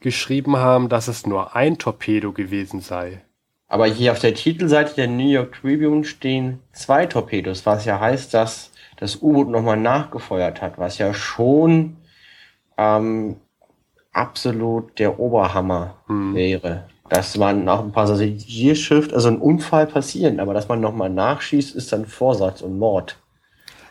geschrieben 0.00 0.56
haben, 0.56 0.88
dass 0.88 1.06
es 1.06 1.24
nur 1.26 1.54
ein 1.54 1.78
Torpedo 1.78 2.32
gewesen 2.32 2.80
sei 2.80 3.22
Aber 3.68 3.86
hier 3.86 4.12
auf 4.12 4.18
der 4.18 4.34
Titelseite 4.34 4.94
der 4.96 5.08
New 5.08 5.28
York 5.28 5.60
Tribune 5.60 6.04
stehen 6.04 6.60
zwei 6.72 7.06
Torpedos, 7.06 7.66
was 7.66 7.84
ja 7.84 8.00
heißt, 8.00 8.34
dass 8.34 8.72
das 8.96 9.22
U-Boot 9.22 9.48
nochmal 9.48 9.76
nachgefeuert 9.76 10.60
hat, 10.60 10.78
was 10.78 10.98
ja 10.98 11.14
schon 11.14 11.96
ähm, 12.76 13.36
absolut 14.18 14.98
der 14.98 15.18
Oberhammer 15.18 15.94
hm. 16.06 16.34
wäre. 16.34 16.84
Dass 17.08 17.36
man 17.38 17.64
nach 17.64 17.80
einem 17.80 17.92
Passagierschiff, 17.92 19.12
also 19.14 19.28
ein 19.28 19.38
Unfall 19.38 19.86
passieren, 19.86 20.40
aber 20.40 20.52
dass 20.52 20.68
man 20.68 20.80
nochmal 20.80 21.08
nachschießt, 21.08 21.74
ist 21.74 21.92
dann 21.92 22.04
Vorsatz 22.04 22.60
und 22.60 22.78
Mord. 22.78 23.16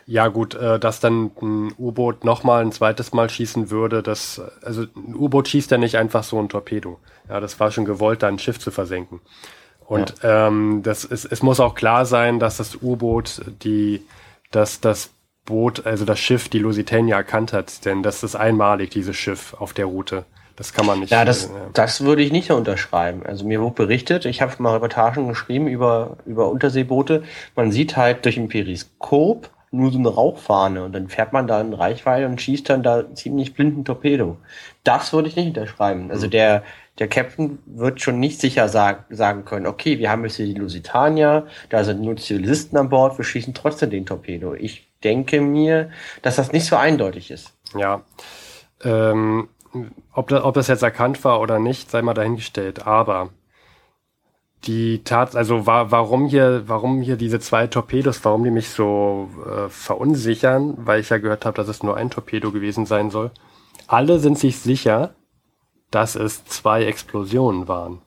Ja 0.06 0.28
gut, 0.28 0.54
äh, 0.54 0.78
dass 0.78 1.00
dann 1.00 1.32
ein 1.42 1.74
U-Boot 1.78 2.24
nochmal 2.24 2.64
ein 2.64 2.72
zweites 2.72 3.12
Mal 3.12 3.28
schießen 3.28 3.70
würde, 3.70 4.02
das, 4.02 4.40
also 4.62 4.82
ein 4.96 5.14
U-Boot 5.14 5.48
schießt 5.48 5.70
ja 5.70 5.78
nicht 5.78 5.96
einfach 5.96 6.22
so 6.22 6.38
ein 6.38 6.48
Torpedo. 6.48 6.98
Ja, 7.28 7.40
das 7.40 7.58
war 7.60 7.70
schon 7.72 7.84
gewollt, 7.84 8.22
da 8.22 8.28
ein 8.28 8.38
Schiff 8.38 8.58
zu 8.58 8.70
versenken. 8.70 9.20
Und 9.84 10.14
ja. 10.22 10.46
ähm, 10.46 10.82
das 10.82 11.04
ist, 11.04 11.24
es 11.24 11.42
muss 11.42 11.60
auch 11.60 11.74
klar 11.74 12.06
sein, 12.06 12.38
dass 12.38 12.58
das 12.58 12.76
U-Boot 12.76 13.42
die, 13.62 14.02
dass 14.50 14.80
das 14.80 15.10
Boot, 15.48 15.86
also 15.86 16.04
das 16.04 16.18
Schiff, 16.18 16.48
die 16.50 16.58
Lusitania 16.58 17.16
erkannt 17.16 17.54
hat, 17.54 17.84
denn 17.86 18.02
das 18.02 18.22
ist 18.22 18.36
einmalig, 18.36 18.90
dieses 18.90 19.16
Schiff 19.16 19.54
auf 19.58 19.72
der 19.72 19.86
Route. 19.86 20.26
Das 20.56 20.74
kann 20.74 20.84
man 20.86 21.00
nicht. 21.00 21.10
Ja, 21.10 21.24
das, 21.24 21.46
äh, 21.46 21.48
das 21.72 22.02
würde 22.02 22.22
ich 22.22 22.32
nicht 22.32 22.50
unterschreiben. 22.50 23.22
Also 23.24 23.46
mir 23.46 23.62
wurde 23.62 23.74
berichtet, 23.74 24.26
ich 24.26 24.42
habe 24.42 24.52
mal 24.58 24.74
Reportagen 24.74 25.28
geschrieben 25.28 25.68
über, 25.68 26.18
über 26.26 26.50
Unterseeboote. 26.50 27.22
Man 27.56 27.72
sieht 27.72 27.96
halt 27.96 28.24
durch 28.24 28.36
ein 28.36 28.48
Periskop 28.48 29.50
nur 29.70 29.90
so 29.90 29.98
eine 29.98 30.08
Rauchfahne 30.08 30.82
und 30.84 30.92
dann 30.92 31.08
fährt 31.08 31.32
man 31.32 31.46
da 31.46 31.60
in 31.60 31.72
Reichweite 31.72 32.26
und 32.26 32.40
schießt 32.40 32.68
dann 32.68 32.82
da 32.82 33.14
ziemlich 33.14 33.54
blinden 33.54 33.84
Torpedo. 33.84 34.36
Das 34.84 35.12
würde 35.12 35.28
ich 35.28 35.36
nicht 35.36 35.48
unterschreiben. 35.48 36.10
Also 36.10 36.26
mhm. 36.26 36.30
der, 36.30 36.62
der 36.98 37.08
Captain 37.08 37.58
wird 37.66 38.00
schon 38.00 38.18
nicht 38.18 38.40
sicher 38.40 38.68
sag, 38.68 39.04
sagen 39.10 39.44
können, 39.44 39.66
okay, 39.66 39.98
wir 39.98 40.10
haben 40.10 40.24
jetzt 40.24 40.36
hier 40.36 40.46
die 40.46 40.54
Lusitania, 40.54 41.46
da 41.68 41.84
sind 41.84 42.00
nur 42.00 42.16
Zivilisten 42.16 42.76
an 42.76 42.88
Bord, 42.88 43.18
wir 43.18 43.24
schießen 43.24 43.54
trotzdem 43.54 43.90
den 43.90 44.06
Torpedo. 44.06 44.54
Ich 44.54 44.88
denke 45.04 45.40
mir, 45.40 45.90
dass 46.22 46.36
das 46.36 46.52
nicht 46.52 46.66
so 46.66 46.76
eindeutig 46.76 47.30
ist. 47.30 47.54
Ja. 47.76 48.02
Ähm, 48.82 49.48
ob, 50.12 50.28
das, 50.28 50.42
ob 50.42 50.54
das 50.54 50.68
jetzt 50.68 50.82
erkannt 50.82 51.22
war 51.24 51.40
oder 51.40 51.58
nicht, 51.58 51.90
sei 51.90 52.02
mal 52.02 52.14
dahingestellt. 52.14 52.86
Aber 52.86 53.30
die 54.64 55.04
Tat, 55.04 55.36
also 55.36 55.66
war, 55.66 55.92
warum 55.92 56.26
hier, 56.26 56.64
warum 56.66 57.00
hier 57.00 57.16
diese 57.16 57.38
zwei 57.38 57.68
Torpedos, 57.68 58.24
warum 58.24 58.42
die 58.42 58.50
mich 58.50 58.70
so 58.70 59.28
äh, 59.46 59.68
verunsichern, 59.68 60.74
weil 60.78 61.00
ich 61.00 61.10
ja 61.10 61.18
gehört 61.18 61.44
habe, 61.44 61.56
dass 61.56 61.68
es 61.68 61.84
nur 61.84 61.96
ein 61.96 62.10
Torpedo 62.10 62.50
gewesen 62.50 62.86
sein 62.86 63.10
soll. 63.10 63.30
Alle 63.86 64.18
sind 64.18 64.38
sich 64.38 64.58
sicher, 64.58 65.14
dass 65.90 66.14
es 66.14 66.44
zwei 66.44 66.84
Explosionen 66.84 67.68
waren. 67.68 68.02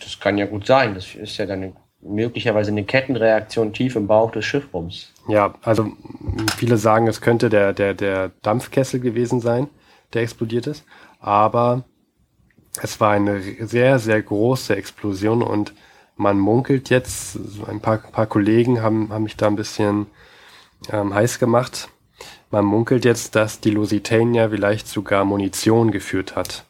Das 0.00 0.20
kann 0.20 0.38
ja 0.38 0.46
gut 0.46 0.66
sein. 0.66 0.94
Das 0.94 1.14
ist 1.14 1.36
ja 1.38 1.46
dann 1.46 1.74
möglicherweise 2.00 2.70
eine 2.70 2.84
Kettenreaktion 2.84 3.72
tief 3.72 3.96
im 3.96 4.06
Bauch 4.06 4.30
des 4.30 4.44
Schiffrums. 4.44 5.12
Ja, 5.26 5.54
also 5.62 5.92
viele 6.56 6.76
sagen, 6.76 7.08
es 7.08 7.20
könnte 7.20 7.48
der, 7.48 7.72
der, 7.72 7.94
der 7.94 8.30
Dampfkessel 8.42 9.00
gewesen 9.00 9.40
sein, 9.40 9.68
der 10.12 10.22
explodiert 10.22 10.66
ist. 10.66 10.84
Aber 11.18 11.84
es 12.80 13.00
war 13.00 13.12
eine 13.12 13.40
sehr, 13.66 13.98
sehr 13.98 14.22
große 14.22 14.76
Explosion 14.76 15.42
und 15.42 15.74
man 16.16 16.38
munkelt 16.38 16.90
jetzt, 16.90 17.38
ein 17.68 17.80
paar, 17.80 17.98
paar 17.98 18.26
Kollegen 18.26 18.82
haben, 18.82 19.10
haben 19.10 19.22
mich 19.22 19.36
da 19.36 19.46
ein 19.46 19.56
bisschen 19.56 20.06
ähm, 20.90 21.14
heiß 21.14 21.38
gemacht. 21.38 21.88
Man 22.50 22.64
munkelt 22.64 23.04
jetzt, 23.04 23.34
dass 23.34 23.60
die 23.60 23.70
Lusitania 23.70 24.48
vielleicht 24.48 24.88
sogar 24.88 25.24
Munition 25.24 25.90
geführt 25.90 26.34
hat. 26.34 26.64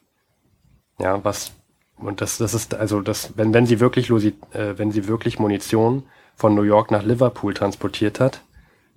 Ja, 1.00 1.24
was 1.24 1.52
und 1.96 2.20
das, 2.20 2.38
das 2.38 2.54
ist 2.54 2.74
also 2.74 3.00
das, 3.00 3.36
wenn 3.36 3.52
wenn 3.54 3.66
sie 3.66 3.80
wirklich 3.80 4.08
Lusi, 4.08 4.34
äh, 4.52 4.74
wenn 4.76 4.92
sie 4.92 5.08
wirklich 5.08 5.38
Munition 5.38 6.04
von 6.36 6.54
New 6.54 6.62
York 6.62 6.90
nach 6.90 7.02
Liverpool 7.02 7.54
transportiert 7.54 8.20
hat 8.20 8.42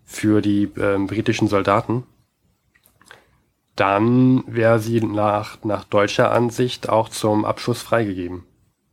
für 0.04 0.42
die 0.42 0.64
äh, 0.64 0.98
britischen 1.00 1.48
Soldaten, 1.48 2.04
dann 3.76 4.44
wäre 4.46 4.80
sie 4.80 5.02
nach 5.02 5.64
nach 5.64 5.84
deutscher 5.86 6.32
Ansicht 6.32 6.90
auch 6.90 7.10
zum 7.10 7.46
Abschuss 7.46 7.82
freigegeben. 7.82 8.44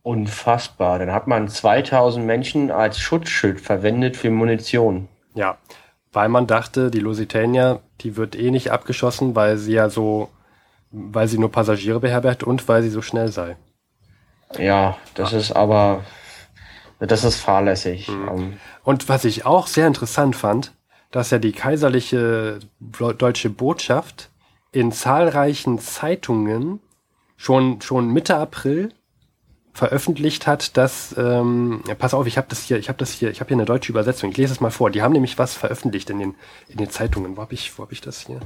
Unfassbar. 0.01 0.97
Dann 0.97 1.11
hat 1.11 1.27
man 1.27 1.49
2000 1.49 2.25
Menschen 2.25 2.71
als 2.71 2.99
Schutzschild 2.99 3.61
verwendet 3.61 4.17
für 4.17 4.31
Munition. 4.31 5.07
Ja, 5.35 5.57
weil 6.11 6.29
man 6.29 6.47
dachte, 6.47 6.89
die 6.89 6.99
Lusitania, 6.99 7.81
die 8.01 8.17
wird 8.17 8.35
eh 8.35 8.49
nicht 8.49 8.71
abgeschossen, 8.71 9.35
weil 9.35 9.57
sie 9.57 9.73
ja 9.73 9.89
so 9.89 10.29
weil 10.91 11.27
sie 11.27 11.37
nur 11.37 11.51
Passagiere 11.51 11.99
beherbergt 11.99 12.43
und 12.43 12.67
weil 12.67 12.83
sie 12.83 12.89
so 12.89 13.01
schnell 13.01 13.31
sei. 13.31 13.57
Ja, 14.57 14.97
das 15.13 15.33
ist 15.33 15.51
aber, 15.51 16.03
das 16.99 17.23
ist 17.23 17.37
fahrlässig. 17.37 18.07
Mhm. 18.09 18.57
Und 18.83 19.09
was 19.09 19.25
ich 19.25 19.45
auch 19.45 19.67
sehr 19.67 19.87
interessant 19.87 20.35
fand, 20.35 20.73
dass 21.11 21.29
ja 21.31 21.39
die 21.39 21.51
kaiserliche 21.51 22.59
deutsche 22.79 23.49
Botschaft 23.49 24.29
in 24.71 24.91
zahlreichen 24.91 25.79
Zeitungen 25.79 26.79
schon, 27.35 27.81
schon 27.81 28.11
Mitte 28.11 28.35
April 28.35 28.93
veröffentlicht 29.73 30.45
hat, 30.45 30.77
dass 30.77 31.15
ähm, 31.17 31.81
pass 31.97 32.13
auf, 32.13 32.27
ich 32.27 32.37
habe 32.37 32.47
das 32.49 32.63
hier, 32.63 32.77
ich 32.77 32.89
habe 32.89 32.97
das 32.97 33.11
hier, 33.11 33.31
ich 33.31 33.39
habe 33.39 33.47
hier 33.47 33.57
eine 33.57 33.65
deutsche 33.65 33.91
Übersetzung. 33.91 34.31
Ich 34.31 34.37
lese 34.37 34.53
es 34.53 34.61
mal 34.61 34.71
vor. 34.71 34.89
Die 34.89 35.01
haben 35.01 35.13
nämlich 35.13 35.37
was 35.37 35.53
veröffentlicht 35.53 36.09
in 36.09 36.19
den 36.19 36.35
in 36.67 36.77
den 36.77 36.89
Zeitungen. 36.89 37.37
Wo 37.37 37.41
habe 37.41 37.53
ich, 37.53 37.77
wo 37.77 37.83
habe 37.83 37.93
ich 37.93 38.01
das 38.01 38.25
hier? 38.27 38.39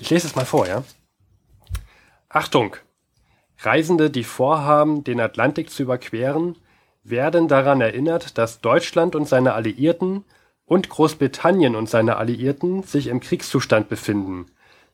Ich 0.00 0.10
lese 0.10 0.26
es 0.26 0.36
mal 0.36 0.44
vor, 0.44 0.66
ja. 0.66 0.84
Achtung! 2.28 2.76
Reisende, 3.60 4.10
die 4.10 4.22
vorhaben, 4.22 5.02
den 5.02 5.20
Atlantik 5.20 5.70
zu 5.70 5.82
überqueren, 5.82 6.56
werden 7.02 7.48
daran 7.48 7.80
erinnert, 7.80 8.38
dass 8.38 8.60
Deutschland 8.60 9.16
und 9.16 9.26
seine 9.26 9.54
Alliierten 9.54 10.24
und 10.64 10.88
Großbritannien 10.88 11.74
und 11.74 11.88
seine 11.88 12.16
Alliierten 12.16 12.82
sich 12.82 13.08
im 13.08 13.20
Kriegszustand 13.20 13.88
befinden, 13.88 14.46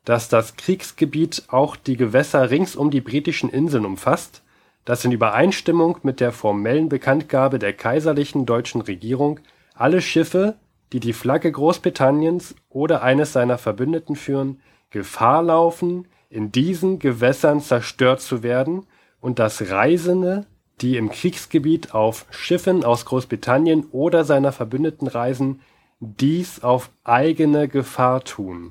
dass 0.04 0.28
das 0.28 0.56
Kriegsgebiet 0.56 1.44
auch 1.48 1.76
die 1.76 1.96
Gewässer 1.96 2.50
rings 2.50 2.76
um 2.76 2.90
die 2.90 3.00
britischen 3.00 3.50
Inseln 3.50 3.84
umfasst, 3.84 4.42
dass 4.84 5.04
in 5.04 5.12
Übereinstimmung 5.12 5.98
mit 6.02 6.20
der 6.20 6.32
formellen 6.32 6.88
Bekanntgabe 6.88 7.58
der 7.58 7.72
kaiserlichen 7.72 8.46
deutschen 8.46 8.80
Regierung 8.80 9.40
alle 9.74 10.00
Schiffe, 10.00 10.56
die 10.92 11.00
die 11.00 11.12
Flagge 11.12 11.50
Großbritanniens 11.50 12.54
oder 12.68 13.02
eines 13.02 13.32
seiner 13.32 13.58
Verbündeten 13.58 14.14
führen, 14.14 14.60
Gefahr 14.94 15.42
laufen, 15.42 16.06
in 16.30 16.52
diesen 16.52 17.00
Gewässern 17.00 17.60
zerstört 17.60 18.20
zu 18.20 18.44
werden 18.44 18.86
und 19.20 19.40
dass 19.40 19.70
Reisende, 19.70 20.46
die 20.80 20.96
im 20.96 21.10
Kriegsgebiet 21.10 21.94
auf 21.94 22.26
Schiffen 22.30 22.84
aus 22.84 23.04
Großbritannien 23.04 23.86
oder 23.90 24.22
seiner 24.22 24.52
Verbündeten 24.52 25.08
reisen, 25.08 25.62
dies 25.98 26.62
auf 26.62 26.90
eigene 27.02 27.66
Gefahr 27.66 28.22
tun. 28.22 28.70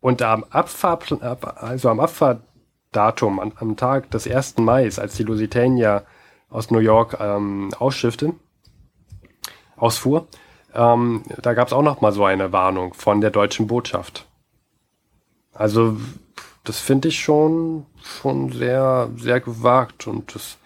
Und 0.00 0.22
am, 0.22 0.44
Abfahr 0.44 0.98
also 1.56 1.90
am 1.90 2.00
Abfahrtdatum, 2.00 3.38
am, 3.38 3.52
am 3.56 3.76
Tag 3.76 4.10
des 4.12 4.26
1. 4.26 4.56
Mai, 4.58 4.84
als 4.84 5.14
die 5.14 5.24
Lusitania 5.24 6.04
aus 6.48 6.70
New 6.70 6.78
York 6.78 7.18
ähm, 7.20 7.68
ausschiffte, 7.78 8.32
ausfuhr, 9.76 10.26
ähm, 10.74 11.22
da 11.42 11.52
gab 11.52 11.66
es 11.66 11.74
auch 11.74 11.82
noch 11.82 12.00
mal 12.00 12.12
so 12.12 12.24
eine 12.24 12.50
Warnung 12.50 12.94
von 12.94 13.20
der 13.20 13.30
deutschen 13.30 13.66
Botschaft. 13.66 14.26
Also 15.60 15.98
das 16.64 16.80
finde 16.80 17.08
ich 17.08 17.20
schon 17.20 17.84
schon 18.02 18.50
sehr 18.50 19.10
sehr 19.18 19.40
gewagt 19.40 20.06
und 20.06 20.34
das 20.34 20.56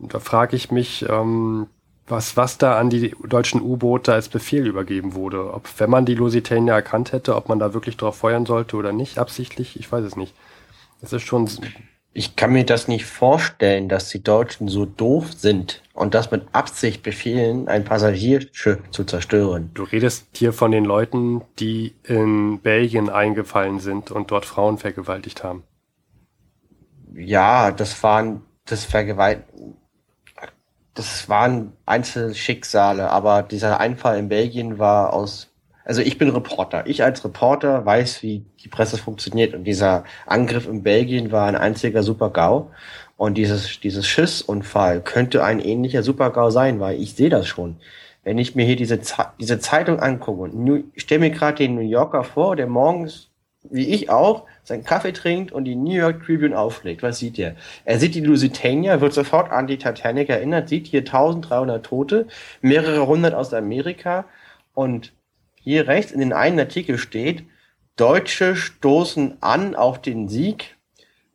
da 0.00 0.18
frage 0.18 0.56
ich 0.56 0.72
mich, 0.72 1.06
ähm, 1.08 1.68
was 2.08 2.36
was 2.36 2.58
da 2.58 2.78
an 2.80 2.90
die 2.90 3.14
deutschen 3.28 3.62
U-Boote 3.62 4.12
als 4.12 4.28
Befehl 4.28 4.66
übergeben 4.66 5.14
wurde. 5.14 5.54
Ob 5.54 5.68
wenn 5.78 5.90
man 5.90 6.04
die 6.04 6.16
Lusitania 6.16 6.74
erkannt 6.74 7.12
hätte, 7.12 7.36
ob 7.36 7.48
man 7.48 7.60
da 7.60 7.74
wirklich 7.74 7.96
drauf 7.96 8.16
feuern 8.16 8.44
sollte 8.44 8.76
oder 8.76 8.92
nicht, 8.92 9.18
absichtlich, 9.20 9.78
ich 9.78 9.90
weiß 9.90 10.04
es 10.04 10.16
nicht. 10.16 10.34
Das 11.00 11.12
ist 11.12 11.22
schon 11.22 11.48
ich 12.18 12.34
kann 12.34 12.52
mir 12.52 12.66
das 12.66 12.88
nicht 12.88 13.06
vorstellen, 13.06 13.88
dass 13.88 14.08
die 14.08 14.24
Deutschen 14.24 14.66
so 14.66 14.84
doof 14.86 15.32
sind 15.34 15.84
und 15.92 16.14
das 16.14 16.32
mit 16.32 16.48
Absicht 16.50 17.04
befehlen, 17.04 17.68
ein 17.68 17.84
Passagierschiff 17.84 18.90
zu 18.90 19.04
zerstören. 19.04 19.70
Du 19.72 19.84
redest 19.84 20.26
hier 20.34 20.52
von 20.52 20.72
den 20.72 20.84
Leuten, 20.84 21.42
die 21.60 21.94
in 22.02 22.58
Belgien 22.58 23.08
eingefallen 23.08 23.78
sind 23.78 24.10
und 24.10 24.32
dort 24.32 24.46
Frauen 24.46 24.78
vergewaltigt 24.78 25.44
haben. 25.44 25.62
Ja, 27.14 27.70
das 27.70 28.02
waren 28.02 28.42
das 28.64 28.84
Vergewalt 28.84 29.44
das 30.94 31.28
waren 31.28 31.74
Einzelschicksale, 31.86 33.08
aber 33.10 33.44
dieser 33.44 33.78
Einfall 33.78 34.18
in 34.18 34.28
Belgien 34.28 34.80
war 34.80 35.12
aus 35.12 35.47
also 35.88 36.02
ich 36.02 36.18
bin 36.18 36.28
Reporter. 36.28 36.86
Ich 36.86 37.02
als 37.02 37.24
Reporter 37.24 37.86
weiß, 37.86 38.22
wie 38.22 38.44
die 38.62 38.68
Presse 38.68 38.98
funktioniert. 38.98 39.54
Und 39.54 39.64
dieser 39.64 40.04
Angriff 40.26 40.68
in 40.68 40.82
Belgien 40.82 41.32
war 41.32 41.46
ein 41.46 41.56
einziger 41.56 42.02
Super-GAU. 42.02 42.70
Und 43.16 43.38
dieses, 43.38 43.80
dieses 43.80 44.06
Schissunfall 44.06 45.00
könnte 45.00 45.42
ein 45.42 45.60
ähnlicher 45.60 46.02
Super-GAU 46.02 46.50
sein, 46.50 46.78
weil 46.78 47.00
ich 47.00 47.14
sehe 47.14 47.30
das 47.30 47.46
schon. 47.48 47.78
Wenn 48.22 48.36
ich 48.36 48.54
mir 48.54 48.66
hier 48.66 48.76
diese, 48.76 49.00
diese 49.40 49.60
Zeitung 49.60 49.98
angucke 49.98 50.42
und 50.42 50.84
ich 50.92 51.02
stelle 51.02 51.20
mir 51.20 51.30
gerade 51.30 51.56
den 51.56 51.74
New 51.74 51.80
Yorker 51.80 52.22
vor, 52.22 52.54
der 52.54 52.66
morgens 52.66 53.30
wie 53.70 53.88
ich 53.88 54.08
auch, 54.08 54.44
seinen 54.62 54.84
Kaffee 54.84 55.12
trinkt 55.12 55.52
und 55.52 55.64
die 55.64 55.74
New 55.74 55.92
York 55.92 56.24
Tribune 56.24 56.58
aufschlägt. 56.58 57.02
Was 57.02 57.18
sieht 57.18 57.38
er? 57.38 57.56
Er 57.84 57.98
sieht 57.98 58.14
die 58.14 58.20
Lusitania, 58.20 59.00
wird 59.00 59.12
sofort 59.12 59.50
an 59.50 59.66
die 59.66 59.78
Titanic 59.78 60.28
erinnert, 60.28 60.68
sieht 60.68 60.86
hier 60.86 61.00
1300 61.00 61.84
Tote, 61.84 62.26
mehrere 62.60 63.06
hundert 63.06 63.34
aus 63.34 63.52
Amerika 63.52 64.26
und 64.74 65.12
hier 65.68 65.88
rechts 65.88 66.12
in 66.12 66.20
den 66.20 66.32
einen 66.32 66.58
Artikel 66.58 66.98
steht, 66.98 67.44
Deutsche 67.96 68.56
stoßen 68.56 69.38
an 69.40 69.74
auf 69.74 70.00
den 70.00 70.28
Sieg 70.28 70.76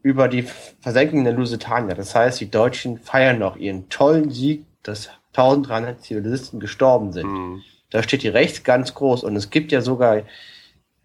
über 0.01 0.27
die 0.27 0.43
Versenkung 0.81 1.23
der 1.23 1.33
Lusitania. 1.33 1.95
Das 1.95 2.15
heißt, 2.15 2.39
die 2.39 2.49
Deutschen 2.49 2.97
feiern 2.97 3.39
noch 3.39 3.57
ihren 3.57 3.89
tollen 3.89 4.29
Sieg, 4.29 4.65
dass 4.81 5.09
1300 5.33 6.01
Zivilisten 6.01 6.59
gestorben 6.59 7.11
sind. 7.11 7.27
Mhm. 7.27 7.61
Da 7.89 8.03
steht 8.03 8.21
hier 8.21 8.33
rechts 8.33 8.63
ganz 8.63 8.93
groß 8.93 9.23
und 9.23 9.35
es 9.35 9.49
gibt 9.49 9.71
ja 9.71 9.81
sogar 9.81 10.23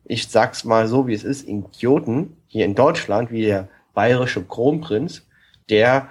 ich 0.09 0.29
sag's 0.29 0.65
mal 0.65 0.89
so, 0.89 1.07
wie 1.07 1.15
es 1.15 1.23
ist, 1.23 1.47
Idioten 1.47 2.37
hier 2.49 2.65
in 2.65 2.75
Deutschland, 2.75 3.31
wie 3.31 3.43
der 3.43 3.69
bayerische 3.95 4.43
Kronprinz, 4.43 5.27
der 5.69 6.09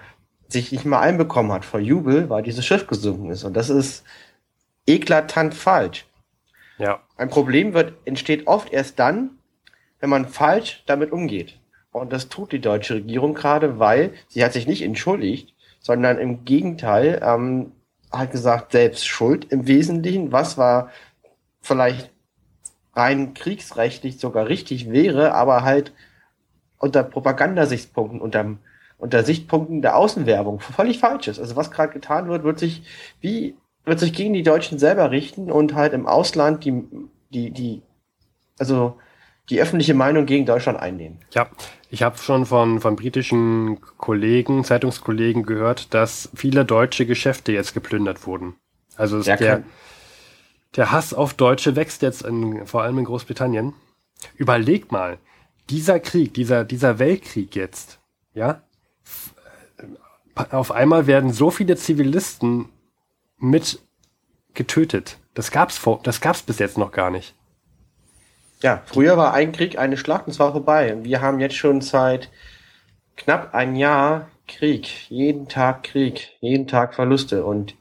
sich 0.48 0.72
nicht 0.72 0.86
mal 0.86 1.02
einbekommen 1.02 1.52
hat 1.52 1.66
vor 1.66 1.80
Jubel, 1.80 2.30
weil 2.30 2.44
dieses 2.44 2.66
Schiff 2.66 2.88
gesunken 2.88 3.32
ist. 3.32 3.44
Und 3.44 3.56
das 3.56 3.70
ist 3.70 4.06
eklatant 4.86 5.54
falsch. 5.56 6.06
Ja. 6.78 7.02
Ein 7.18 7.30
Problem 7.30 7.74
wird, 7.74 7.94
entsteht 8.06 8.48
oft 8.48 8.72
erst 8.72 9.00
dann, 9.00 9.32
wenn 10.00 10.10
man 10.10 10.28
falsch 10.28 10.84
damit 10.86 11.12
umgeht. 11.12 11.60
Und 11.92 12.14
das 12.14 12.30
tut 12.30 12.52
die 12.52 12.62
deutsche 12.62 12.96
Regierung 12.96 13.34
gerade, 13.34 13.80
weil 13.80 14.14
sie 14.28 14.44
hat 14.44 14.54
sich 14.54 14.68
nicht 14.68 14.84
entschuldigt, 14.84 15.56
sondern 15.80 16.20
im 16.20 16.46
Gegenteil 16.46 17.22
ähm, 17.24 17.72
hat 18.12 18.32
gesagt, 18.32 18.72
selbst 18.72 19.08
schuld 19.08 19.52
im 19.52 19.68
Wesentlichen. 19.68 20.32
Was 20.32 20.58
war 20.58 20.92
vielleicht 21.62 22.12
rein 22.94 23.34
kriegsrechtlich 23.34 24.20
sogar 24.20 24.48
richtig 24.48 24.92
wäre, 24.92 25.34
aber 25.34 25.64
halt 25.64 25.94
unter 26.80 27.04
Propagandasichtpunkten, 27.04 28.22
unter, 28.22 28.58
unter 28.98 29.24
Sichtpunkten 29.24 29.82
der 29.82 29.96
Außenwerbung 29.96 30.60
völlig 30.60 31.00
falsch 31.00 31.28
ist. 31.28 31.40
Also 31.40 31.56
was 31.56 31.72
gerade 31.72 31.94
getan 31.94 32.28
wird, 32.28 32.44
wird 32.44 32.60
sich 32.60 32.84
wie 33.22 33.56
wird 33.88 34.00
sich 34.00 34.14
gegen 34.14 34.34
die 34.34 34.44
Deutschen 34.44 34.80
selber 34.80 35.12
richten 35.12 35.52
und 35.52 35.74
halt 35.74 35.94
im 35.94 36.06
Ausland 36.06 36.64
die 36.66 36.84
die 37.32 37.52
die 37.52 37.82
also 38.60 38.98
die 39.50 39.62
öffentliche 39.62 39.94
Meinung 39.94 40.26
gegen 40.26 40.46
Deutschland 40.46 40.78
einnehmen. 40.78 41.20
Ja, 41.32 41.50
ich 41.90 42.04
habe 42.04 42.18
schon 42.18 42.46
von, 42.46 42.82
von 42.82 42.98
britischen 42.98 43.80
Kollegen, 43.98 44.66
Zeitungskollegen 44.66 45.44
gehört, 45.44 45.94
dass 45.94 46.30
viele 46.36 46.66
deutsche 46.66 47.06
Geschäfte 47.06 47.54
jetzt 47.54 47.74
geplündert 47.74 48.28
wurden. 48.28 48.56
Also 48.98 49.22
ja, 49.22 49.38
der, 49.38 49.64
der 50.76 50.92
Hass 50.92 51.14
auf 51.14 51.34
Deutsche 51.34 51.78
wächst 51.78 52.02
jetzt 52.02 52.24
in, 52.24 52.66
vor 52.68 52.84
allem 52.84 52.98
in 52.98 53.06
Großbritannien. 53.06 53.74
Überleg 54.36 54.92
mal, 54.92 55.18
dieser 55.70 56.02
Krieg, 56.02 56.34
dieser, 56.34 56.66
dieser 56.66 57.00
Weltkrieg 57.00 57.56
jetzt, 57.56 58.00
ja, 58.34 58.62
auf 60.52 60.72
einmal 60.72 61.08
werden 61.08 61.32
so 61.32 61.52
viele 61.52 61.78
Zivilisten 61.78 62.70
mit 63.38 63.80
getötet. 64.54 65.18
Das 65.34 65.52
gab's 65.52 65.78
vor, 65.78 66.00
das 66.04 66.22
gab's 66.22 66.42
bis 66.42 66.60
jetzt 66.60 66.78
noch 66.78 66.92
gar 66.92 67.12
nicht. 67.12 67.34
Ja, 68.64 68.82
früher 68.86 69.18
war 69.18 69.34
ein 69.34 69.52
Krieg 69.52 69.78
eine 69.78 69.98
Schlacht 69.98 70.28
und 70.28 70.34
zwar 70.34 70.52
vorbei. 70.52 70.94
Und 70.94 71.04
wir 71.04 71.22
haben 71.22 71.40
jetzt 71.40 71.56
schon 71.56 71.82
seit 71.82 72.30
knapp 73.16 73.54
ein 73.54 73.76
Jahr 73.76 74.30
Krieg. 74.48 75.10
Jeden 75.10 75.48
Tag 75.48 75.84
Krieg, 75.84 76.36
jeden 76.40 76.68
Tag 76.68 76.96
Verluste. 76.96 77.46
Und 77.46 77.76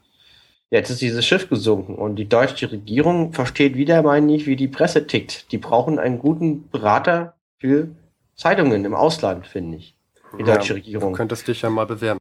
Jetzt 0.69 0.89
ist 0.89 1.01
dieses 1.01 1.25
Schiff 1.25 1.47
gesunken 1.49 1.95
und 1.95 2.17
die 2.17 2.27
deutsche 2.27 2.69
Regierung 2.69 3.31
versteht 3.31 3.75
wieder 3.75 4.01
mal 4.01 4.19
nicht, 4.19 4.47
wie 4.47 4.57
die 4.57 4.67
Presse 4.67 5.07
tickt. 5.07 5.51
Die 5.53 5.57
brauchen 5.57 5.97
einen 5.97 6.19
guten 6.19 6.69
Berater 6.69 7.35
für 7.57 7.87
Zeitungen 8.35 8.83
im 8.83 8.93
Ausland, 8.93 9.47
finde 9.47 9.77
ich. 9.77 9.95
Die 10.37 10.43
ja, 10.43 10.55
deutsche 10.55 10.75
Regierung. 10.75 11.13
Du 11.13 11.17
könntest 11.17 11.47
dich 11.47 11.61
ja 11.61 11.69
mal 11.69 11.85
bewerben. 11.85 12.19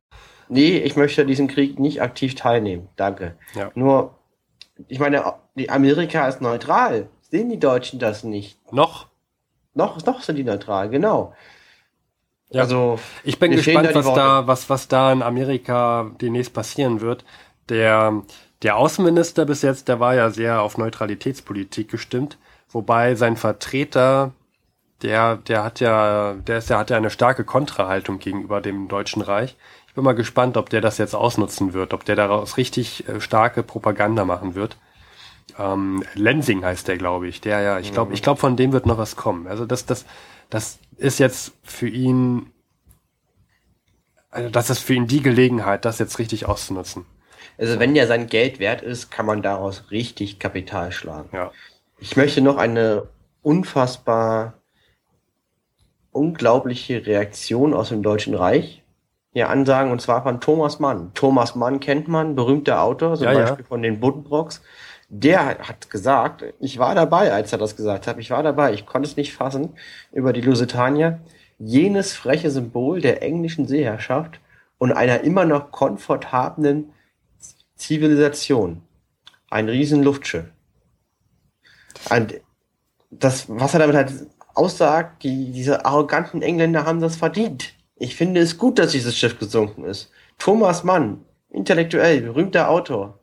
Nee, 0.48 0.78
ich 0.78 0.96
möchte 0.96 1.26
diesen 1.26 1.48
Krieg 1.48 1.78
nicht 1.78 2.02
aktiv 2.02 2.34
teilnehmen. 2.34 2.88
Danke. 2.96 3.36
Ja. 3.54 3.70
Nur, 3.74 4.14
ich 4.88 4.98
meine, 4.98 5.34
die 5.54 5.70
Amerika 5.70 6.28
ist 6.28 6.40
neutral. 6.40 7.08
Sehen 7.30 7.48
die 7.48 7.58
Deutschen 7.58 7.98
das 7.98 8.24
nicht? 8.24 8.72
Noch? 8.72 9.08
Noch, 9.74 10.04
noch 10.04 10.22
sind 10.22 10.36
die 10.36 10.44
neutral, 10.44 10.88
genau. 10.88 11.34
Ja. 12.50 12.62
Also, 12.62 12.98
ich 13.24 13.38
bin 13.38 13.50
gespannt, 13.50 13.90
was 13.92 14.06
da, 14.06 14.46
was, 14.46 14.70
was 14.70 14.88
da 14.88 15.12
in 15.12 15.22
Amerika 15.22 16.10
demnächst 16.20 16.54
passieren 16.54 17.00
wird. 17.00 17.24
Der, 17.68 18.22
der 18.62 18.76
Außenminister 18.76 19.44
bis 19.44 19.62
jetzt, 19.62 19.88
der 19.88 19.98
war 19.98 20.14
ja 20.14 20.30
sehr 20.30 20.62
auf 20.62 20.78
Neutralitätspolitik 20.78 21.90
gestimmt, 21.90 22.38
wobei 22.70 23.16
sein 23.16 23.36
Vertreter, 23.36 24.32
der, 25.02 25.36
der 25.36 25.64
hat 25.64 25.80
ja, 25.80 26.34
der 26.34 26.58
ist 26.58 26.70
ja, 26.70 26.78
hat 26.78 26.90
ja 26.90 26.96
eine 26.96 27.10
starke 27.10 27.44
Kontrahaltung 27.44 28.20
gegenüber 28.20 28.60
dem 28.60 28.88
Deutschen 28.88 29.22
Reich. 29.22 29.56
Ich 29.96 29.98
bin 29.98 30.04
mal 30.04 30.12
gespannt, 30.12 30.58
ob 30.58 30.68
der 30.68 30.82
das 30.82 30.98
jetzt 30.98 31.14
ausnutzen 31.14 31.72
wird, 31.72 31.94
ob 31.94 32.04
der 32.04 32.16
daraus 32.16 32.58
richtig 32.58 33.08
äh, 33.08 33.18
starke 33.18 33.62
Propaganda 33.62 34.26
machen 34.26 34.54
wird. 34.54 34.76
Ähm, 35.58 36.04
Lensing 36.12 36.62
heißt 36.62 36.86
der, 36.86 36.98
glaube 36.98 37.28
ich. 37.28 37.40
Der 37.40 37.60
ja, 37.60 37.78
ich 37.78 37.94
glaube, 37.94 38.12
ich 38.12 38.20
glaube, 38.20 38.38
von 38.38 38.58
dem 38.58 38.74
wird 38.74 38.84
noch 38.84 38.98
was 38.98 39.16
kommen. 39.16 39.46
Also 39.46 39.64
das, 39.64 39.86
das, 39.86 40.04
das 40.50 40.80
ist 40.98 41.18
jetzt 41.18 41.52
für 41.62 41.88
ihn, 41.88 42.50
also 44.30 44.50
das 44.50 44.68
ist 44.68 44.80
für 44.80 44.92
ihn 44.92 45.06
die 45.06 45.22
Gelegenheit, 45.22 45.86
das 45.86 45.98
jetzt 45.98 46.18
richtig 46.18 46.44
auszunutzen. 46.44 47.06
Also 47.56 47.78
wenn 47.78 47.94
der 47.94 48.06
sein 48.06 48.26
Geld 48.26 48.58
wert 48.58 48.82
ist, 48.82 49.10
kann 49.10 49.24
man 49.24 49.40
daraus 49.40 49.90
richtig 49.90 50.38
Kapital 50.38 50.92
schlagen. 50.92 51.30
Ja. 51.32 51.52
Ich 52.00 52.18
möchte 52.18 52.42
noch 52.42 52.58
eine 52.58 53.08
unfassbar 53.40 54.60
unglaubliche 56.12 57.06
Reaktion 57.06 57.72
aus 57.72 57.88
dem 57.88 58.02
Deutschen 58.02 58.34
Reich 58.34 58.82
hier 59.36 59.50
ansagen, 59.50 59.92
und 59.92 60.00
zwar 60.00 60.22
von 60.22 60.40
Thomas 60.40 60.78
Mann. 60.78 61.10
Thomas 61.12 61.54
Mann 61.54 61.78
kennt 61.78 62.08
man, 62.08 62.34
berühmter 62.36 62.80
Autor, 62.80 63.16
zum 63.16 63.26
ja, 63.26 63.34
Beispiel 63.34 63.64
ja. 63.64 63.68
von 63.68 63.82
den 63.82 64.00
Buddenbrocks. 64.00 64.62
Der 65.10 65.58
hat 65.58 65.90
gesagt, 65.90 66.42
ich 66.58 66.78
war 66.78 66.94
dabei, 66.94 67.34
als 67.34 67.52
er 67.52 67.58
das 67.58 67.76
gesagt 67.76 68.06
hat, 68.06 68.16
ich 68.16 68.30
war 68.30 68.42
dabei, 68.42 68.72
ich 68.72 68.86
konnte 68.86 69.06
es 69.06 69.18
nicht 69.18 69.34
fassen, 69.34 69.74
über 70.10 70.32
die 70.32 70.40
Lusitania, 70.40 71.20
jenes 71.58 72.14
freche 72.14 72.50
Symbol 72.50 73.02
der 73.02 73.22
englischen 73.22 73.68
Seeherrschaft 73.68 74.40
und 74.78 74.92
einer 74.92 75.20
immer 75.20 75.44
noch 75.44 75.70
komfortablen 75.70 76.94
Zivilisation. 77.74 78.80
Ein 79.50 79.68
riesen 79.68 80.02
Luftschiff. 80.02 80.46
Ein, 82.08 82.32
das, 83.10 83.50
was 83.50 83.74
er 83.74 83.80
damit 83.80 83.96
halt 83.96 84.12
aussagt, 84.54 85.24
die, 85.24 85.52
diese 85.52 85.84
arroganten 85.84 86.40
Engländer 86.40 86.86
haben 86.86 87.00
das 87.00 87.16
verdient. 87.16 87.75
Ich 87.96 88.14
finde 88.14 88.40
es 88.40 88.58
gut, 88.58 88.78
dass 88.78 88.92
dieses 88.92 89.16
Schiff 89.16 89.38
gesunken 89.38 89.84
ist. 89.84 90.10
Thomas 90.38 90.84
Mann, 90.84 91.24
intellektuell, 91.50 92.20
berühmter 92.20 92.68
Autor. 92.68 93.18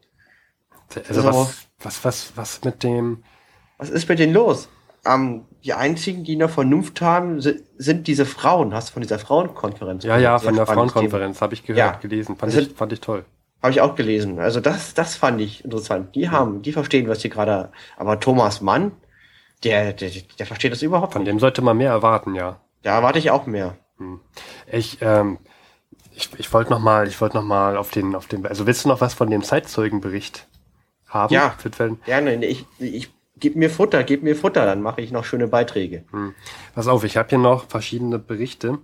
Also, 1.07 1.23
was, 1.23 1.67
was, 1.79 2.05
was, 2.05 2.33
was 2.35 2.63
mit 2.63 2.83
dem... 2.83 3.23
Was 3.77 3.89
ist 3.89 4.09
mit 4.09 4.19
denen 4.19 4.33
los? 4.33 4.69
Ähm, 5.05 5.45
die 5.63 5.73
einzigen, 5.73 6.23
die 6.23 6.35
noch 6.35 6.49
Vernunft 6.49 7.01
haben, 7.01 7.41
sind 7.41 8.07
diese 8.07 8.25
Frauen. 8.25 8.73
Hast 8.73 8.89
du 8.89 8.93
von 8.93 9.01
dieser 9.01 9.19
Frauenkonferenz 9.19 10.03
Ja, 10.03 10.17
ja, 10.17 10.39
von 10.39 10.55
der 10.55 10.65
Frauenkonferenz 10.65 11.41
habe 11.41 11.53
ich 11.53 11.63
gehört, 11.63 11.77
ja, 11.77 11.99
gelesen. 11.99 12.37
Fand 12.37 12.53
ich, 12.53 12.69
fand 12.73 12.93
ich 12.93 13.01
toll. 13.01 13.25
Habe 13.61 13.71
ich 13.71 13.81
auch 13.81 13.95
gelesen. 13.95 14.39
Also 14.39 14.59
das, 14.59 14.93
das 14.93 15.15
fand 15.15 15.39
ich 15.41 15.63
interessant. 15.63 16.15
Die 16.15 16.29
haben, 16.29 16.61
die 16.61 16.73
verstehen, 16.73 17.07
was 17.07 17.19
die 17.19 17.29
gerade. 17.29 17.71
Aber 17.97 18.19
Thomas 18.19 18.61
Mann, 18.61 18.91
der, 19.63 19.93
der, 19.93 20.11
der 20.37 20.45
versteht 20.45 20.71
das 20.71 20.81
überhaupt 20.81 21.13
Von 21.13 21.23
nicht. 21.23 21.31
dem 21.31 21.39
sollte 21.39 21.61
man 21.61 21.77
mehr 21.77 21.91
erwarten, 21.91 22.35
ja. 22.35 22.59
Da 22.81 22.95
erwarte 22.95 23.19
ich 23.19 23.31
auch 23.31 23.45
mehr. 23.45 23.77
Hm. 23.97 24.19
Ich, 24.71 24.99
ähm, 25.01 25.37
ich, 26.15 26.29
ich 26.37 26.53
wollte 26.53 26.71
noch 26.71 26.79
mal, 26.79 27.07
ich 27.07 27.19
wollte 27.21 27.37
noch 27.37 27.43
mal 27.43 27.77
auf 27.77 27.91
den, 27.91 28.15
auf 28.15 28.27
den. 28.27 28.45
Also 28.45 28.67
willst 28.67 28.85
du 28.85 28.89
noch 28.89 29.01
was 29.01 29.13
von 29.13 29.29
dem 29.29 29.43
Zeitzeugenbericht 29.43 30.47
haben? 31.07 31.33
Ja, 31.33 31.55
gerne. 32.05 32.45
Ich, 32.45 32.65
ich 32.79 33.13
gib 33.37 33.55
mir 33.55 33.69
Futter, 33.69 34.03
gib 34.03 34.23
mir 34.23 34.35
Futter, 34.35 34.65
dann 34.65 34.81
mache 34.81 35.01
ich 35.01 35.11
noch 35.11 35.25
schöne 35.25 35.47
Beiträge. 35.47 36.05
Hm. 36.11 36.33
Pass 36.75 36.87
auf, 36.87 37.03
ich 37.03 37.17
habe 37.17 37.29
hier 37.29 37.39
noch 37.39 37.67
verschiedene 37.67 38.19
Berichte. 38.19 38.79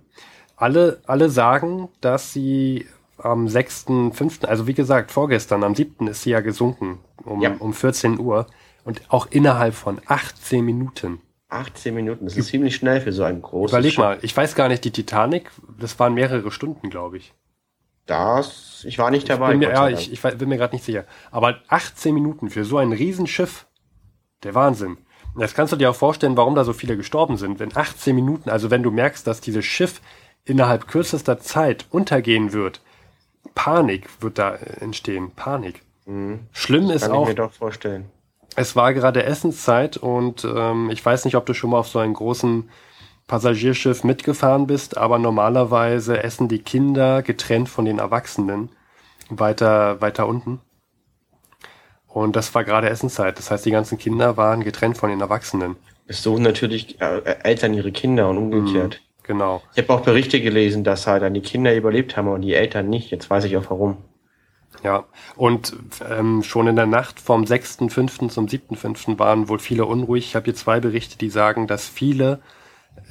Alle, 0.56 1.00
alle 1.06 1.30
sagen, 1.30 1.88
dass 2.00 2.32
sie 2.32 2.86
am 3.16 3.46
6.5., 3.46 4.44
also 4.44 4.66
wie 4.66 4.74
gesagt, 4.74 5.10
vorgestern, 5.10 5.64
am 5.64 5.74
7. 5.74 6.06
ist 6.08 6.22
sie 6.22 6.30
ja 6.30 6.40
gesunken, 6.40 6.98
um, 7.24 7.40
ja. 7.40 7.54
um 7.58 7.72
14 7.72 8.18
Uhr. 8.18 8.46
Und 8.84 9.02
auch 9.08 9.26
innerhalb 9.30 9.74
von 9.74 10.00
18 10.06 10.64
Minuten. 10.64 11.20
18 11.50 11.94
Minuten, 11.94 12.24
das 12.24 12.36
ist 12.36 12.48
ziemlich 12.48 12.76
schnell 12.76 13.00
für 13.00 13.12
so 13.12 13.24
ein 13.24 13.42
großes 13.42 13.72
Überleg 13.72 13.98
mal, 13.98 14.18
ich 14.22 14.36
weiß 14.36 14.54
gar 14.54 14.68
nicht, 14.68 14.84
die 14.84 14.90
Titanic, 14.90 15.50
das 15.78 15.98
waren 15.98 16.14
mehrere 16.14 16.50
Stunden, 16.50 16.90
glaube 16.90 17.18
ich. 17.18 17.34
Das, 18.06 18.84
ich 18.88 18.98
war 18.98 19.10
nicht 19.10 19.28
dabei. 19.28 19.52
Ich 19.52 19.58
mir, 19.58 19.70
ja, 19.70 19.88
ich, 19.88 20.12
ich 20.12 20.20
bin 20.20 20.48
mir 20.48 20.56
gerade 20.56 20.74
nicht 20.74 20.84
sicher. 20.84 21.04
Aber 21.30 21.60
18 21.68 22.12
Minuten 22.12 22.50
für 22.50 22.64
so 22.64 22.78
ein 22.78 22.92
Riesenschiff, 22.92 23.66
der 24.42 24.54
Wahnsinn. 24.54 24.98
Jetzt 25.38 25.54
kannst 25.54 25.72
du 25.72 25.76
dir 25.76 25.90
auch 25.90 25.94
vorstellen, 25.94 26.36
warum 26.36 26.54
da 26.54 26.64
so 26.64 26.72
viele 26.72 26.96
gestorben 26.96 27.36
sind. 27.36 27.60
Wenn 27.60 27.76
18 27.76 28.16
Minuten, 28.16 28.50
also 28.50 28.70
wenn 28.70 28.82
du 28.82 28.90
merkst, 28.90 29.26
dass 29.26 29.40
dieses 29.40 29.64
Schiff 29.64 30.00
innerhalb 30.44 30.88
kürzester 30.88 31.38
Zeit 31.38 31.86
untergehen 31.90 32.52
wird, 32.52 32.80
Panik 33.54 34.08
wird 34.20 34.38
da 34.38 34.56
entstehen. 34.56 35.30
Panik. 35.36 35.82
Mhm. 36.06 36.40
Schlimm 36.52 36.88
das 36.88 36.96
ist 36.96 37.02
kann 37.02 37.12
auch. 37.12 37.24
Kann 37.24 37.32
ich 37.32 37.38
mir 37.38 37.44
doch 37.44 37.52
vorstellen. 37.52 38.10
Es 38.56 38.76
war 38.76 38.92
gerade 38.92 39.24
Essenszeit 39.24 39.96
und 39.96 40.44
ähm, 40.44 40.90
ich 40.90 41.04
weiß 41.04 41.24
nicht, 41.24 41.36
ob 41.36 41.46
du 41.46 41.54
schon 41.54 41.70
mal 41.70 41.78
auf 41.78 41.88
so 41.88 41.98
einen 41.98 42.14
großen 42.14 42.68
Passagierschiff 43.26 44.02
mitgefahren 44.02 44.66
bist, 44.66 44.96
aber 44.96 45.18
normalerweise 45.18 46.22
essen 46.22 46.48
die 46.48 46.58
Kinder 46.58 47.22
getrennt 47.22 47.68
von 47.68 47.84
den 47.84 48.00
Erwachsenen 48.00 48.70
weiter, 49.28 50.00
weiter 50.00 50.26
unten. 50.26 50.60
Und 52.08 52.34
das 52.34 52.52
war 52.54 52.64
gerade 52.64 52.90
Essenszeit. 52.90 53.38
Das 53.38 53.50
heißt, 53.50 53.64
die 53.64 53.70
ganzen 53.70 53.98
Kinder 53.98 54.36
waren 54.36 54.64
getrennt 54.64 54.98
von 54.98 55.10
den 55.10 55.20
Erwachsenen. 55.20 55.76
Es 56.08 56.24
suchen 56.24 56.42
natürlich 56.42 57.00
äh, 57.00 57.20
Eltern 57.44 57.72
ihre 57.72 57.92
Kinder 57.92 58.28
und 58.28 58.38
umgekehrt. 58.38 59.00
Mhm, 59.00 59.26
genau. 59.26 59.62
Ich 59.74 59.82
habe 59.82 59.92
auch 59.92 60.00
Berichte 60.00 60.40
gelesen, 60.40 60.82
dass 60.82 61.06
halt 61.06 61.22
dann 61.22 61.34
die 61.34 61.40
Kinder 61.40 61.74
überlebt 61.74 62.16
haben 62.16 62.26
und 62.26 62.42
die 62.42 62.54
Eltern 62.54 62.90
nicht. 62.90 63.12
Jetzt 63.12 63.30
weiß 63.30 63.44
ich 63.44 63.56
auch 63.56 63.70
warum. 63.70 63.98
Ja, 64.82 65.04
und 65.36 65.76
ähm, 66.08 66.42
schon 66.42 66.66
in 66.66 66.76
der 66.76 66.86
Nacht 66.86 67.20
vom 67.20 67.44
6.5. 67.44 68.30
zum 68.30 68.46
7.5. 68.46 69.18
waren 69.18 69.48
wohl 69.48 69.58
viele 69.58 69.84
unruhig. 69.84 70.26
Ich 70.26 70.36
habe 70.36 70.44
hier 70.44 70.54
zwei 70.54 70.80
Berichte, 70.80 71.18
die 71.18 71.28
sagen, 71.28 71.66
dass 71.66 71.86
viele 71.88 72.40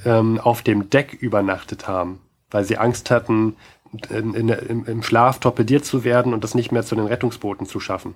ähm, 0.04 0.40
auf 0.40 0.62
dem 0.62 0.90
Deck 0.90 1.14
übernachtet 1.14 1.86
haben, 1.86 2.20
weil 2.50 2.64
sie 2.64 2.78
Angst 2.78 3.10
hatten, 3.10 3.56
in, 4.08 4.34
in, 4.34 4.48
im, 4.48 4.84
im 4.84 5.02
Schlaf 5.02 5.40
torpediert 5.40 5.84
zu 5.84 6.04
werden 6.04 6.32
und 6.32 6.44
das 6.44 6.54
nicht 6.54 6.72
mehr 6.72 6.84
zu 6.84 6.94
den 6.94 7.06
Rettungsbooten 7.06 7.66
zu 7.66 7.80
schaffen. 7.80 8.14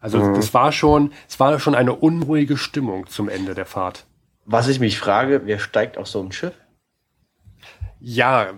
Also 0.00 0.18
mhm. 0.18 0.34
das 0.34 0.54
war 0.54 0.72
schon, 0.72 1.12
es 1.28 1.40
war 1.40 1.58
schon 1.58 1.74
eine 1.74 1.94
unruhige 1.94 2.56
Stimmung 2.56 3.06
zum 3.08 3.28
Ende 3.28 3.54
der 3.54 3.66
Fahrt. 3.66 4.06
Was 4.44 4.68
ich 4.68 4.80
mich 4.80 4.98
frage, 4.98 5.42
wer 5.44 5.58
steigt 5.58 5.98
auf 5.98 6.06
so 6.06 6.22
ein 6.22 6.32
Schiff? 6.32 6.54
Ja, 8.00 8.52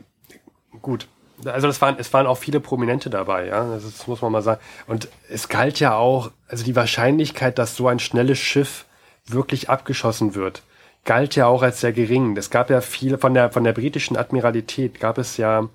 gut. 0.82 1.08
Also 1.44 1.66
das 1.66 1.80
waren, 1.80 1.96
es 1.98 2.12
waren 2.12 2.26
auch 2.26 2.38
viele 2.38 2.60
Prominente 2.60 3.10
dabei, 3.10 3.46
ja. 3.46 3.64
Das, 3.64 3.84
das 3.84 4.06
muss 4.06 4.22
man 4.22 4.32
mal 4.32 4.42
sagen. 4.42 4.60
Und 4.86 5.08
es 5.28 5.48
galt 5.48 5.80
ja 5.80 5.94
auch, 5.94 6.30
also 6.48 6.64
die 6.64 6.76
Wahrscheinlichkeit, 6.76 7.58
dass 7.58 7.76
so 7.76 7.88
ein 7.88 7.98
schnelles 7.98 8.38
Schiff 8.38 8.86
wirklich 9.26 9.70
abgeschossen 9.70 10.34
wird, 10.34 10.62
galt 11.04 11.36
ja 11.36 11.46
auch 11.46 11.62
als 11.62 11.80
sehr 11.80 11.92
gering. 11.92 12.36
Es 12.36 12.50
gab 12.50 12.70
ja 12.70 12.80
viele, 12.80 13.18
von 13.18 13.34
der, 13.34 13.50
von 13.50 13.64
der 13.64 13.72
britischen 13.72 14.16
Admiralität 14.16 15.00
gab 15.00 15.18
es 15.18 15.36
ja 15.36 15.68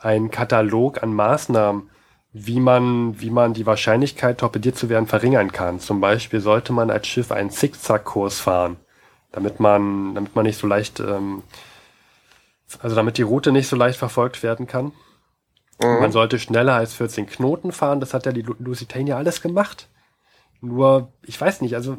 einen 0.00 0.30
Katalog 0.30 1.02
an 1.02 1.14
Maßnahmen, 1.14 1.90
wie 2.32 2.58
man, 2.58 3.20
wie 3.20 3.30
man 3.30 3.54
die 3.54 3.64
Wahrscheinlichkeit, 3.64 4.38
torpediert 4.38 4.76
zu 4.76 4.88
werden, 4.88 5.06
verringern 5.06 5.52
kann. 5.52 5.78
Zum 5.78 6.00
Beispiel 6.00 6.40
sollte 6.40 6.72
man 6.72 6.90
als 6.90 7.06
Schiff 7.06 7.30
einen 7.30 7.50
Zickzackkurs 7.50 8.40
fahren, 8.40 8.76
damit 9.30 9.60
man, 9.60 10.14
damit 10.14 10.34
man 10.34 10.44
nicht 10.44 10.58
so 10.58 10.66
leicht, 10.66 10.98
ähm, 10.98 11.44
also 12.80 12.96
damit 12.96 13.18
die 13.18 13.22
Route 13.22 13.52
nicht 13.52 13.68
so 13.68 13.76
leicht 13.76 13.98
verfolgt 13.98 14.42
werden 14.42 14.66
kann. 14.66 14.92
Mhm. 15.82 16.00
Man 16.00 16.12
sollte 16.12 16.38
schneller 16.38 16.74
als 16.74 16.94
14 16.94 17.26
Knoten 17.26 17.72
fahren. 17.72 18.00
Das 18.00 18.14
hat 18.14 18.26
ja 18.26 18.32
die 18.32 18.42
Lusitania 18.42 19.16
alles 19.16 19.42
gemacht. 19.42 19.88
Nur, 20.60 21.12
ich 21.22 21.40
weiß 21.40 21.60
nicht, 21.60 21.74
also 21.74 21.98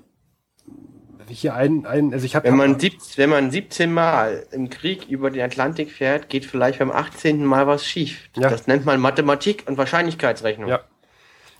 hier 1.27 1.55
ein, 1.55 1.85
ein 1.85 2.13
also 2.13 2.25
ich 2.25 2.35
habe 2.35 2.47
wenn 2.47 2.55
man 2.55 2.77
wenn 2.79 3.29
man 3.29 3.51
17 3.51 3.91
Mal 3.91 4.45
im 4.51 4.69
Krieg 4.69 5.07
über 5.07 5.31
den 5.31 5.41
Atlantik 5.41 5.91
fährt, 5.91 6.29
geht 6.29 6.45
vielleicht 6.45 6.79
beim 6.79 6.91
18. 6.91 7.43
Mal 7.45 7.67
was 7.67 7.85
schief. 7.85 8.29
Ja. 8.35 8.49
Das 8.49 8.67
nennt 8.67 8.85
man 8.85 8.99
Mathematik 8.99 9.63
und 9.67 9.77
Wahrscheinlichkeitsrechnung. 9.77 10.69
Ja. 10.69 10.81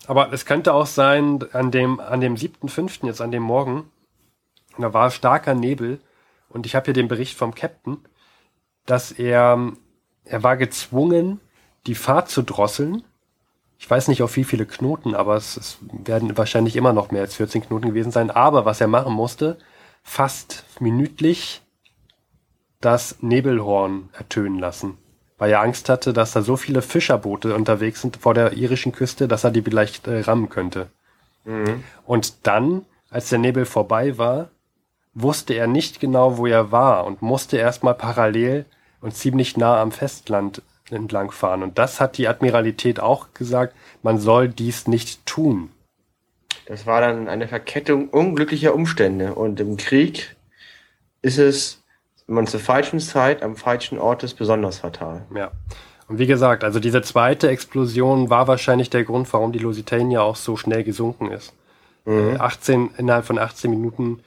Aber 0.07 0.31
es 0.31 0.45
könnte 0.45 0.73
auch 0.73 0.85
sein, 0.85 1.43
an 1.53 1.71
dem 1.71 1.99
an 1.99 2.21
dem 2.21 2.35
7.5. 2.35 3.07
jetzt 3.07 3.21
an 3.21 3.31
dem 3.31 3.43
Morgen, 3.43 3.89
da 4.77 4.93
war 4.93 5.09
starker 5.09 5.55
Nebel 5.55 5.99
und 6.49 6.65
ich 6.65 6.75
habe 6.75 6.85
hier 6.85 6.93
den 6.93 7.07
Bericht 7.07 7.37
vom 7.37 7.55
Captain, 7.55 7.97
dass 8.85 9.11
er 9.11 9.73
er 10.25 10.43
war 10.43 10.57
gezwungen, 10.57 11.39
die 11.85 11.95
Fahrt 11.95 12.29
zu 12.29 12.41
drosseln. 12.41 13.03
Ich 13.77 13.89
weiß 13.89 14.07
nicht 14.07 14.23
auf 14.23 14.35
wie 14.35 14.43
viele 14.43 14.65
Knoten, 14.65 15.13
aber 15.13 15.35
es, 15.35 15.57
es 15.57 15.77
werden 15.91 16.37
wahrscheinlich 16.37 16.75
immer 16.75 16.93
noch 16.93 17.11
mehr 17.11 17.21
als 17.21 17.35
14 17.35 17.65
Knoten 17.65 17.89
gewesen 17.89 18.11
sein. 18.11 18.31
Aber 18.31 18.65
was 18.65 18.81
er 18.81 18.87
machen 18.87 19.13
musste, 19.13 19.57
fast 20.03 20.63
minütlich 20.79 21.61
das 22.81 23.17
Nebelhorn 23.21 24.09
ertönen 24.13 24.59
lassen. 24.59 24.97
Weil 25.37 25.51
er 25.51 25.61
Angst 25.61 25.89
hatte, 25.89 26.13
dass 26.13 26.31
da 26.31 26.41
so 26.41 26.55
viele 26.55 26.81
Fischerboote 26.81 27.53
unterwegs 27.53 28.01
sind 28.01 28.17
vor 28.17 28.33
der 28.33 28.53
irischen 28.53 28.91
Küste, 28.91 29.27
dass 29.27 29.43
er 29.43 29.51
die 29.51 29.61
vielleicht 29.61 30.07
äh, 30.07 30.21
rammen 30.21 30.49
könnte. 30.49 30.87
Mhm. 31.43 31.83
Und 32.05 32.47
dann, 32.47 32.85
als 33.09 33.29
der 33.29 33.39
Nebel 33.39 33.65
vorbei 33.65 34.17
war, 34.17 34.49
wusste 35.13 35.53
er 35.53 35.67
nicht 35.67 35.99
genau, 35.99 36.37
wo 36.37 36.47
er 36.47 36.71
war 36.71 37.05
und 37.05 37.21
musste 37.21 37.57
erstmal 37.57 37.95
parallel 37.95 38.65
und 39.01 39.15
ziemlich 39.15 39.57
nah 39.57 39.81
am 39.81 39.91
Festland 39.91 40.61
entlangfahren. 40.89 41.63
Und 41.63 41.77
das 41.77 41.99
hat 41.99 42.17
die 42.17 42.27
Admiralität 42.27 42.99
auch 42.99 43.33
gesagt, 43.33 43.75
man 44.03 44.19
soll 44.19 44.49
dies 44.49 44.87
nicht 44.87 45.25
tun. 45.25 45.69
Das 46.65 46.85
war 46.85 47.01
dann 47.01 47.27
eine 47.27 47.47
Verkettung 47.47 48.09
unglücklicher 48.09 48.73
Umstände. 48.73 49.35
Und 49.35 49.59
im 49.59 49.77
Krieg 49.77 50.35
ist 51.21 51.37
es, 51.37 51.83
wenn 52.27 52.35
man 52.35 52.47
zur 52.47 52.59
falschen 52.59 52.99
Zeit 52.99 53.43
am 53.43 53.55
falschen 53.55 53.99
Ort 53.99 54.23
ist, 54.23 54.35
besonders 54.35 54.79
fatal. 54.79 55.25
Ja. 55.35 55.51
Und 56.07 56.19
wie 56.19 56.27
gesagt, 56.27 56.63
also 56.63 56.79
diese 56.79 57.01
zweite 57.01 57.49
Explosion 57.49 58.29
war 58.29 58.47
wahrscheinlich 58.47 58.89
der 58.89 59.03
Grund, 59.03 59.31
warum 59.33 59.51
die 59.51 59.59
Lusitania 59.59 60.21
auch 60.21 60.35
so 60.35 60.55
schnell 60.55 60.83
gesunken 60.83 61.31
ist. 61.31 61.53
Mhm. 62.05 62.37
18, 62.39 62.91
innerhalb 62.97 63.25
von 63.25 63.39
18 63.39 63.71
Minuten 63.71 64.19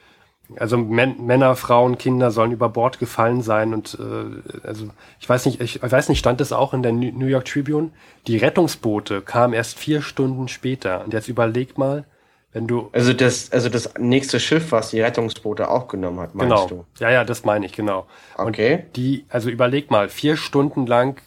also 0.57 0.77
Männer, 0.77 1.55
Frauen, 1.55 1.97
Kinder 1.97 2.31
sollen 2.31 2.51
über 2.51 2.69
Bord 2.69 2.99
gefallen 2.99 3.41
sein 3.41 3.73
und 3.73 3.97
äh, 3.99 4.67
also 4.67 4.89
ich 5.19 5.29
weiß 5.29 5.45
nicht, 5.45 5.61
ich 5.61 5.81
weiß 5.81 6.09
nicht, 6.09 6.19
stand 6.19 6.41
es 6.41 6.51
auch 6.51 6.73
in 6.73 6.81
der 6.81 6.91
New 6.91 7.27
York 7.27 7.45
Tribune? 7.45 7.91
Die 8.27 8.37
Rettungsboote 8.37 9.21
kamen 9.21 9.53
erst 9.53 9.77
vier 9.77 10.01
Stunden 10.01 10.47
später. 10.47 11.03
Und 11.03 11.13
jetzt 11.13 11.27
überleg 11.27 11.77
mal, 11.77 12.05
wenn 12.51 12.65
du 12.65 12.89
also 12.93 13.13
das 13.13 13.51
also 13.51 13.69
das 13.69 13.93
nächste 13.99 14.39
Schiff, 14.39 14.71
was 14.71 14.89
die 14.89 15.01
Rettungsboote 15.01 15.69
auch 15.69 15.87
genommen 15.87 16.19
hat, 16.19 16.33
meinst 16.33 16.67
genau. 16.67 16.67
du? 16.67 16.85
Ja, 16.99 17.11
ja, 17.11 17.23
das 17.23 17.45
meine 17.45 17.65
ich 17.65 17.73
genau. 17.73 18.07
Okay. 18.35 18.85
Und 18.87 18.95
die 18.95 19.25
also 19.29 19.49
überleg 19.49 19.91
mal, 19.91 20.09
vier 20.09 20.35
Stunden 20.35 20.87
lang 20.87 21.21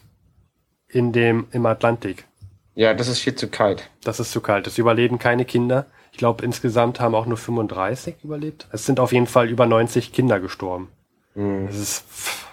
in 0.89 1.13
dem 1.13 1.47
im 1.53 1.65
Atlantik. 1.67 2.27
Ja, 2.75 2.95
das 2.95 3.09
ist 3.09 3.21
viel 3.21 3.35
zu 3.35 3.49
kalt. 3.49 3.91
Das 4.03 4.19
ist 4.19 4.33
zu 4.33 4.41
kalt. 4.41 4.67
Das 4.67 4.79
überleben 4.79 5.19
keine 5.19 5.45
Kinder. 5.45 5.87
Ich 6.13 6.19
glaube, 6.19 6.45
insgesamt 6.45 7.01
haben 7.01 7.15
auch 7.15 7.27
nur 7.27 7.39
35 7.39 8.17
überlebt. 8.23 8.69
Es 8.71 8.87
sind 8.87 9.01
auf 9.01 9.13
jeden 9.13 9.27
Fall 9.27 9.49
über 9.49 9.67
90 9.67 10.13
Kinder 10.13 10.39
gestorben. 10.41 10.89
Mhm. 11.35 11.67
Das 11.67 11.77
ist 11.77 12.05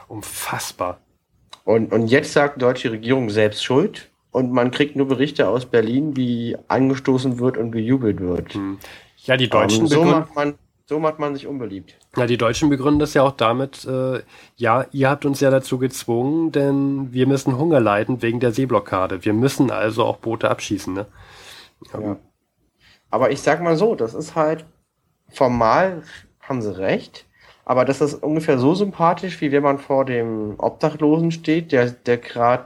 unfassbar. 0.08 1.00
Und, 1.66 1.92
und 1.92 2.08
jetzt 2.08 2.34
sagt 2.34 2.56
die 2.56 2.62
deutsche 2.62 2.92
Regierung 2.92 3.30
selbst 3.30 3.64
schuld 3.64 4.10
und 4.32 4.52
man 4.52 4.72
kriegt 4.72 4.96
nur 4.96 5.08
Berichte 5.08 5.48
aus 5.50 5.66
Berlin, 5.66 6.16
wie 6.16 6.58
angestoßen 6.68 7.40
wird 7.40 7.58
und 7.58 7.72
gejubelt 7.72 8.22
wird. 8.22 8.56
Mhm. 8.56 8.80
Ja, 9.18 9.38
die 9.38 9.50
Deutschen 9.50 9.82
um, 9.82 9.88
so 9.88 10.04
macht 10.04 10.36
man 10.36 10.56
so 10.90 10.98
macht 10.98 11.20
man 11.20 11.36
sich 11.36 11.46
unbeliebt. 11.46 11.94
Ja, 12.18 12.26
die 12.26 12.38
Deutschen 12.38 12.70
begründen 12.70 13.00
das 13.00 13.14
ja 13.14 13.22
auch 13.22 13.34
damit, 13.34 13.86
äh, 13.86 14.24
ja, 14.56 14.88
ihr 14.92 15.08
habt 15.08 15.24
uns 15.24 15.40
ja 15.40 15.52
dazu 15.52 15.78
gezwungen, 15.78 16.52
denn 16.52 17.14
wir 17.14 17.28
müssen 17.28 17.60
Hunger 17.60 17.80
leiden 17.80 18.24
wegen 18.24 18.40
der 18.40 18.54
Seeblockade. 18.54 19.24
Wir 19.24 19.34
müssen 19.34 19.70
also 19.70 20.04
auch 20.04 20.18
Boote 20.18 20.50
abschießen, 20.50 20.92
ne? 20.96 21.06
Ja. 21.94 22.18
Aber 23.10 23.32
ich 23.32 23.42
sag 23.42 23.62
mal 23.62 23.76
so, 23.76 23.96
das 23.96 24.14
ist 24.14 24.36
halt 24.36 24.66
formal 25.30 26.04
haben 26.42 26.62
sie 26.62 26.78
recht, 26.78 27.26
aber 27.66 27.86
das 27.86 28.02
ist 28.02 28.16
ungefähr 28.16 28.58
so 28.58 28.74
sympathisch, 28.74 29.40
wie 29.42 29.52
wenn 29.52 29.62
man 29.62 29.78
vor 29.78 30.04
dem 30.04 30.56
Obdachlosen 30.58 31.32
steht, 31.32 31.72
der, 31.72 31.92
der 31.92 32.18
gerade 32.18 32.66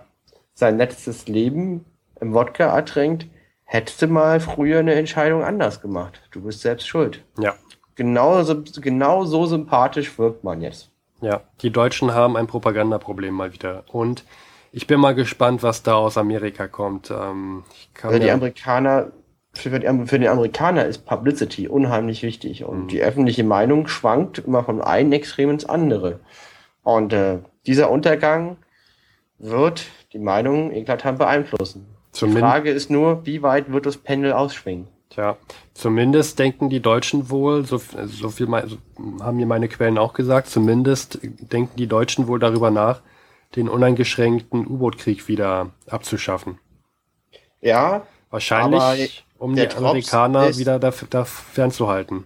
sein 0.54 0.78
letztes 0.78 1.28
Leben 1.28 1.84
im 2.22 2.34
Wodka 2.34 2.74
ertränkt. 2.74 3.28
Hättest 3.66 4.02
du 4.02 4.08
mal 4.08 4.40
früher 4.40 4.80
eine 4.80 4.94
Entscheidung 4.94 5.44
anders 5.44 5.82
gemacht. 5.82 6.22
Du 6.32 6.42
bist 6.42 6.62
selbst 6.62 6.88
schuld. 6.88 7.24
Ja. 7.38 7.56
Genauso, 7.96 8.64
genau 8.82 9.26
so 9.26 9.46
sympathisch 9.46 10.18
wirkt 10.18 10.44
man 10.44 10.62
jetzt. 10.62 10.90
Ja, 11.22 11.42
die 11.62 11.72
Deutschen 11.72 12.14
haben 12.14 12.38
ein 12.38 12.48
Propagandaproblem 12.48 13.34
mal 13.34 13.54
wieder. 13.54 13.84
Und 13.92 14.24
ich 14.72 14.88
bin 14.88 15.00
mal 15.00 15.16
gespannt, 15.16 15.64
was 15.64 15.84
da 15.84 15.96
aus 15.96 16.18
Amerika 16.18 16.68
kommt. 16.68 17.12
Ähm, 17.12 17.64
also 18.02 18.20
die 18.20 18.32
Amerikaner 18.32 19.12
für, 19.54 19.70
für 19.70 20.20
den 20.20 20.28
Amerikaner 20.28 20.86
ist 20.86 21.06
Publicity 21.06 21.68
unheimlich 21.68 22.24
wichtig 22.24 22.64
und 22.64 22.84
mhm. 22.84 22.88
die 22.88 23.02
öffentliche 23.02 23.44
Meinung 23.44 23.88
schwankt 23.88 24.40
immer 24.40 24.64
von 24.64 24.82
einem 24.82 25.12
Extrem 25.12 25.52
ins 25.52 25.66
andere. 25.66 26.20
Und 26.84 27.14
äh, 27.14 27.40
dieser 27.66 27.90
Untergang 27.92 28.58
wird 29.38 29.86
die 30.12 30.20
Meinung 30.20 30.72
eklatant 30.72 31.20
beeinflussen. 31.20 31.86
Zumindest, 32.12 32.38
die 32.38 32.42
Frage 32.42 32.72
ist 32.72 32.90
nur, 32.90 33.26
wie 33.26 33.42
weit 33.42 33.72
wird 33.72 33.86
das 33.86 33.98
Pendel 33.98 34.34
ausschwingen? 34.34 34.88
Tja, 35.10 35.38
zumindest 35.74 36.40
denken 36.40 36.70
die 36.70 36.80
Deutschen 36.80 37.30
wohl, 37.30 37.66
so, 37.66 37.78
so 37.78 38.30
viel 38.30 38.48
so 38.66 38.78
haben 39.22 39.38
mir 39.38 39.46
meine 39.46 39.68
Quellen 39.68 40.00
auch 40.00 40.14
gesagt, 40.14 40.50
zumindest 40.50 41.20
denken 41.22 41.76
die 41.76 41.88
Deutschen 41.88 42.28
wohl 42.28 42.40
darüber 42.40 42.72
nach, 42.72 43.02
den 43.56 43.70
uneingeschränkten 43.70 44.66
U-Boot-Krieg 44.66 45.28
wieder 45.28 45.70
abzuschaffen. 45.88 46.58
Ja, 47.62 48.08
wahrscheinlich 48.32 49.24
um 49.44 49.56
die 49.56 49.70
Amerikaner 49.70 50.48
ist, 50.48 50.58
wieder 50.58 50.80
da, 50.80 50.94
da 51.10 51.26
fernzuhalten. 51.26 52.24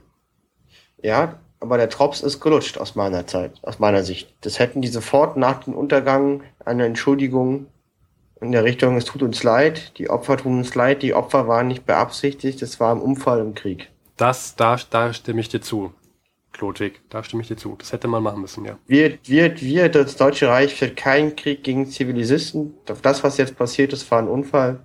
Ja, 1.01 1.39
aber 1.59 1.77
der 1.77 1.89
Trops 1.89 2.21
ist 2.21 2.39
gelutscht 2.39 2.77
aus 2.77 2.93
meiner 2.93 3.25
Zeit, 3.25 3.53
aus 3.63 3.79
meiner 3.79 4.03
Sicht. 4.03 4.35
Das 4.41 4.59
hätten 4.59 4.81
die 4.83 4.87
sofort 4.87 5.35
nach 5.35 5.63
dem 5.63 5.73
Untergang 5.73 6.43
eine 6.63 6.85
Entschuldigung 6.85 7.65
in 8.39 8.51
der 8.51 8.63
Richtung, 8.63 8.97
es 8.97 9.05
tut 9.05 9.23
uns 9.23 9.41
leid, 9.41 9.97
die 9.97 10.11
Opfer 10.11 10.37
tun 10.37 10.59
uns 10.59 10.75
leid, 10.75 11.01
die 11.01 11.15
Opfer 11.15 11.47
waren 11.47 11.67
nicht 11.67 11.87
beabsichtigt, 11.87 12.61
es 12.61 12.79
war 12.79 12.93
ein 12.93 13.01
Unfall 13.01 13.39
im 13.39 13.55
Krieg. 13.55 13.89
Das, 14.15 14.55
da, 14.55 14.77
da 14.91 15.11
stimme 15.11 15.41
ich 15.41 15.49
dir 15.49 15.61
zu. 15.61 15.93
Klodwig. 16.53 17.01
Da 17.09 17.23
stimme 17.23 17.41
ich 17.41 17.47
dir 17.47 17.57
zu. 17.57 17.75
Das 17.79 17.93
hätte 17.93 18.07
man 18.07 18.21
machen 18.21 18.41
müssen, 18.41 18.63
ja. 18.63 18.77
Wir, 18.85 19.17
wir, 19.23 19.59
wir, 19.59 19.89
das 19.89 20.17
Deutsche 20.17 20.49
Reich 20.49 20.75
führt 20.75 20.95
keinen 20.95 21.35
Krieg 21.35 21.63
gegen 21.63 21.87
Zivilisten. 21.87 22.75
Das, 22.85 23.23
was 23.23 23.37
jetzt 23.37 23.57
passiert 23.57 23.93
ist, 23.93 24.09
war 24.11 24.19
ein 24.19 24.27
Unfall. 24.27 24.79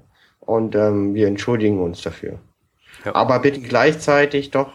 Und 0.53 0.75
ähm, 0.75 1.15
wir 1.15 1.29
entschuldigen 1.29 1.81
uns 1.81 2.03
dafür. 2.03 2.39
Ja. 3.07 3.15
Aber 3.15 3.39
bitten 3.39 3.63
gleichzeitig 3.63 4.51
doch 4.51 4.71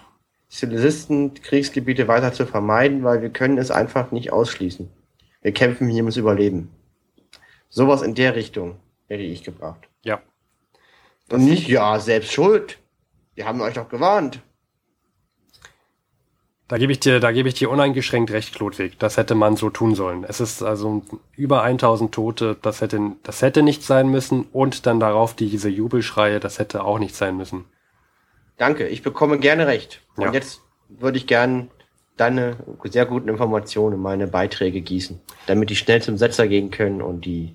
Zivilisten, 0.49 1.36
Kriegsgebiete 1.36 2.07
weiter 2.07 2.34
zu 2.34 2.47
vermeiden, 2.47 3.03
weil 3.03 3.21
wir 3.21 3.30
können 3.30 3.59
es 3.59 3.69
einfach 3.69 4.11
nicht 4.11 4.34
ausschließen. 4.34 4.89
Wir 5.43 5.51
kämpfen 5.51 5.88
hier 5.88 6.01
ums 6.01 6.17
Überleben. 6.17 6.71
Sowas 7.69 8.01
in 8.01 8.15
der 8.15 8.36
Richtung 8.36 8.78
hätte 9.07 9.21
ich 9.21 9.43
gebracht. 9.43 9.88
Ja. 10.03 10.19
Und 11.30 11.45
nicht, 11.45 11.67
ja, 11.67 11.99
selbst 11.99 12.34
schuld. 12.34 12.80
Wir 13.36 13.45
haben 13.45 13.61
euch 13.61 13.75
doch 13.75 13.88
gewarnt. 13.88 14.41
Da 16.68 16.78
gebe 16.78 16.91
ich 16.91 16.99
dir, 16.99 17.22
da 17.22 17.32
gebe 17.32 17.47
ich 17.47 17.55
dir 17.55 17.70
uneingeschränkt 17.70 18.32
recht, 18.32 18.53
Klodwig. 18.53 18.99
Das 18.99 19.15
hätte 19.15 19.36
man 19.36 19.55
so 19.55 19.70
tun 19.70 19.95
sollen. 19.95 20.26
Es 20.26 20.41
ist 20.41 20.61
also 20.61 21.01
über 21.36 21.63
1000 21.63 22.13
Tote. 22.13 22.57
Das 22.61 22.82
hätte, 22.82 22.99
das 23.24 23.41
hätte 23.41 23.63
nicht 23.63 23.84
sein 23.84 24.09
müssen. 24.09 24.47
Und 24.51 24.86
dann 24.86 24.99
darauf 24.99 25.34
diese 25.34 25.70
Jubelschreie. 25.70 26.41
Das 26.41 26.59
hätte 26.59 26.84
auch 26.84 26.99
nicht 26.99 27.15
sein 27.15 27.38
müssen. 27.38 27.65
Danke. 28.57 28.88
Ich 28.88 29.01
bekomme 29.01 29.39
gerne 29.39 29.68
recht. 29.68 30.01
Und 30.18 30.26
ja. 30.26 30.34
jetzt 30.34 30.61
würde 30.89 31.18
ich 31.18 31.28
gern 31.28 31.70
deine 32.18 32.57
sehr 32.84 33.05
guten 33.05 33.30
Informationen 33.30 33.95
in 33.95 34.01
meine 34.01 34.28
Beiträge 34.28 34.82
gießen, 34.82 35.22
damit 35.45 35.70
die 35.70 35.76
schnell 35.76 36.01
zum 36.01 36.18
Setzer 36.18 36.47
gehen 36.47 36.72
können 36.72 37.01
und 37.01 37.26
die 37.26 37.53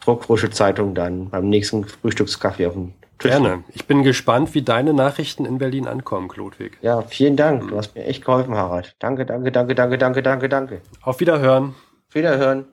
druckfrische 0.00 0.50
Zeitung 0.50 0.94
dann 0.94 1.30
beim 1.30 1.48
nächsten 1.48 1.84
Frühstückskaffee 1.84 2.66
auf 2.66 2.74
dem. 2.74 2.92
Gerne. 3.20 3.64
Ich 3.68 3.86
bin 3.86 4.02
gespannt, 4.02 4.54
wie 4.54 4.62
deine 4.62 4.94
Nachrichten 4.94 5.44
in 5.44 5.58
Berlin 5.58 5.86
ankommen, 5.86 6.28
Klodwig. 6.28 6.78
Ja, 6.80 7.02
vielen 7.02 7.36
Dank. 7.36 7.68
Du 7.68 7.76
hast 7.76 7.94
mir 7.94 8.04
echt 8.04 8.24
geholfen, 8.24 8.54
Harald. 8.54 8.96
Danke, 8.98 9.26
danke, 9.26 9.52
danke, 9.52 9.74
danke, 9.74 9.98
danke, 9.98 10.22
danke, 10.22 10.48
danke. 10.48 10.82
Auf 11.02 11.20
Wiederhören. 11.20 11.74
Wiederhören. 12.10 12.66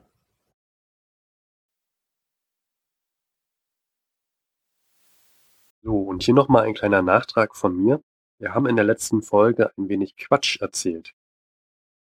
So, 5.82 6.00
und 6.00 6.22
hier 6.22 6.34
nochmal 6.34 6.64
ein 6.64 6.74
kleiner 6.74 7.02
Nachtrag 7.02 7.54
von 7.54 7.76
mir. 7.76 8.02
Wir 8.38 8.54
haben 8.54 8.66
in 8.66 8.76
der 8.76 8.84
letzten 8.86 9.20
Folge 9.20 9.72
ein 9.76 9.88
wenig 9.90 10.16
Quatsch 10.16 10.60
erzählt. 10.62 11.14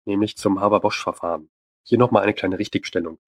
Nämlich 0.05 0.37
zum 0.37 0.59
Haber-Bosch-Verfahren. 0.59 1.49
Hier 1.83 1.99
nochmal 1.99 2.23
eine 2.23 2.33
kleine 2.33 2.57
Richtigstellung. 2.57 3.19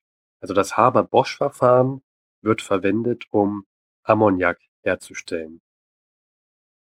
Also 0.41 0.56
das 0.56 0.78
Haber-Bosch-Verfahren 0.78 2.01
wird 2.41 2.62
verwendet, 2.62 3.26
um 3.30 3.66
Ammoniak 4.03 4.60
herzustellen. 4.86 5.61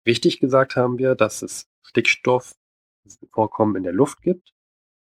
Richtig 0.07 0.39
gesagt 0.39 0.77
haben 0.77 0.99
wir, 0.99 1.15
dass 1.15 1.43
es 1.43 1.69
Stickstoffvorkommen 1.83 3.77
in 3.77 3.83
der 3.83 3.93
Luft 3.93 4.23
gibt 4.23 4.53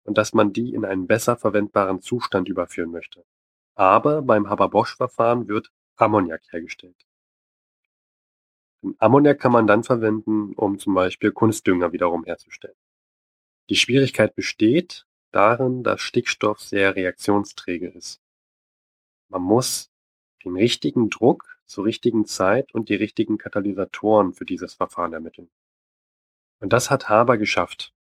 und 0.05 0.19
dass 0.19 0.33
man 0.33 0.53
die 0.53 0.75
in 0.75 0.85
einen 0.85 1.07
besser 1.07 1.37
verwendbaren 1.37 2.01
Zustand 2.01 2.49
überführen 2.49 2.91
möchte. 2.91 3.25
Aber 3.75 4.23
beim 4.23 4.49
Haber-Bosch-Verfahren 4.49 5.49
wird 5.49 5.71
Ammoniak 5.97 6.43
hergestellt. 6.51 6.97
Ammoniak 8.99 9.41
kann 9.41 9.53
man 9.53 9.67
dann 9.67 9.85
verwenden, 9.85 10.55
um 10.55 10.79
zum 10.79 10.95
Beispiel 10.95 11.33
Kunstdünger 11.33 11.93
wiederum 11.93 12.25
herzustellen. 12.25 12.77
Die 13.69 13.77
Schwierigkeit 13.77 14.35
besteht 14.35 15.07
darin, 15.33 15.83
dass 15.83 16.01
Stickstoff 16.01 16.61
sehr 16.61 16.95
reaktionsträge 16.95 17.89
ist. 17.89 18.21
Man 19.29 19.43
muss 19.43 19.91
den 20.45 20.57
richtigen 20.57 21.11
Druck 21.11 21.56
zur 21.67 21.85
richtigen 21.85 22.25
Zeit 22.27 22.73
und 22.75 22.89
die 22.89 22.95
richtigen 22.95 23.39
Katalysatoren 23.39 24.33
für 24.33 24.45
dieses 24.45 24.75
Verfahren 24.75 25.13
ermitteln. 25.13 25.51
Und 26.61 26.73
das 26.73 26.91
hat 26.91 27.09
Haber 27.09 27.39
geschafft. 27.39 27.93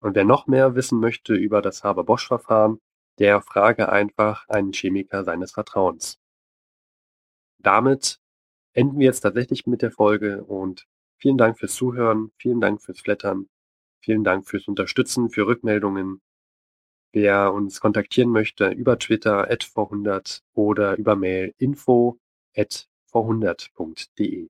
Und 0.00 0.14
wer 0.14 0.24
noch 0.24 0.46
mehr 0.46 0.74
wissen 0.74 1.00
möchte 1.00 1.34
über 1.34 1.62
das 1.62 1.82
Haber-Bosch-Verfahren, 1.82 2.80
der 3.18 3.40
frage 3.40 3.88
einfach 3.88 4.48
einen 4.48 4.72
Chemiker 4.72 5.24
seines 5.24 5.52
Vertrauens. 5.52 6.18
Damit 7.58 8.20
enden 8.74 8.98
wir 8.98 9.06
jetzt 9.06 9.20
tatsächlich 9.20 9.66
mit 9.66 9.80
der 9.80 9.92
Folge 9.92 10.44
und 10.44 10.86
vielen 11.16 11.38
Dank 11.38 11.58
fürs 11.58 11.74
Zuhören, 11.74 12.32
vielen 12.36 12.60
Dank 12.60 12.82
fürs 12.82 13.00
Flattern, 13.00 13.48
vielen 14.00 14.24
Dank 14.24 14.46
fürs 14.46 14.68
Unterstützen, 14.68 15.30
für 15.30 15.46
Rückmeldungen. 15.46 16.20
Wer 17.12 17.54
uns 17.54 17.80
kontaktieren 17.80 18.30
möchte, 18.30 18.68
über 18.68 18.98
Twitter 18.98 19.50
at 19.50 19.64
400 19.64 20.42
oder 20.52 20.96
über 20.98 21.16
Mail 21.16 21.54
info 21.58 22.18
at 22.56 22.88
jahrhundert.de 23.14 24.48